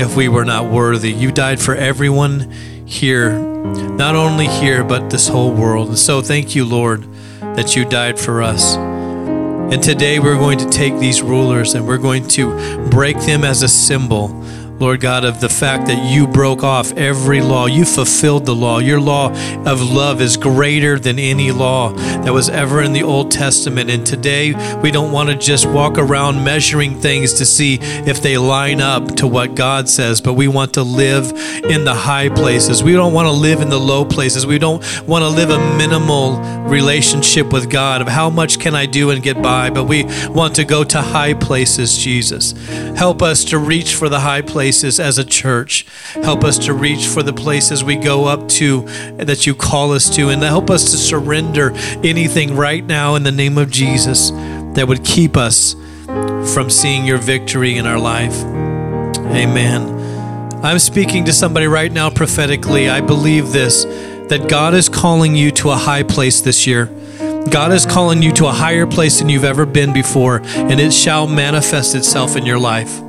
if 0.00 0.16
we 0.16 0.28
were 0.28 0.44
not 0.44 0.70
worthy. 0.70 1.12
You 1.12 1.30
died 1.32 1.60
for 1.60 1.74
everyone 1.74 2.50
here, 2.86 3.38
not 3.38 4.14
only 4.14 4.46
here, 4.46 4.82
but 4.84 5.10
this 5.10 5.28
whole 5.28 5.52
world. 5.52 5.88
And 5.88 5.98
so, 5.98 6.22
thank 6.22 6.54
you, 6.54 6.64
Lord, 6.64 7.06
that 7.40 7.76
you 7.76 7.84
died 7.84 8.18
for 8.18 8.42
us. 8.42 8.76
And 8.76 9.82
today 9.82 10.18
we're 10.18 10.38
going 10.38 10.58
to 10.58 10.68
take 10.68 10.98
these 10.98 11.20
rulers 11.20 11.74
and 11.74 11.86
we're 11.86 11.98
going 11.98 12.28
to 12.28 12.88
break 12.90 13.18
them 13.20 13.44
as 13.44 13.62
a 13.62 13.68
symbol 13.68 14.28
Lord 14.80 15.00
God, 15.00 15.24
of 15.24 15.40
the 15.40 15.48
fact 15.48 15.86
that 15.86 16.10
you 16.10 16.26
broke 16.26 16.64
off 16.64 16.92
every 16.94 17.40
law. 17.40 17.66
You 17.66 17.84
fulfilled 17.84 18.44
the 18.44 18.54
law. 18.56 18.78
Your 18.78 19.00
law 19.00 19.30
of 19.64 19.80
love 19.80 20.20
is 20.20 20.36
greater 20.36 20.98
than 20.98 21.20
any 21.20 21.52
law 21.52 21.92
that 21.92 22.32
was 22.32 22.48
ever 22.48 22.82
in 22.82 22.92
the 22.92 23.04
Old 23.04 23.30
Testament. 23.30 23.88
And 23.88 24.04
today, 24.04 24.52
we 24.80 24.90
don't 24.90 25.12
want 25.12 25.28
to 25.28 25.36
just 25.36 25.64
walk 25.64 25.96
around 25.96 26.42
measuring 26.42 27.00
things 27.00 27.34
to 27.34 27.46
see 27.46 27.78
if 27.80 28.20
they 28.20 28.36
line 28.36 28.80
up 28.80 29.14
to 29.16 29.28
what 29.28 29.54
God 29.54 29.88
says, 29.88 30.20
but 30.20 30.32
we 30.32 30.48
want 30.48 30.74
to 30.74 30.82
live 30.82 31.30
in 31.64 31.84
the 31.84 31.94
high 31.94 32.28
places. 32.28 32.82
We 32.82 32.94
don't 32.94 33.12
want 33.12 33.26
to 33.26 33.32
live 33.32 33.60
in 33.60 33.68
the 33.68 33.78
low 33.78 34.04
places. 34.04 34.44
We 34.44 34.58
don't 34.58 34.82
want 35.06 35.22
to 35.22 35.28
live 35.28 35.50
a 35.50 35.76
minimal 35.76 36.40
relationship 36.68 37.52
with 37.52 37.70
God 37.70 38.02
of 38.02 38.08
how 38.08 38.28
much 38.28 38.58
can 38.58 38.74
I 38.74 38.86
do 38.86 39.10
and 39.10 39.22
get 39.22 39.40
by, 39.40 39.70
but 39.70 39.84
we 39.84 40.04
want 40.30 40.56
to 40.56 40.64
go 40.64 40.82
to 40.82 41.00
high 41.00 41.34
places, 41.34 41.96
Jesus. 41.96 42.52
Help 42.96 43.22
us 43.22 43.44
to 43.46 43.58
reach 43.58 43.94
for 43.94 44.08
the 44.08 44.18
high 44.18 44.42
places 44.42 44.63
places 44.64 44.98
as 44.98 45.18
a 45.18 45.24
church. 45.26 45.84
Help 46.14 46.42
us 46.42 46.56
to 46.56 46.72
reach 46.72 47.06
for 47.06 47.22
the 47.22 47.34
places 47.34 47.84
we 47.84 47.96
go 47.96 48.24
up 48.24 48.48
to 48.48 48.80
that 49.18 49.46
you 49.46 49.54
call 49.54 49.92
us 49.92 50.08
to, 50.16 50.30
and 50.30 50.42
help 50.42 50.70
us 50.70 50.90
to 50.90 50.96
surrender 50.96 51.70
anything 52.02 52.56
right 52.56 52.82
now 52.82 53.14
in 53.14 53.24
the 53.24 53.30
name 53.30 53.58
of 53.58 53.70
Jesus 53.70 54.30
that 54.74 54.86
would 54.88 55.04
keep 55.04 55.36
us 55.36 55.74
from 56.54 56.70
seeing 56.70 57.04
your 57.04 57.18
victory 57.18 57.76
in 57.76 57.84
our 57.84 57.98
life. 57.98 58.42
Amen. 59.36 59.82
I'm 60.64 60.78
speaking 60.78 61.26
to 61.26 61.32
somebody 61.34 61.66
right 61.66 61.92
now 61.92 62.08
prophetically. 62.08 62.88
I 62.88 63.02
believe 63.02 63.52
this 63.52 63.84
that 64.30 64.48
God 64.48 64.72
is 64.72 64.88
calling 64.88 65.36
you 65.36 65.50
to 65.50 65.72
a 65.72 65.76
high 65.76 66.04
place 66.04 66.40
this 66.40 66.66
year. 66.66 66.86
God 67.50 67.70
is 67.70 67.84
calling 67.84 68.22
you 68.22 68.32
to 68.32 68.46
a 68.46 68.52
higher 68.52 68.86
place 68.86 69.18
than 69.18 69.28
you've 69.28 69.44
ever 69.44 69.66
been 69.66 69.92
before, 69.92 70.40
and 70.42 70.80
it 70.80 70.94
shall 70.94 71.26
manifest 71.26 71.94
itself 71.94 72.34
in 72.34 72.46
your 72.46 72.58
life 72.58 73.03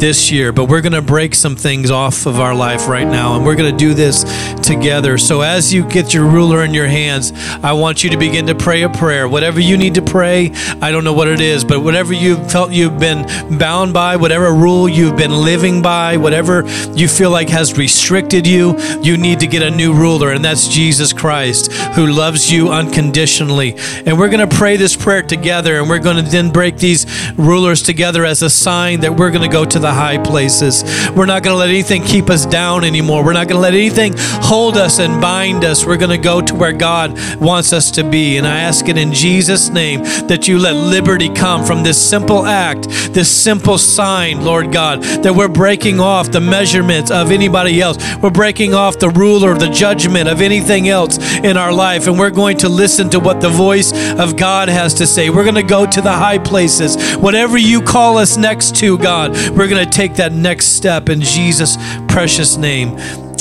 this 0.00 0.32
year, 0.32 0.50
but 0.50 0.64
we're 0.64 0.80
going 0.80 0.94
to 0.94 1.02
break 1.02 1.34
some 1.34 1.54
things 1.54 1.90
off 1.90 2.24
of 2.26 2.40
our 2.40 2.54
life 2.54 2.88
right 2.88 3.06
now, 3.06 3.36
and 3.36 3.44
we're 3.44 3.54
going 3.54 3.70
to 3.70 3.76
do 3.76 3.92
this 3.92 4.24
together. 4.62 5.18
So, 5.18 5.42
as 5.42 5.72
you 5.72 5.86
get 5.88 6.14
your 6.14 6.24
ruler 6.24 6.64
in 6.64 6.72
your 6.72 6.86
hands, 6.86 7.32
I 7.62 7.72
want 7.72 8.02
you 8.02 8.10
to 8.10 8.16
begin 8.16 8.46
to 8.46 8.54
pray 8.54 8.82
a 8.82 8.88
prayer. 8.88 9.28
Whatever 9.28 9.60
you 9.60 9.76
need 9.76 9.94
to 9.94 10.02
pray, 10.02 10.52
I 10.80 10.90
don't 10.90 11.04
know 11.04 11.12
what 11.12 11.28
it 11.28 11.40
is, 11.40 11.64
but 11.64 11.80
whatever 11.80 12.14
you 12.14 12.36
felt 12.48 12.72
you've 12.72 12.98
been 12.98 13.58
bound 13.58 13.92
by, 13.92 14.16
whatever 14.16 14.52
rule 14.52 14.88
you've 14.88 15.16
been 15.16 15.32
living 15.32 15.82
by, 15.82 16.16
whatever 16.16 16.66
you 16.94 17.06
feel 17.06 17.30
like 17.30 17.50
has 17.50 17.76
restricted 17.76 18.46
you, 18.46 18.78
you 19.02 19.18
need 19.18 19.40
to 19.40 19.46
get 19.46 19.62
a 19.62 19.70
new 19.70 19.92
ruler, 19.92 20.30
and 20.32 20.44
that's 20.44 20.66
Jesus 20.68 21.12
Christ, 21.12 21.72
who 21.94 22.06
loves 22.06 22.50
you 22.50 22.70
unconditionally. 22.70 23.76
And 24.06 24.18
we're 24.18 24.30
going 24.30 24.48
to 24.48 24.56
pray 24.56 24.78
this 24.78 24.96
prayer 24.96 25.22
together, 25.22 25.78
and 25.78 25.90
we're 25.90 25.98
going 25.98 26.24
to 26.24 26.30
then 26.30 26.50
break 26.50 26.78
these 26.78 27.06
rulers 27.36 27.82
together 27.82 28.24
as 28.24 28.40
a 28.40 28.48
sign 28.48 29.00
that 29.00 29.14
we're 29.14 29.30
going 29.30 29.42
to 29.42 29.48
go 29.48 29.59
to 29.64 29.78
the 29.78 29.92
high 29.92 30.18
places. 30.18 30.84
We're 31.14 31.26
not 31.26 31.42
going 31.42 31.54
to 31.54 31.58
let 31.58 31.68
anything 31.68 32.02
keep 32.02 32.30
us 32.30 32.46
down 32.46 32.84
anymore. 32.84 33.24
We're 33.24 33.32
not 33.32 33.48
going 33.48 33.56
to 33.56 33.62
let 33.62 33.74
anything 33.74 34.14
hold 34.16 34.76
us 34.76 34.98
and 34.98 35.20
bind 35.20 35.64
us. 35.64 35.84
We're 35.84 35.96
going 35.96 36.10
to 36.10 36.18
go 36.18 36.40
to 36.40 36.54
where 36.54 36.72
God 36.72 37.18
wants 37.40 37.72
us 37.72 37.90
to 37.92 38.04
be. 38.04 38.36
And 38.36 38.46
I 38.46 38.60
ask 38.60 38.88
it 38.88 38.96
in 38.96 39.12
Jesus' 39.12 39.68
name 39.68 40.02
that 40.28 40.48
you 40.48 40.58
let 40.58 40.74
liberty 40.74 41.28
come 41.28 41.64
from 41.64 41.82
this 41.82 42.00
simple 42.00 42.44
act, 42.46 42.88
this 43.12 43.30
simple 43.30 43.78
sign, 43.78 44.44
Lord 44.44 44.72
God, 44.72 45.02
that 45.02 45.34
we're 45.34 45.48
breaking 45.48 46.00
off 46.00 46.30
the 46.30 46.40
measurements 46.40 47.10
of 47.10 47.30
anybody 47.30 47.80
else. 47.80 47.98
We're 48.16 48.30
breaking 48.30 48.74
off 48.74 48.98
the 48.98 49.10
rule 49.10 49.44
or 49.44 49.54
the 49.54 49.68
judgment 49.68 50.28
of 50.28 50.40
anything 50.40 50.88
else 50.88 51.18
in 51.38 51.56
our 51.56 51.72
life. 51.72 52.06
And 52.06 52.18
we're 52.18 52.30
going 52.30 52.58
to 52.58 52.68
listen 52.68 53.10
to 53.10 53.20
what 53.20 53.40
the 53.40 53.48
voice 53.48 53.92
of 54.18 54.36
God 54.36 54.68
has 54.68 54.94
to 54.94 55.06
say. 55.06 55.30
We're 55.30 55.44
going 55.44 55.54
to 55.54 55.62
go 55.62 55.86
to 55.86 56.00
the 56.00 56.12
high 56.12 56.38
places. 56.38 57.16
Whatever 57.16 57.58
you 57.58 57.82
call 57.82 58.18
us 58.18 58.36
next 58.36 58.76
to, 58.76 58.98
God, 58.98 59.36
we're 59.56 59.68
going 59.68 59.84
to 59.84 59.90
take 59.90 60.14
that 60.16 60.32
next 60.32 60.66
step 60.76 61.08
in 61.08 61.20
Jesus' 61.20 61.76
precious 62.08 62.56
name. 62.56 62.98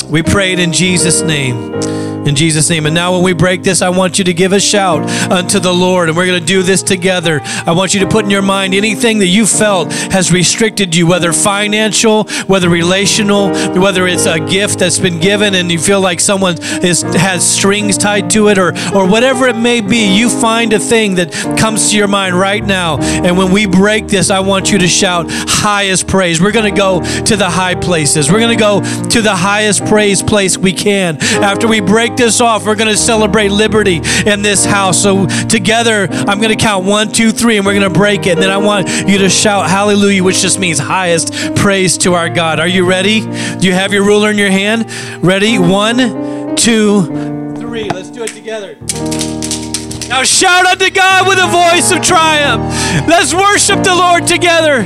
We 0.09 0.23
pray 0.23 0.53
it 0.53 0.59
in 0.59 0.73
Jesus' 0.73 1.21
name 1.21 1.98
in 2.25 2.35
Jesus' 2.35 2.69
name. 2.69 2.85
And 2.85 2.95
now, 2.95 3.13
when 3.13 3.23
we 3.23 3.33
break 3.33 3.63
this, 3.63 3.81
I 3.81 3.89
want 3.89 4.17
you 4.17 4.25
to 4.25 4.33
give 4.33 4.53
a 4.53 4.59
shout 4.59 5.09
unto 5.31 5.59
the 5.59 5.73
Lord. 5.73 6.09
And 6.09 6.17
we're 6.17 6.25
going 6.25 6.39
to 6.39 6.45
do 6.45 6.63
this 6.63 6.83
together. 6.83 7.41
I 7.43 7.71
want 7.71 7.93
you 7.93 7.99
to 8.01 8.07
put 8.07 8.25
in 8.25 8.31
your 8.31 8.41
mind 8.41 8.73
anything 8.73 9.19
that 9.19 9.27
you 9.27 9.45
felt 9.45 9.91
has 10.11 10.31
restricted 10.31 10.95
you, 10.95 11.07
whether 11.07 11.33
financial, 11.33 12.25
whether 12.47 12.69
relational, 12.69 13.49
whether 13.79 14.07
it's 14.07 14.25
a 14.25 14.39
gift 14.39 14.79
that's 14.79 14.99
been 14.99 15.19
given 15.19 15.55
and 15.55 15.71
you 15.71 15.79
feel 15.79 16.01
like 16.01 16.19
someone 16.19 16.61
is, 16.83 17.01
has 17.01 17.47
strings 17.47 17.97
tied 17.97 18.29
to 18.31 18.49
it, 18.49 18.57
or, 18.57 18.69
or 18.93 19.07
whatever 19.07 19.47
it 19.47 19.57
may 19.57 19.81
be. 19.81 20.15
You 20.17 20.29
find 20.29 20.73
a 20.73 20.79
thing 20.79 21.15
that 21.15 21.31
comes 21.57 21.91
to 21.91 21.97
your 21.97 22.07
mind 22.07 22.37
right 22.37 22.63
now. 22.63 22.97
And 22.99 23.37
when 23.37 23.51
we 23.51 23.65
break 23.65 24.07
this, 24.07 24.29
I 24.29 24.39
want 24.39 24.71
you 24.71 24.79
to 24.79 24.87
shout 24.87 25.27
highest 25.29 26.07
praise. 26.07 26.41
We're 26.41 26.51
going 26.51 26.73
to 26.73 26.77
go 26.77 27.01
to 27.01 27.35
the 27.35 27.49
high 27.49 27.75
places, 27.75 28.31
we're 28.31 28.39
going 28.39 28.57
to 28.57 28.61
go 28.61 28.81
to 29.09 29.21
the 29.21 29.35
highest 29.35 29.85
praise 29.85 30.21
place 30.21 30.57
we 30.57 30.73
can. 30.73 31.17
After 31.21 31.67
we 31.67 31.79
break 31.79 32.08
this 32.17 32.41
off. 32.41 32.65
We're 32.65 32.75
going 32.75 32.89
to 32.89 32.97
celebrate 32.97 33.49
liberty 33.49 34.01
in 34.25 34.41
this 34.41 34.65
house. 34.65 35.01
So 35.01 35.25
together, 35.47 36.07
I'm 36.09 36.39
going 36.39 36.55
to 36.55 36.61
count 36.61 36.85
one, 36.85 37.11
two, 37.11 37.31
three, 37.31 37.57
and 37.57 37.65
we're 37.65 37.73
going 37.73 37.91
to 37.91 37.97
break 37.97 38.25
it. 38.25 38.31
And 38.31 38.41
then 38.41 38.49
I 38.49 38.57
want 38.57 38.89
you 39.07 39.17
to 39.19 39.29
shout 39.29 39.69
hallelujah, 39.69 40.23
which 40.23 40.41
just 40.41 40.59
means 40.59 40.79
highest 40.79 41.55
praise 41.55 41.97
to 41.99 42.13
our 42.13 42.29
God. 42.29 42.59
Are 42.59 42.67
you 42.67 42.85
ready? 42.85 43.21
Do 43.21 43.67
you 43.67 43.73
have 43.73 43.93
your 43.93 44.03
ruler 44.03 44.29
in 44.29 44.37
your 44.37 44.51
hand? 44.51 44.89
Ready? 45.23 45.59
One, 45.59 46.55
two, 46.55 47.05
three. 47.55 47.89
Let's 47.89 48.09
do 48.09 48.23
it 48.23 48.29
together. 48.29 48.75
Now 50.09 50.23
shout 50.23 50.65
unto 50.65 50.89
God 50.89 51.27
with 51.27 51.37
a 51.37 51.45
voice 51.45 51.91
of 51.91 52.01
triumph. 52.01 52.63
Let's 53.07 53.31
worship 53.31 53.83
the 53.83 53.93
Lord 53.93 54.25
together. 54.25 54.83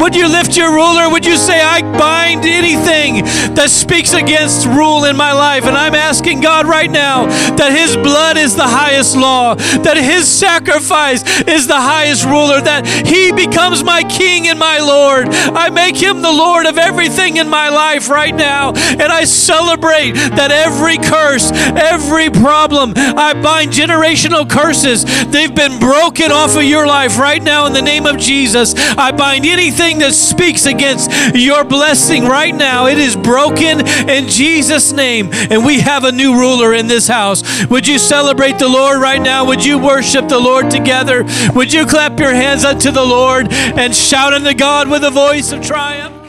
Would 0.00 0.14
you 0.14 0.28
lift 0.28 0.56
your 0.56 0.72
ruler? 0.72 1.10
Would 1.10 1.26
you 1.26 1.36
say, 1.36 1.60
I 1.60 1.82
bind 1.98 2.44
anything 2.44 3.24
that 3.56 3.68
speaks 3.68 4.12
against 4.12 4.66
rule 4.66 5.06
in 5.06 5.16
my 5.16 5.32
life? 5.32 5.64
And 5.64 5.76
I'm 5.76 5.96
asking 5.96 6.40
God 6.40 6.66
right 6.66 6.88
now 6.88 7.26
that 7.56 7.72
His 7.76 7.96
blood 7.96 8.36
is 8.36 8.54
the 8.54 8.62
highest 8.62 9.16
law, 9.16 9.56
that 9.56 9.96
His 9.96 10.28
sacrifice 10.28 11.24
is 11.48 11.66
the 11.66 11.74
highest 11.74 12.24
ruler, 12.24 12.60
that 12.60 12.86
He 12.86 13.32
becomes 13.32 13.82
my 13.82 14.04
King 14.04 14.46
and 14.46 14.58
my 14.58 14.78
Lord. 14.78 15.26
I 15.30 15.70
make 15.70 15.96
Him 15.96 16.22
the 16.22 16.30
Lord 16.30 16.66
of 16.66 16.78
everything 16.78 17.38
in 17.38 17.48
my 17.48 17.70
life 17.70 18.08
right 18.08 18.34
now. 18.34 18.68
And 18.70 19.10
I 19.10 19.24
celebrate 19.24 20.12
that 20.12 20.52
every 20.52 20.98
curse, 20.98 21.50
every 21.74 22.30
problem, 22.30 22.92
I 22.96 23.34
bind 23.34 23.72
generational 23.72 24.48
curses 24.48 24.59
curses, 24.62 25.04
they've 25.26 25.54
been 25.54 25.78
broken 25.78 26.30
off 26.30 26.56
of 26.56 26.64
your 26.64 26.86
life 26.86 27.18
right 27.18 27.42
now 27.42 27.66
in 27.66 27.72
the 27.72 27.82
name 27.82 28.06
of 28.06 28.18
Jesus. 28.18 28.74
I 28.76 29.12
bind 29.12 29.46
anything 29.46 29.98
that 29.98 30.12
speaks 30.12 30.66
against 30.66 31.10
your 31.34 31.64
blessing 31.64 32.24
right 32.24 32.54
now. 32.54 32.86
It 32.86 32.98
is 32.98 33.16
broken 33.16 33.86
in 34.08 34.28
Jesus' 34.28 34.92
name. 34.92 35.30
And 35.32 35.64
we 35.64 35.80
have 35.80 36.04
a 36.04 36.12
new 36.12 36.38
ruler 36.38 36.74
in 36.74 36.86
this 36.86 37.08
house. 37.08 37.42
Would 37.66 37.86
you 37.86 37.98
celebrate 37.98 38.58
the 38.58 38.68
Lord 38.68 39.00
right 39.00 39.20
now? 39.20 39.46
Would 39.46 39.64
you 39.64 39.78
worship 39.78 40.28
the 40.28 40.38
Lord 40.38 40.70
together? 40.70 41.24
Would 41.54 41.72
you 41.72 41.86
clap 41.86 42.18
your 42.18 42.34
hands 42.34 42.64
unto 42.64 42.90
the 42.90 43.04
Lord 43.04 43.48
and 43.50 43.94
shout 43.94 44.34
unto 44.34 44.54
God 44.54 44.88
with 44.88 45.04
a 45.04 45.10
voice 45.10 45.52
of 45.52 45.62
triumph? 45.62 46.19